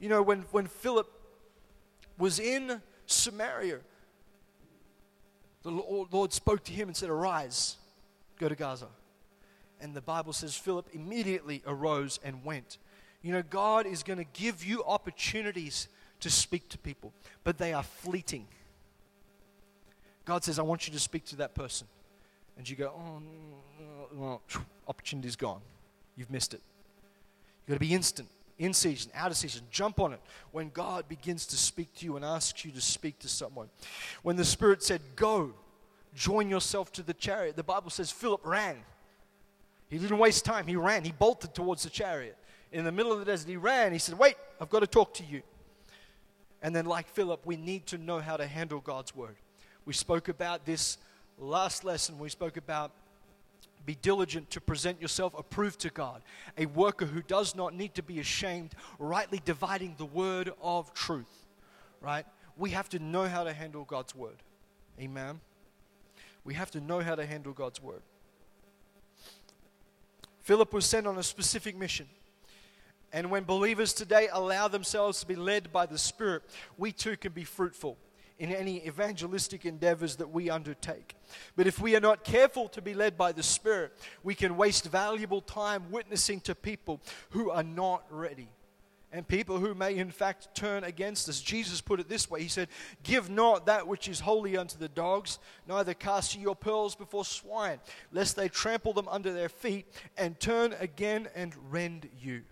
You 0.00 0.08
know, 0.08 0.22
when, 0.22 0.40
when 0.50 0.66
Philip 0.66 1.08
was 2.18 2.40
in 2.40 2.82
Samaria, 3.06 3.78
the 5.62 5.70
Lord 5.70 6.32
spoke 6.32 6.64
to 6.64 6.72
him 6.72 6.88
and 6.88 6.96
said, 6.96 7.08
Arise, 7.08 7.76
go 8.38 8.48
to 8.48 8.56
Gaza. 8.56 8.88
And 9.80 9.94
the 9.94 10.00
Bible 10.00 10.32
says 10.32 10.56
Philip 10.56 10.88
immediately 10.92 11.62
arose 11.66 12.18
and 12.24 12.44
went. 12.44 12.78
You 13.22 13.32
know, 13.32 13.42
God 13.42 13.86
is 13.86 14.02
going 14.02 14.18
to 14.18 14.26
give 14.32 14.64
you 14.64 14.82
opportunities 14.84 15.88
to 16.22 16.30
speak 16.30 16.68
to 16.70 16.78
people, 16.78 17.12
but 17.44 17.58
they 17.58 17.72
are 17.72 17.82
fleeting. 17.82 18.46
God 20.24 20.44
says, 20.44 20.58
I 20.58 20.62
want 20.62 20.86
you 20.86 20.92
to 20.92 20.98
speak 20.98 21.24
to 21.26 21.36
that 21.36 21.54
person. 21.54 21.86
And 22.56 22.68
you 22.68 22.76
go, 22.76 22.92
oh, 22.96 23.22
well, 24.14 24.42
opportunity's 24.86 25.36
gone. 25.36 25.60
You've 26.16 26.30
missed 26.30 26.54
it. 26.54 26.60
You've 27.62 27.68
got 27.68 27.74
to 27.74 27.80
be 27.80 27.94
instant, 27.94 28.28
in 28.58 28.74
season, 28.74 29.10
out 29.14 29.30
of 29.30 29.36
season. 29.36 29.62
Jump 29.70 30.00
on 30.00 30.12
it 30.12 30.20
when 30.52 30.70
God 30.70 31.08
begins 31.08 31.46
to 31.46 31.56
speak 31.56 31.94
to 31.96 32.04
you 32.04 32.16
and 32.16 32.24
asks 32.24 32.64
you 32.64 32.70
to 32.72 32.80
speak 32.80 33.18
to 33.20 33.28
someone. 33.28 33.68
When 34.22 34.36
the 34.36 34.44
Spirit 34.44 34.82
said, 34.82 35.00
Go, 35.16 35.54
join 36.14 36.48
yourself 36.48 36.92
to 36.92 37.02
the 37.02 37.14
chariot, 37.14 37.56
the 37.56 37.62
Bible 37.62 37.90
says 37.90 38.10
Philip 38.10 38.44
ran. 38.44 38.76
He 39.88 39.98
didn't 39.98 40.18
waste 40.18 40.44
time. 40.44 40.66
He 40.66 40.76
ran. 40.76 41.04
He 41.04 41.12
bolted 41.12 41.54
towards 41.54 41.82
the 41.82 41.90
chariot. 41.90 42.36
In 42.70 42.84
the 42.84 42.92
middle 42.92 43.12
of 43.12 43.18
the 43.18 43.24
desert, 43.24 43.48
he 43.48 43.56
ran. 43.56 43.92
He 43.92 43.98
said, 43.98 44.18
Wait, 44.18 44.36
I've 44.60 44.70
got 44.70 44.80
to 44.80 44.86
talk 44.86 45.12
to 45.14 45.24
you. 45.24 45.42
And 46.62 46.74
then, 46.74 46.86
like 46.86 47.08
Philip, 47.08 47.44
we 47.44 47.56
need 47.56 47.86
to 47.86 47.98
know 47.98 48.20
how 48.20 48.36
to 48.36 48.46
handle 48.46 48.80
God's 48.80 49.14
word. 49.14 49.36
We 49.84 49.92
spoke 49.92 50.28
about 50.28 50.64
this 50.64 50.98
last 51.38 51.84
lesson. 51.84 52.18
We 52.18 52.28
spoke 52.28 52.56
about 52.56 52.92
be 53.84 53.96
diligent 53.96 54.48
to 54.50 54.60
present 54.60 55.02
yourself 55.02 55.34
approved 55.36 55.80
to 55.80 55.90
God, 55.90 56.22
a 56.56 56.66
worker 56.66 57.04
who 57.04 57.20
does 57.20 57.56
not 57.56 57.74
need 57.74 57.94
to 57.94 58.02
be 58.02 58.20
ashamed, 58.20 58.74
rightly 59.00 59.40
dividing 59.44 59.96
the 59.98 60.04
word 60.04 60.52
of 60.62 60.94
truth. 60.94 61.46
Right? 62.00 62.24
We 62.56 62.70
have 62.70 62.88
to 62.90 62.98
know 62.98 63.24
how 63.24 63.44
to 63.44 63.52
handle 63.52 63.84
God's 63.84 64.14
word. 64.14 64.36
Amen. 65.00 65.40
We 66.44 66.54
have 66.54 66.70
to 66.72 66.80
know 66.80 67.00
how 67.00 67.14
to 67.14 67.26
handle 67.26 67.52
God's 67.52 67.82
word. 67.82 68.02
Philip 70.42 70.72
was 70.72 70.86
sent 70.86 71.06
on 71.06 71.18
a 71.18 71.22
specific 71.22 71.76
mission. 71.76 72.08
And 73.12 73.30
when 73.30 73.44
believers 73.44 73.92
today 73.92 74.28
allow 74.32 74.68
themselves 74.68 75.20
to 75.20 75.26
be 75.26 75.36
led 75.36 75.72
by 75.72 75.86
the 75.86 75.98
Spirit, 75.98 76.42
we 76.78 76.92
too 76.92 77.16
can 77.16 77.32
be 77.32 77.44
fruitful 77.44 77.98
in 78.38 78.52
any 78.52 78.84
evangelistic 78.86 79.66
endeavors 79.66 80.16
that 80.16 80.30
we 80.30 80.50
undertake. 80.50 81.14
But 81.54 81.66
if 81.66 81.78
we 81.78 81.94
are 81.94 82.00
not 82.00 82.24
careful 82.24 82.68
to 82.70 82.82
be 82.82 82.94
led 82.94 83.16
by 83.16 83.32
the 83.32 83.42
Spirit, 83.42 83.92
we 84.22 84.34
can 84.34 84.56
waste 84.56 84.86
valuable 84.86 85.42
time 85.42 85.90
witnessing 85.90 86.40
to 86.42 86.54
people 86.54 87.00
who 87.30 87.50
are 87.50 87.62
not 87.62 88.04
ready 88.10 88.48
and 89.12 89.28
people 89.28 89.58
who 89.58 89.74
may 89.74 89.96
in 89.96 90.10
fact 90.10 90.54
turn 90.54 90.84
against 90.84 91.28
us. 91.28 91.40
Jesus 91.40 91.80
put 91.80 92.00
it 92.00 92.08
this 92.08 92.30
way 92.30 92.42
He 92.42 92.48
said, 92.48 92.68
Give 93.02 93.28
not 93.28 93.66
that 93.66 93.86
which 93.86 94.08
is 94.08 94.20
holy 94.20 94.56
unto 94.56 94.78
the 94.78 94.88
dogs, 94.88 95.38
neither 95.68 95.94
cast 95.94 96.34
ye 96.34 96.42
your 96.42 96.56
pearls 96.56 96.94
before 96.94 97.24
swine, 97.24 97.78
lest 98.10 98.36
they 98.36 98.48
trample 98.48 98.92
them 98.92 99.08
under 99.08 99.32
their 99.32 99.50
feet 99.50 99.86
and 100.16 100.40
turn 100.40 100.74
again 100.80 101.28
and 101.34 101.54
rend 101.70 102.08
you. 102.18 102.42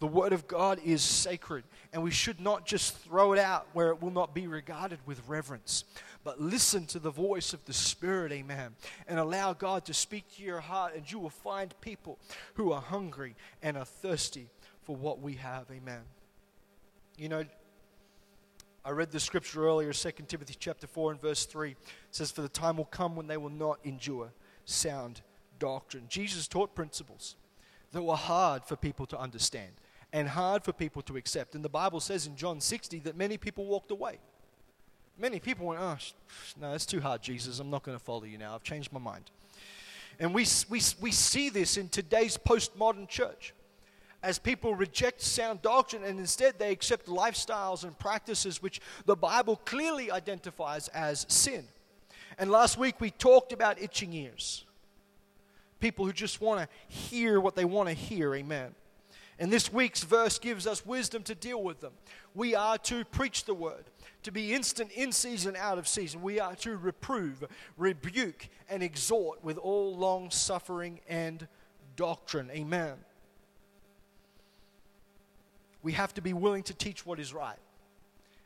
The 0.00 0.06
Word 0.06 0.32
of 0.32 0.46
God 0.46 0.80
is 0.84 1.02
sacred, 1.02 1.64
and 1.92 2.02
we 2.02 2.12
should 2.12 2.40
not 2.40 2.64
just 2.64 2.96
throw 2.98 3.32
it 3.32 3.38
out 3.38 3.66
where 3.72 3.88
it 3.88 4.00
will 4.00 4.12
not 4.12 4.34
be 4.34 4.46
regarded 4.46 5.00
with 5.06 5.20
reverence, 5.26 5.84
but 6.22 6.40
listen 6.40 6.86
to 6.86 7.00
the 7.00 7.10
voice 7.10 7.52
of 7.52 7.64
the 7.64 7.72
Spirit, 7.72 8.30
amen, 8.30 8.76
and 9.08 9.18
allow 9.18 9.52
God 9.52 9.84
to 9.86 9.94
speak 9.94 10.24
to 10.36 10.42
your 10.42 10.60
heart, 10.60 10.94
and 10.94 11.10
you 11.10 11.18
will 11.18 11.30
find 11.30 11.74
people 11.80 12.18
who 12.54 12.72
are 12.72 12.80
hungry 12.80 13.34
and 13.60 13.76
are 13.76 13.84
thirsty 13.84 14.48
for 14.82 14.94
what 14.94 15.20
we 15.20 15.34
have, 15.34 15.66
amen. 15.70 16.02
You 17.16 17.28
know, 17.28 17.44
I 18.84 18.90
read 18.90 19.10
the 19.10 19.20
scripture 19.20 19.66
earlier, 19.66 19.92
2 19.92 20.10
Timothy 20.28 20.54
chapter 20.58 20.86
4 20.86 21.12
and 21.12 21.20
verse 21.20 21.44
3. 21.44 21.72
It 21.72 21.76
says, 22.12 22.30
For 22.30 22.42
the 22.42 22.48
time 22.48 22.76
will 22.76 22.84
come 22.84 23.16
when 23.16 23.26
they 23.26 23.36
will 23.36 23.50
not 23.50 23.80
endure 23.84 24.32
sound 24.64 25.20
doctrine. 25.58 26.04
Jesus 26.08 26.46
taught 26.46 26.74
principles 26.74 27.34
that 27.92 28.02
were 28.02 28.16
hard 28.16 28.64
for 28.64 28.76
people 28.76 29.04
to 29.06 29.18
understand 29.18 29.72
and 30.12 30.28
hard 30.28 30.64
for 30.64 30.72
people 30.72 31.02
to 31.02 31.16
accept. 31.16 31.54
And 31.54 31.64
the 31.64 31.68
Bible 31.68 32.00
says 32.00 32.26
in 32.26 32.36
John 32.36 32.60
60 32.60 33.00
that 33.00 33.16
many 33.16 33.36
people 33.36 33.66
walked 33.66 33.90
away. 33.90 34.18
Many 35.18 35.40
people 35.40 35.66
went, 35.66 35.80
Oh, 35.80 35.96
no, 36.60 36.70
that's 36.72 36.86
too 36.86 37.00
hard, 37.00 37.22
Jesus. 37.22 37.58
I'm 37.58 37.70
not 37.70 37.82
going 37.82 37.98
to 37.98 38.02
follow 38.02 38.24
you 38.24 38.38
now. 38.38 38.54
I've 38.54 38.62
changed 38.62 38.92
my 38.92 39.00
mind. 39.00 39.30
And 40.20 40.34
we, 40.34 40.46
we, 40.68 40.80
we 41.00 41.12
see 41.12 41.48
this 41.48 41.76
in 41.76 41.88
today's 41.88 42.36
postmodern 42.36 43.08
church 43.08 43.54
as 44.22 44.38
people 44.38 44.74
reject 44.74 45.20
sound 45.20 45.62
doctrine 45.62 46.02
and 46.02 46.18
instead 46.18 46.58
they 46.58 46.72
accept 46.72 47.06
lifestyles 47.06 47.84
and 47.84 47.96
practices 47.98 48.60
which 48.60 48.80
the 49.06 49.14
Bible 49.14 49.56
clearly 49.64 50.10
identifies 50.10 50.88
as 50.88 51.24
sin. 51.28 51.64
And 52.36 52.50
last 52.50 52.78
week 52.78 53.00
we 53.00 53.10
talked 53.10 53.52
about 53.52 53.80
itching 53.80 54.12
ears. 54.12 54.64
People 55.78 56.04
who 56.04 56.12
just 56.12 56.40
want 56.40 56.60
to 56.60 56.68
hear 56.92 57.40
what 57.40 57.54
they 57.54 57.64
want 57.64 57.88
to 57.88 57.94
hear, 57.94 58.34
amen. 58.34 58.74
And 59.38 59.52
this 59.52 59.72
week's 59.72 60.02
verse 60.02 60.38
gives 60.38 60.66
us 60.66 60.84
wisdom 60.84 61.22
to 61.24 61.34
deal 61.34 61.62
with 61.62 61.80
them. 61.80 61.92
We 62.34 62.54
are 62.54 62.78
to 62.78 63.04
preach 63.04 63.44
the 63.44 63.54
word, 63.54 63.84
to 64.24 64.32
be 64.32 64.52
instant 64.52 64.90
in 64.92 65.12
season, 65.12 65.54
out 65.56 65.78
of 65.78 65.86
season. 65.86 66.22
We 66.22 66.40
are 66.40 66.56
to 66.56 66.76
reprove, 66.76 67.44
rebuke, 67.76 68.48
and 68.68 68.82
exhort 68.82 69.44
with 69.44 69.56
all 69.56 69.94
long 69.94 70.30
suffering 70.30 71.00
and 71.08 71.46
doctrine. 71.94 72.50
Amen. 72.50 72.94
We 75.82 75.92
have 75.92 76.12
to 76.14 76.20
be 76.20 76.32
willing 76.32 76.64
to 76.64 76.74
teach 76.74 77.06
what 77.06 77.20
is 77.20 77.32
right. 77.32 77.58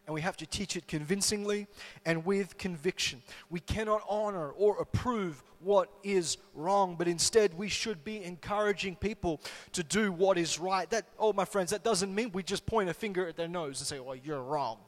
And 0.07 0.15
we 0.15 0.21
have 0.21 0.37
to 0.39 0.47
teach 0.47 0.77
it 0.77 0.89
convincingly 0.89 1.69
and 2.05 2.25
with 2.25 2.59
conviction. 2.59 3.23
We 3.51 3.61
cannot 3.61 4.03
honor 4.09 4.51
or 4.51 4.81
approve 4.81 5.43
what 5.61 5.91
is 6.03 6.39
wrong, 6.55 6.97
but 6.99 7.07
instead 7.07 7.55
we 7.55 7.69
should 7.69 8.03
be 8.03 8.25
encouraging 8.25 8.97
people 8.97 9.41
to 9.73 9.85
do 9.85 10.11
what 10.11 10.39
is 10.39 10.59
right. 10.59 10.91
That, 10.91 11.07
oh, 11.21 11.33
my 11.33 11.45
friends, 11.45 11.71
that 11.71 11.85
doesn't 11.85 12.13
mean 12.13 12.33
we 12.33 12.43
just 12.43 12.67
point 12.67 12.89
a 12.89 12.95
finger 12.95 13.29
at 13.29 13.37
their 13.37 13.47
nose 13.47 13.81
and 13.81 13.87
say, 13.87 14.01
oh, 14.01 14.15
you're 14.15 14.43
wrong. 14.43 14.79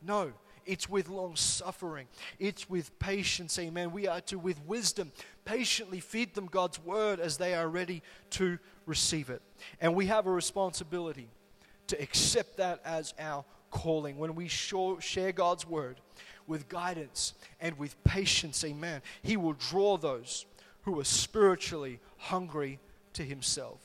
No, 0.00 0.32
it's 0.64 0.88
with 0.88 1.08
long 1.08 1.34
suffering, 1.34 2.06
it's 2.38 2.70
with 2.70 2.96
patience. 3.00 3.58
Amen. 3.58 3.90
We 3.90 4.06
are 4.06 4.20
to, 4.22 4.38
with 4.38 4.64
wisdom, 4.64 5.10
patiently 5.44 5.98
feed 5.98 6.34
them 6.34 6.46
God's 6.46 6.78
word 6.78 7.18
as 7.18 7.36
they 7.36 7.54
are 7.54 7.68
ready 7.68 8.02
to 8.30 8.60
receive 8.86 9.28
it. 9.28 9.42
And 9.80 9.94
we 9.94 10.06
have 10.06 10.26
a 10.26 10.30
responsibility 10.30 11.28
to 11.88 12.00
accept 12.00 12.58
that 12.58 12.80
as 12.84 13.12
our 13.18 13.44
calling, 13.72 14.18
when 14.18 14.36
we 14.36 14.46
share 14.46 15.32
God's 15.32 15.66
word 15.66 16.00
with 16.46 16.68
guidance 16.68 17.34
and 17.60 17.76
with 17.78 18.02
patience, 18.04 18.62
amen, 18.64 19.02
He 19.22 19.36
will 19.36 19.54
draw 19.54 19.96
those 19.96 20.46
who 20.82 21.00
are 21.00 21.04
spiritually 21.04 21.98
hungry 22.18 22.78
to 23.14 23.24
Himself. 23.24 23.80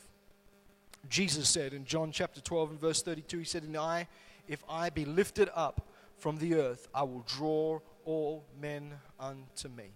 Jesus 1.09 1.49
said 1.49 1.73
in 1.73 1.85
John 1.85 2.11
chapter 2.11 2.41
12 2.41 2.71
and 2.71 2.79
verse 2.79 3.01
32, 3.01 3.39
He 3.39 3.45
said, 3.45 3.63
And 3.63 3.77
I, 3.77 4.07
if 4.47 4.63
I 4.69 4.89
be 4.91 5.05
lifted 5.05 5.49
up 5.55 5.87
from 6.17 6.37
the 6.37 6.55
earth, 6.55 6.87
I 6.93 7.03
will 7.03 7.23
draw 7.25 7.79
all 8.05 8.45
men 8.59 8.93
unto 9.19 9.69
me. 9.69 9.91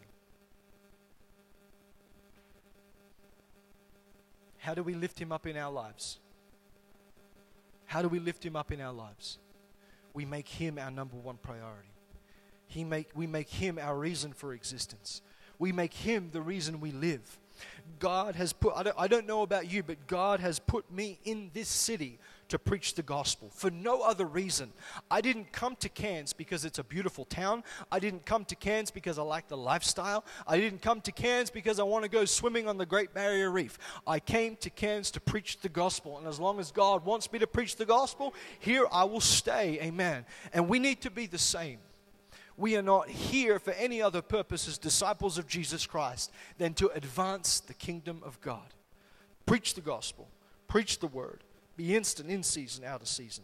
How 4.58 4.74
do 4.74 4.84
we 4.84 4.94
lift 4.94 5.20
Him 5.20 5.32
up 5.32 5.48
in 5.48 5.58
our 5.58 5.72
lives? 5.72 6.20
How 7.86 8.02
do 8.02 8.08
we 8.08 8.20
lift 8.20 8.46
Him 8.46 8.56
up 8.56 8.72
in 8.72 8.80
our 8.80 8.94
lives? 8.94 9.39
We 10.14 10.26
make 10.26 10.47
Him 10.47 10.78
our 10.78 10.91
number 10.91 11.16
one 11.16 11.38
priority. 11.38 11.89
He 12.68 12.84
make, 12.84 13.09
we 13.14 13.28
make 13.28 13.49
Him 13.49 13.78
our 13.80 13.97
reason 13.97 14.34
for 14.34 14.53
existence. 14.53 15.22
We 15.59 15.72
make 15.72 15.93
Him 15.93 16.30
the 16.32 16.41
reason 16.41 16.80
we 16.80 16.91
live. 16.91 17.39
God 17.99 18.36
has 18.36 18.53
put, 18.53 18.74
I 18.76 18.84
don't, 18.84 18.95
I 18.97 19.07
don't 19.07 19.28
know 19.28 19.41
about 19.41 19.72
you, 19.72 19.84
but 19.84 20.07
God 20.07 20.39
has 20.39 20.59
put 20.59 20.91
me 20.91 21.20
in 21.24 21.51
this 21.53 21.68
city 21.68 22.18
to 22.52 22.60
preach 22.60 22.95
the 22.95 23.02
gospel 23.02 23.49
for 23.54 23.72
no 23.72 24.02
other 24.02 24.26
reason. 24.26 24.74
I 25.10 25.22
didn't 25.22 25.54
come 25.54 25.78
to 25.78 25.88
Cairns 25.88 26.34
because 26.34 26.66
it's 26.66 26.80
a 26.80 26.84
beautiful 26.84 27.24
town. 27.24 27.64
I 27.89 27.99
didn't 27.99 28.26
come 28.26 28.43
to 28.45 28.56
Cairns 28.56 28.91
because 28.91 29.18
I 29.18 29.22
like 29.22 29.47
the 29.47 29.56
lifestyle. 29.56 30.26
I 30.45 30.58
didn't 30.58 30.82
come 30.82 30.99
to 31.02 31.14
Cairns 31.14 31.49
because 31.49 31.80
I 31.80 31.84
want 31.84 32.04
to 32.04 32.10
go 32.10 32.26
swimming 32.26 32.68
on 32.68 32.78
the 32.78 32.86
Great 32.86 33.14
Barrier 33.14 33.49
Reef. 33.49 33.80
I 34.06 34.20
came 34.20 34.58
to 34.58 34.70
Cairns 34.70 35.12
to 35.12 35.22
preach 35.22 35.62
the 35.62 35.70
gospel. 35.70 36.18
And 36.18 36.28
as 36.28 36.41
long 36.41 36.60
as 36.60 36.72
God 36.72 37.06
wants 37.06 37.32
me 37.32 37.39
to 37.39 37.47
preach 37.47 37.78
the 37.78 37.86
gospel, 37.86 38.34
here 38.60 38.86
I 38.91 39.06
will 39.06 39.22
stay. 39.22 39.80
Amen. 39.82 40.26
And 40.54 40.68
we 40.68 40.78
need 40.78 40.99
to 41.02 41.10
be 41.10 41.28
the 41.28 41.38
same. 41.38 41.80
We 42.58 42.76
are 42.76 42.82
not 42.82 43.08
here 43.08 43.60
for 43.60 43.72
any 43.72 44.02
other 44.02 44.22
purpose 44.22 44.68
as 44.68 44.78
disciples 44.78 45.38
of 45.38 45.47
Jesus 45.47 45.86
Christ 45.88 46.34
than 46.58 46.74
to 46.76 46.89
advance 46.89 47.62
the 47.62 47.74
kingdom 47.74 48.22
of 48.26 48.41
God. 48.41 48.74
Preach 49.45 49.74
the 49.74 49.82
gospel, 49.82 50.28
preach 50.68 50.99
the 50.99 51.08
word, 51.08 51.45
be 51.76 51.95
instant 51.95 52.30
in 52.30 52.43
season, 52.43 52.84
out 52.84 53.01
of 53.01 53.07
season. 53.07 53.43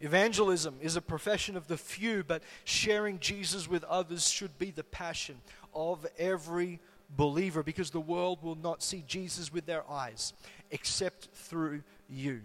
Evangelism 0.00 0.76
is 0.82 0.96
a 0.96 1.00
profession 1.00 1.56
of 1.56 1.68
the 1.68 1.76
few, 1.76 2.22
but 2.22 2.42
sharing 2.64 3.18
Jesus 3.18 3.68
with 3.68 3.82
others 3.84 4.28
should 4.28 4.58
be 4.58 4.70
the 4.70 4.84
passion 4.84 5.40
of 5.74 6.06
every 6.18 6.80
believer 7.16 7.62
because 7.62 7.90
the 7.90 8.00
world 8.00 8.42
will 8.42 8.56
not 8.56 8.82
see 8.82 9.04
Jesus 9.06 9.52
with 9.52 9.64
their 9.64 9.88
eyes 9.90 10.32
except 10.70 11.28
through 11.32 11.82
you. 12.10 12.42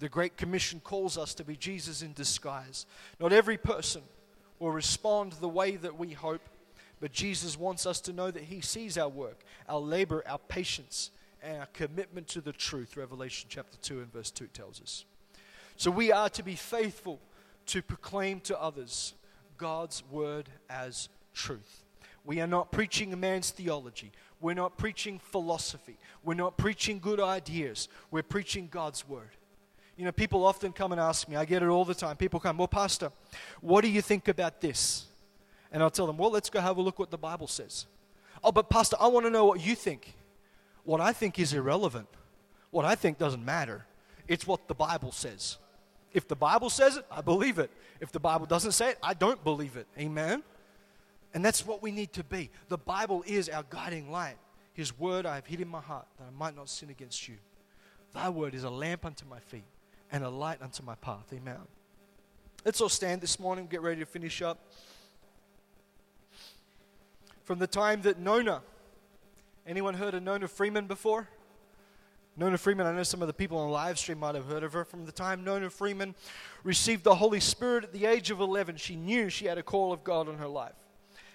The 0.00 0.08
Great 0.08 0.36
Commission 0.36 0.80
calls 0.82 1.16
us 1.16 1.34
to 1.34 1.44
be 1.44 1.56
Jesus 1.56 2.02
in 2.02 2.12
disguise. 2.12 2.86
Not 3.20 3.32
every 3.32 3.56
person 3.56 4.02
will 4.58 4.72
respond 4.72 5.32
the 5.34 5.48
way 5.48 5.76
that 5.76 5.98
we 5.98 6.10
hope, 6.12 6.42
but 7.00 7.12
Jesus 7.12 7.58
wants 7.58 7.86
us 7.86 8.00
to 8.02 8.12
know 8.12 8.30
that 8.30 8.44
He 8.44 8.60
sees 8.60 8.98
our 8.98 9.08
work, 9.08 9.44
our 9.68 9.78
labor, 9.78 10.24
our 10.26 10.38
patience, 10.38 11.10
and 11.44 11.58
our 11.58 11.66
commitment 11.66 12.26
to 12.28 12.40
the 12.40 12.52
truth, 12.52 12.96
Revelation 12.96 13.48
chapter 13.50 13.76
2 13.82 13.98
and 13.98 14.12
verse 14.12 14.30
2 14.30 14.46
tells 14.46 14.80
us. 14.80 15.04
So 15.76 15.90
we 15.90 16.10
are 16.10 16.30
to 16.30 16.42
be 16.42 16.54
faithful 16.54 17.20
to 17.66 17.82
proclaim 17.82 18.40
to 18.40 18.60
others 18.60 19.12
God's 19.58 20.02
word 20.10 20.48
as 20.70 21.08
truth. 21.34 21.82
We 22.24 22.40
are 22.40 22.46
not 22.46 22.72
preaching 22.72 23.12
a 23.12 23.16
man's 23.16 23.50
theology. 23.50 24.10
We're 24.40 24.54
not 24.54 24.78
preaching 24.78 25.18
philosophy. 25.18 25.98
We're 26.24 26.34
not 26.34 26.56
preaching 26.56 26.98
good 26.98 27.20
ideas. 27.20 27.88
We're 28.10 28.22
preaching 28.22 28.68
God's 28.70 29.06
word. 29.06 29.30
You 29.96 30.06
know, 30.06 30.12
people 30.12 30.44
often 30.44 30.72
come 30.72 30.92
and 30.92 31.00
ask 31.00 31.28
me, 31.28 31.36
I 31.36 31.44
get 31.44 31.62
it 31.62 31.68
all 31.68 31.84
the 31.84 31.94
time. 31.94 32.16
People 32.16 32.40
come, 32.40 32.56
Well, 32.56 32.68
Pastor, 32.68 33.12
what 33.60 33.82
do 33.82 33.88
you 33.88 34.00
think 34.00 34.28
about 34.28 34.60
this? 34.60 35.06
And 35.70 35.82
I'll 35.82 35.90
tell 35.90 36.06
them, 36.06 36.16
Well, 36.16 36.30
let's 36.30 36.48
go 36.48 36.60
have 36.60 36.78
a 36.78 36.82
look 36.82 36.98
what 36.98 37.10
the 37.10 37.18
Bible 37.18 37.46
says. 37.46 37.86
Oh, 38.42 38.50
but 38.50 38.70
Pastor, 38.70 38.96
I 38.98 39.08
want 39.08 39.26
to 39.26 39.30
know 39.30 39.44
what 39.44 39.60
you 39.60 39.74
think. 39.74 40.14
What 40.84 41.00
I 41.00 41.12
think 41.12 41.38
is 41.38 41.52
irrelevant. 41.52 42.08
What 42.70 42.84
I 42.84 42.94
think 42.94 43.18
doesn't 43.18 43.44
matter. 43.44 43.86
It's 44.28 44.46
what 44.46 44.68
the 44.68 44.74
Bible 44.74 45.12
says. 45.12 45.58
If 46.12 46.28
the 46.28 46.36
Bible 46.36 46.70
says 46.70 46.96
it, 46.96 47.06
I 47.10 47.20
believe 47.20 47.58
it. 47.58 47.70
If 48.00 48.12
the 48.12 48.20
Bible 48.20 48.46
doesn't 48.46 48.72
say 48.72 48.90
it, 48.90 48.98
I 49.02 49.14
don't 49.14 49.42
believe 49.42 49.76
it. 49.76 49.86
Amen? 49.98 50.42
And 51.34 51.44
that's 51.44 51.66
what 51.66 51.82
we 51.82 51.90
need 51.90 52.12
to 52.12 52.22
be. 52.22 52.50
The 52.68 52.78
Bible 52.78 53.24
is 53.26 53.48
our 53.48 53.64
guiding 53.68 54.10
light. 54.10 54.36
His 54.72 54.96
word 54.98 55.26
I 55.26 55.36
have 55.36 55.46
hid 55.46 55.60
in 55.60 55.68
my 55.68 55.80
heart 55.80 56.06
that 56.18 56.24
I 56.24 56.38
might 56.38 56.56
not 56.56 56.68
sin 56.68 56.90
against 56.90 57.28
you. 57.28 57.36
Thy 58.12 58.28
word 58.28 58.54
is 58.54 58.64
a 58.64 58.70
lamp 58.70 59.04
unto 59.04 59.26
my 59.26 59.40
feet 59.40 59.64
and 60.12 60.22
a 60.24 60.28
light 60.30 60.62
unto 60.62 60.82
my 60.84 60.94
path. 60.94 61.32
Amen. 61.32 61.58
Let's 62.64 62.80
all 62.80 62.88
stand 62.88 63.20
this 63.20 63.40
morning, 63.40 63.66
get 63.66 63.82
ready 63.82 64.00
to 64.00 64.06
finish 64.06 64.40
up. 64.40 64.58
From 67.42 67.58
the 67.58 67.66
time 67.66 68.02
that 68.02 68.18
Nona 68.18 68.62
Anyone 69.66 69.94
heard 69.94 70.12
of 70.12 70.22
Nona 70.22 70.46
Freeman 70.46 70.86
before? 70.86 71.26
Nona 72.36 72.58
Freeman, 72.58 72.86
I 72.86 72.92
know 72.92 73.02
some 73.02 73.22
of 73.22 73.28
the 73.28 73.34
people 73.34 73.56
on 73.58 73.68
the 73.68 73.72
live 73.72 73.98
stream 73.98 74.18
might 74.18 74.34
have 74.34 74.44
heard 74.44 74.62
of 74.62 74.74
her. 74.74 74.84
From 74.84 75.06
the 75.06 75.12
time 75.12 75.42
Nona 75.42 75.70
Freeman 75.70 76.14
received 76.64 77.02
the 77.02 77.14
Holy 77.14 77.40
Spirit 77.40 77.84
at 77.84 77.92
the 77.92 78.04
age 78.04 78.30
of 78.30 78.40
11, 78.40 78.76
she 78.76 78.94
knew 78.94 79.30
she 79.30 79.46
had 79.46 79.56
a 79.56 79.62
call 79.62 79.92
of 79.92 80.04
God 80.04 80.28
on 80.28 80.36
her 80.36 80.48
life. 80.48 80.74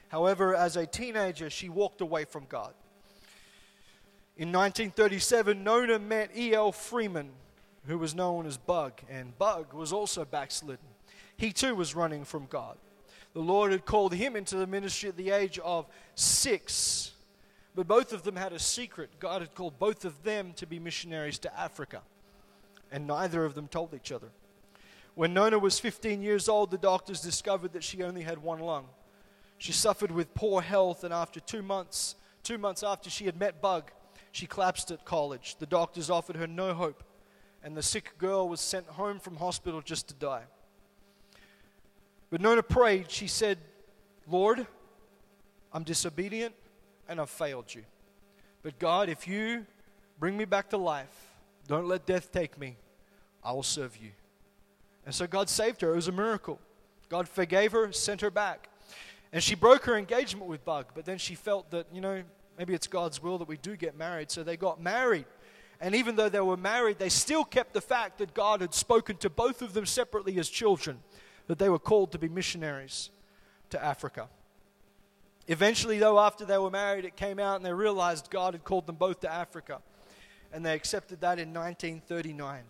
However, 0.09 0.55
as 0.55 0.75
a 0.75 0.85
teenager, 0.85 1.49
she 1.49 1.69
walked 1.69 2.01
away 2.01 2.25
from 2.25 2.45
God. 2.49 2.73
In 4.37 4.51
1937, 4.51 5.63
Nona 5.63 5.97
met 5.97 6.29
E.L. 6.37 6.71
Freeman, 6.71 7.31
who 7.85 7.97
was 7.97 8.13
known 8.13 8.45
as 8.45 8.57
Bug, 8.57 9.01
and 9.09 9.37
Bug 9.39 9.73
was 9.73 9.91
also 9.91 10.23
backslidden. 10.23 10.85
He 11.35 11.51
too 11.51 11.73
was 11.73 11.95
running 11.95 12.25
from 12.25 12.45
God. 12.45 12.77
The 13.33 13.39
Lord 13.39 13.71
had 13.71 13.85
called 13.85 14.13
him 14.13 14.35
into 14.35 14.55
the 14.55 14.67
ministry 14.67 15.09
at 15.09 15.17
the 15.17 15.31
age 15.31 15.57
of 15.59 15.87
six. 16.13 17.13
But 17.79 17.87
both 17.87 18.11
of 18.11 18.23
them 18.23 18.35
had 18.35 18.51
a 18.51 18.59
secret. 18.59 19.09
God 19.21 19.39
had 19.39 19.55
called 19.55 19.79
both 19.79 20.03
of 20.03 20.21
them 20.23 20.51
to 20.57 20.67
be 20.67 20.79
missionaries 20.79 21.39
to 21.39 21.57
Africa. 21.57 22.01
And 22.91 23.07
neither 23.07 23.45
of 23.45 23.55
them 23.55 23.69
told 23.69 23.93
each 23.93 24.11
other. 24.11 24.27
When 25.15 25.33
Nona 25.33 25.57
was 25.57 25.79
15 25.79 26.21
years 26.21 26.49
old, 26.49 26.71
the 26.71 26.77
doctors 26.77 27.21
discovered 27.21 27.71
that 27.71 27.85
she 27.85 28.03
only 28.03 28.23
had 28.23 28.39
one 28.39 28.59
lung. 28.59 28.87
She 29.59 29.71
suffered 29.71 30.11
with 30.11 30.33
poor 30.33 30.61
health, 30.61 31.05
and 31.05 31.13
after 31.13 31.39
two 31.39 31.61
months, 31.61 32.15
two 32.43 32.57
months 32.57 32.83
after 32.83 33.09
she 33.09 33.23
had 33.23 33.39
met 33.39 33.61
Bug, 33.61 33.91
she 34.33 34.45
collapsed 34.45 34.91
at 34.91 35.05
college. 35.05 35.55
The 35.57 35.65
doctors 35.65 36.09
offered 36.09 36.35
her 36.35 36.47
no 36.47 36.73
hope, 36.73 37.01
and 37.63 37.77
the 37.77 37.81
sick 37.81 38.17
girl 38.17 38.49
was 38.49 38.59
sent 38.59 38.87
home 38.87 39.21
from 39.21 39.37
hospital 39.37 39.79
just 39.79 40.09
to 40.09 40.13
die. 40.15 40.43
But 42.29 42.41
Nona 42.41 42.61
prayed. 42.61 43.09
She 43.09 43.27
said, 43.27 43.57
Lord, 44.27 44.67
I'm 45.71 45.83
disobedient 45.83 46.53
and 47.09 47.19
I've 47.19 47.29
failed 47.29 47.73
you. 47.73 47.83
But 48.63 48.79
God, 48.79 49.09
if 49.09 49.27
you 49.27 49.65
bring 50.19 50.37
me 50.37 50.45
back 50.45 50.69
to 50.69 50.77
life, 50.77 51.33
don't 51.67 51.87
let 51.87 52.05
death 52.05 52.31
take 52.31 52.57
me, 52.57 52.77
I 53.43 53.51
will 53.51 53.63
serve 53.63 53.97
you. 53.97 54.11
And 55.05 55.13
so 55.13 55.27
God 55.27 55.49
saved 55.49 55.81
her. 55.81 55.91
It 55.91 55.95
was 55.95 56.07
a 56.07 56.13
miracle. 56.13 56.59
God 57.09 57.27
forgave 57.27 57.71
her, 57.71 57.91
sent 57.91 58.21
her 58.21 58.29
back. 58.29 58.69
And 59.33 59.41
she 59.41 59.55
broke 59.55 59.85
her 59.85 59.97
engagement 59.97 60.47
with 60.47 60.63
Bug, 60.65 60.87
but 60.93 61.05
then 61.05 61.17
she 61.17 61.35
felt 61.35 61.71
that, 61.71 61.87
you 61.93 62.01
know, 62.01 62.23
maybe 62.57 62.73
it's 62.73 62.87
God's 62.87 63.21
will 63.21 63.37
that 63.39 63.47
we 63.47 63.57
do 63.57 63.75
get 63.75 63.97
married. 63.97 64.31
So 64.31 64.43
they 64.43 64.57
got 64.57 64.81
married. 64.81 65.25
And 65.81 65.95
even 65.95 66.15
though 66.15 66.29
they 66.29 66.41
were 66.41 66.57
married, 66.57 66.99
they 66.99 67.09
still 67.09 67.45
kept 67.45 67.73
the 67.73 67.81
fact 67.81 68.17
that 68.17 68.33
God 68.33 68.61
had 68.61 68.73
spoken 68.73 69.15
to 69.17 69.29
both 69.29 69.61
of 69.61 69.73
them 69.73 69.85
separately 69.85 70.37
as 70.39 70.49
children, 70.49 70.99
that 71.47 71.57
they 71.57 71.69
were 71.69 71.79
called 71.79 72.11
to 72.11 72.19
be 72.19 72.27
missionaries 72.27 73.11
to 73.69 73.83
Africa. 73.83 74.29
Eventually, 75.49 75.97
though, 75.97 76.19
after 76.19 76.45
they 76.45 76.59
were 76.59 76.69
married, 76.69 77.05
it 77.05 77.15
came 77.15 77.39
out 77.39 77.55
and 77.55 77.65
they 77.65 77.73
realized 77.73 78.29
God 78.29 78.53
had 78.53 78.63
called 78.63 78.85
them 78.85 78.97
both 78.97 79.21
to 79.21 79.31
Africa. 79.33 79.81
And 80.53 80.63
they 80.63 80.75
accepted 80.75 81.21
that 81.21 81.39
in 81.39 81.51
1939. 81.51 82.61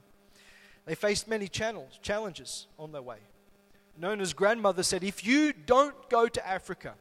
They 0.86 0.96
faced 0.96 1.28
many 1.28 1.50
channels, 1.50 2.00
challenges 2.02 2.68
on 2.80 2.94
their 2.94 3.02
way. 3.02 3.18
Nona's 3.98 4.34
grandmother 4.34 4.82
said, 4.82 5.04
If 5.04 5.26
you 5.26 5.52
don't 5.52 6.10
go 6.10 6.30
to 6.30 6.48
Africa, 6.48 6.96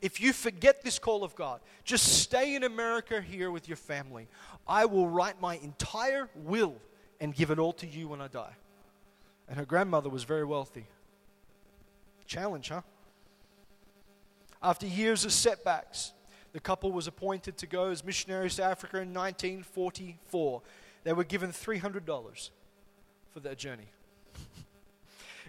if 0.00 0.18
you 0.18 0.32
forget 0.32 0.82
this 0.82 0.98
call 0.98 1.24
of 1.24 1.34
God, 1.34 1.60
just 1.84 2.22
stay 2.22 2.54
in 2.54 2.64
America 2.64 3.20
here 3.20 3.50
with 3.50 3.68
your 3.68 3.76
family. 3.76 4.28
I 4.66 4.86
will 4.86 5.10
write 5.10 5.42
my 5.42 5.56
entire 5.56 6.30
will 6.34 6.74
and 7.20 7.34
give 7.34 7.50
it 7.50 7.58
all 7.58 7.74
to 7.74 7.86
you 7.86 8.08
when 8.08 8.22
I 8.22 8.28
die. 8.28 8.54
And 9.46 9.58
her 9.58 9.66
grandmother 9.66 10.08
was 10.08 10.24
very 10.24 10.44
wealthy. 10.44 10.86
Challenge, 12.26 12.70
huh? 12.70 12.80
After 14.62 14.86
years 14.86 15.24
of 15.24 15.32
setbacks, 15.32 16.12
the 16.52 16.60
couple 16.60 16.92
was 16.92 17.06
appointed 17.06 17.56
to 17.58 17.66
go 17.66 17.88
as 17.90 18.04
missionaries 18.04 18.56
to 18.56 18.62
Africa 18.62 18.98
in 18.98 19.12
1944. 19.12 20.62
They 21.04 21.12
were 21.12 21.24
given 21.24 21.50
$300 21.50 22.50
for 23.32 23.40
their 23.40 23.54
journey. 23.54 23.88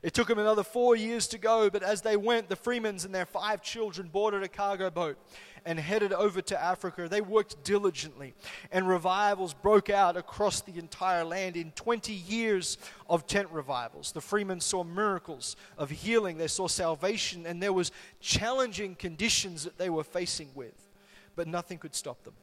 It 0.01 0.13
took 0.13 0.27
them 0.27 0.39
another 0.39 0.63
four 0.63 0.97
years 0.97 1.27
to 1.27 1.37
go, 1.37 1.69
but 1.69 1.81
as 1.81 2.01
they 2.01 2.17
went, 2.17 2.49
the 2.49 2.57
Freemans 2.57 3.05
and 3.05 3.15
their 3.15 3.25
five 3.25 3.61
children 3.61 4.09
boarded 4.11 4.43
a 4.43 4.49
cargo 4.49 4.89
boat 4.89 5.17
and 5.65 5.79
headed 5.79 6.13
over 6.13 6.41
to 6.41 6.61
Africa. 6.61 7.07
They 7.07 7.21
worked 7.21 7.63
diligently, 7.63 8.33
and 8.71 8.87
revivals 8.87 9.53
broke 9.53 9.89
out 9.89 10.17
across 10.17 10.61
the 10.61 10.77
entire 10.77 11.23
land 11.23 11.55
in 11.55 11.71
20 11.71 12.13
years 12.13 12.77
of 13.09 13.27
tent 13.27 13.49
revivals. 13.51 14.11
The 14.11 14.21
Freemen 14.21 14.59
saw 14.59 14.83
miracles 14.83 15.55
of 15.77 15.89
healing, 15.89 16.37
they 16.37 16.47
saw 16.47 16.67
salvation, 16.67 17.45
and 17.45 17.61
there 17.61 17.73
was 17.73 17.91
challenging 18.19 18.95
conditions 18.95 19.63
that 19.63 19.77
they 19.77 19.89
were 19.89 20.03
facing 20.03 20.49
with, 20.55 20.87
but 21.35 21.47
nothing 21.47 21.77
could 21.77 21.95
stop 21.95 22.23
them. 22.23 22.33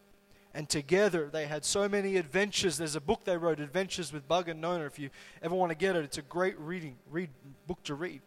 And 0.52 0.68
together 0.68 1.28
they 1.32 1.46
had 1.46 1.64
so 1.64 1.88
many 1.88 2.16
adventures. 2.16 2.76
There's 2.76 2.96
a 2.96 3.00
book 3.00 3.24
they 3.24 3.36
wrote, 3.36 3.60
Adventures 3.60 4.12
with 4.12 4.26
Bug 4.26 4.48
and 4.48 4.60
Nona. 4.60 4.84
If 4.84 4.98
you 4.98 5.10
ever 5.42 5.54
want 5.54 5.70
to 5.70 5.76
get 5.76 5.94
it, 5.94 6.04
it's 6.04 6.18
a 6.18 6.22
great 6.22 6.58
reading, 6.58 6.96
read 7.08 7.30
book 7.68 7.80
to 7.84 7.94
read. 7.94 8.20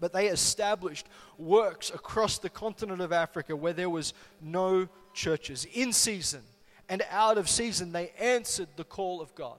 But 0.00 0.12
they 0.12 0.28
established 0.28 1.06
works 1.38 1.90
across 1.90 2.38
the 2.38 2.48
continent 2.48 3.00
of 3.00 3.12
Africa 3.12 3.54
where 3.54 3.74
there 3.74 3.90
was 3.90 4.14
no 4.40 4.88
churches. 5.14 5.66
In 5.72 5.92
season 5.92 6.42
and 6.88 7.04
out 7.10 7.38
of 7.38 7.48
season, 7.48 7.92
they 7.92 8.10
answered 8.18 8.68
the 8.76 8.84
call 8.84 9.20
of 9.20 9.34
God. 9.34 9.58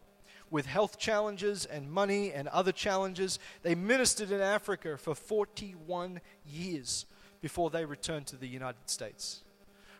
With 0.49 0.65
health 0.65 0.99
challenges 0.99 1.63
and 1.65 1.89
money 1.89 2.33
and 2.33 2.49
other 2.49 2.73
challenges, 2.73 3.39
they 3.61 3.73
ministered 3.73 4.31
in 4.31 4.41
Africa 4.41 4.97
for 4.97 5.15
41 5.15 6.19
years 6.45 7.05
before 7.39 7.69
they 7.69 7.85
returned 7.85 8.27
to 8.27 8.35
the 8.35 8.47
United 8.47 8.89
States. 8.89 9.43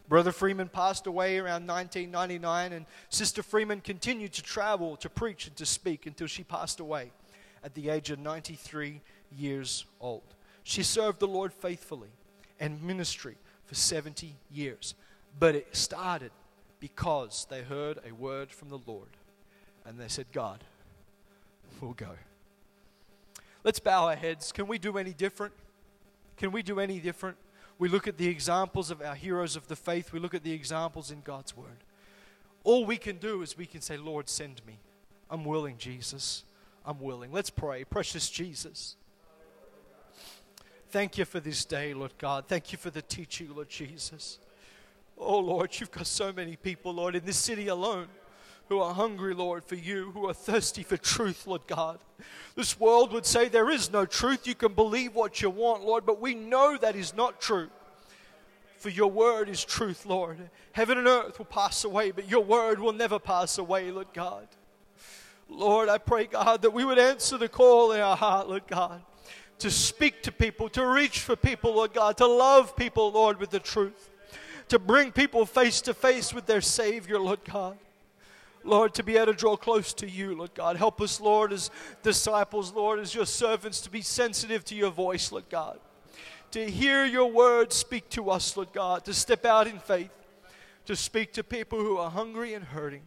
Brother 0.10 0.34
Freeman 0.34 0.68
passed 0.68 1.08
away 1.08 1.38
around 1.38 1.68
1999, 1.68 2.74
and 2.74 2.86
Sister 3.08 3.42
Freeman 3.42 3.80
continued 3.80 4.34
to 4.34 4.42
travel, 4.42 4.98
to 4.98 5.10
preach, 5.10 5.48
and 5.48 5.56
to 5.56 5.66
speak 5.66 6.06
until 6.06 6.28
she 6.28 6.44
passed 6.44 6.82
away 6.82 7.12
at 7.64 7.74
the 7.74 7.90
age 7.90 8.10
of 8.10 8.20
93 8.20 9.00
years 9.38 9.86
old. 10.00 10.24
She 10.64 10.84
served 10.84 11.20
the 11.20 11.28
Lord 11.28 11.54
faithfully 11.54 12.10
and 12.60 12.82
ministry 12.84 13.36
for 13.66 13.76
70 13.76 14.36
years. 14.52 14.96
But 15.40 15.56
it 15.56 15.76
started 15.76 16.32
because 16.80 17.48
they 17.50 17.62
heard 17.62 18.00
a 18.08 18.14
word 18.14 18.52
from 18.52 18.70
the 18.70 18.80
Lord 18.86 19.10
and 19.86 20.00
they 20.00 20.08
said, 20.08 20.26
God, 20.32 20.64
we'll 21.80 21.94
go. 21.94 22.10
Let's 23.64 23.80
bow 23.80 24.08
our 24.08 24.16
heads. 24.16 24.52
Can 24.52 24.68
we 24.68 24.78
do 24.78 24.98
any 24.98 25.14
different? 25.14 25.54
Can 26.38 26.52
we 26.52 26.64
do 26.64 26.80
any 26.80 27.00
different? 27.00 27.38
We 27.78 27.90
look 27.90 28.08
at 28.08 28.18
the 28.18 28.28
examples 28.28 28.92
of 28.92 29.02
our 29.02 29.16
heroes 29.16 29.56
of 29.56 29.68
the 29.68 29.76
faith. 29.76 30.12
We 30.12 30.20
look 30.20 30.34
at 30.34 30.44
the 30.44 30.54
examples 30.54 31.12
in 31.12 31.22
God's 31.22 31.56
Word. 31.56 31.84
All 32.64 32.86
we 32.86 32.98
can 32.98 33.18
do 33.18 33.42
is 33.42 33.58
we 33.58 33.66
can 33.66 33.82
say, 33.82 33.98
Lord, 33.98 34.30
send 34.30 34.62
me. 34.66 34.78
I'm 35.30 35.46
willing, 35.46 35.78
Jesus. 35.78 36.44
I'm 36.86 37.00
willing. 37.00 37.32
Let's 37.32 37.50
pray. 37.50 37.84
Precious 37.84 38.30
Jesus. 38.30 38.96
Thank 40.92 41.18
you 41.18 41.24
for 41.24 41.40
this 41.40 41.64
day, 41.64 41.94
Lord 41.94 42.12
God. 42.18 42.50
Thank 42.50 42.74
you 42.74 42.78
for 42.78 42.90
the 42.90 43.02
teaching, 43.02 43.56
Lord 43.56 43.70
Jesus. 43.70 44.40
Oh, 45.18 45.40
Lord, 45.40 45.80
you've 45.80 45.90
got 45.90 46.06
so 46.06 46.34
many 46.34 46.58
people, 46.58 46.94
Lord, 46.94 47.16
in 47.16 47.24
this 47.24 47.38
city 47.38 47.70
alone 47.70 48.08
who 48.68 48.80
are 48.80 48.94
hungry, 48.94 49.34
Lord, 49.34 49.64
for 49.64 49.76
you, 49.76 50.12
who 50.12 50.28
are 50.28 50.34
thirsty 50.34 50.84
for 50.84 50.98
truth, 50.98 51.48
Lord 51.48 51.62
God. 51.66 52.00
This 52.56 52.78
world 52.78 53.14
would 53.14 53.26
say 53.26 53.48
there 53.48 53.70
is 53.70 53.90
no 53.90 54.06
truth. 54.06 54.46
You 54.46 54.54
can 54.54 54.74
believe 54.74 55.16
what 55.16 55.42
you 55.42 55.50
want, 55.50 55.86
Lord, 55.86 56.06
but 56.06 56.20
we 56.20 56.36
know 56.36 56.76
that 56.76 56.98
is 56.98 57.16
not 57.16 57.40
true. 57.40 57.70
For 58.76 58.90
your 58.90 59.10
word 59.10 59.48
is 59.48 59.64
truth, 59.64 60.06
Lord. 60.06 60.50
Heaven 60.74 60.98
and 60.98 61.08
earth 61.08 61.38
will 61.38 61.46
pass 61.46 61.86
away, 61.86 62.12
but 62.12 62.30
your 62.30 62.44
word 62.44 62.80
will 62.80 62.92
never 62.92 63.18
pass 63.18 63.58
away, 63.58 63.92
Lord 63.92 64.08
God. 64.14 64.46
Lord, 65.48 65.88
I 65.88 66.00
pray, 66.00 66.26
God, 66.26 66.64
that 66.64 66.74
we 66.74 66.84
would 66.84 67.00
answer 67.00 67.38
the 67.38 67.48
call 67.48 67.94
in 67.94 68.02
our 68.02 68.18
heart, 68.18 68.50
Lord 68.50 68.68
God, 68.68 69.02
to 69.62 69.72
speak 69.72 70.24
to 70.24 70.32
people, 70.32 70.70
to 70.70 70.86
reach 70.86 71.20
for 71.20 71.36
people, 71.36 71.76
Lord 71.76 71.94
God, 71.94 72.18
to 72.18 72.28
love 72.28 72.76
people, 72.76 73.12
Lord, 73.12 73.40
with 73.40 73.52
the 73.52 73.60
truth, 73.60 74.10
to 74.70 74.80
bring 74.80 75.12
people 75.12 75.46
face 75.46 75.82
to 75.82 75.94
face 75.94 76.34
with 76.34 76.46
their 76.46 76.62
Savior, 76.62 77.20
Lord 77.20 77.40
God. 77.46 77.78
Lord, 78.64 78.94
to 78.94 79.04
be 79.04 79.18
able 79.18 79.28
to 79.28 79.34
draw 79.34 79.56
close 79.56 79.92
to 79.96 80.08
you, 80.08 80.36
Lord 80.36 80.54
God. 80.54 80.78
Help 80.78 81.02
us, 81.02 81.20
Lord, 81.20 81.52
as 81.52 81.72
disciples, 82.04 82.72
Lord, 82.72 83.00
as 83.00 83.16
your 83.16 83.26
servants, 83.26 83.82
to 83.82 83.90
be 83.90 84.02
sensitive 84.02 84.64
to 84.66 84.76
your 84.76 84.92
voice, 84.92 85.32
Lord 85.32 85.50
God. 85.50 85.80
To 86.52 86.70
hear 86.70 87.06
your 87.06 87.32
word 87.32 87.74
speak 87.74 88.10
to 88.10 88.30
us, 88.30 88.56
Lord 88.56 88.72
God. 88.72 89.06
To 89.06 89.14
step 89.14 89.46
out 89.46 89.66
in 89.68 89.80
faith, 89.80 90.12
to 90.86 90.96
speak 90.96 91.34
to 91.34 91.44
people 91.44 91.80
who 91.80 91.98
are 91.98 92.12
hungry 92.12 92.54
and 92.54 92.64
hurting. 92.64 93.02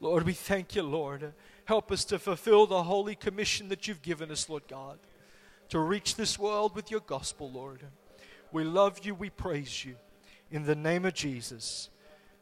Lord, 0.00 0.24
we 0.24 0.34
thank 0.34 0.76
you, 0.76 0.82
Lord. 0.82 1.32
Help 1.66 1.90
us 1.90 2.04
to 2.06 2.18
fulfill 2.18 2.66
the 2.66 2.84
holy 2.84 3.14
commission 3.14 3.68
that 3.68 3.86
you've 3.86 4.02
given 4.02 4.30
us, 4.30 4.48
Lord 4.48 4.62
God, 4.68 4.98
to 5.68 5.80
reach 5.80 6.14
this 6.14 6.38
world 6.38 6.74
with 6.76 6.90
your 6.90 7.00
gospel, 7.00 7.50
Lord. 7.50 7.82
We 8.52 8.62
love 8.62 9.04
you, 9.04 9.14
we 9.14 9.30
praise 9.30 9.84
you. 9.84 9.96
In 10.50 10.64
the 10.64 10.76
name 10.76 11.04
of 11.04 11.12
Jesus. 11.12 11.90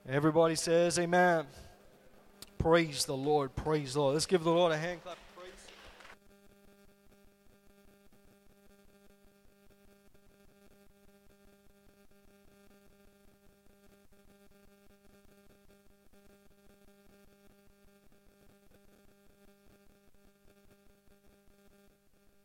Everybody 0.07 0.55
says, 0.57 0.99
Amen. 0.99 1.47
Praise 2.59 3.07
the 3.07 3.17
Lord. 3.17 3.57
Praise 3.57 3.95
the 3.95 4.01
Lord. 4.01 4.13
Let's 4.13 4.27
give 4.27 4.45
the 4.45 4.51
Lord 4.51 4.73
a 4.73 4.77
hand 4.79 5.03
clap. 5.03 5.17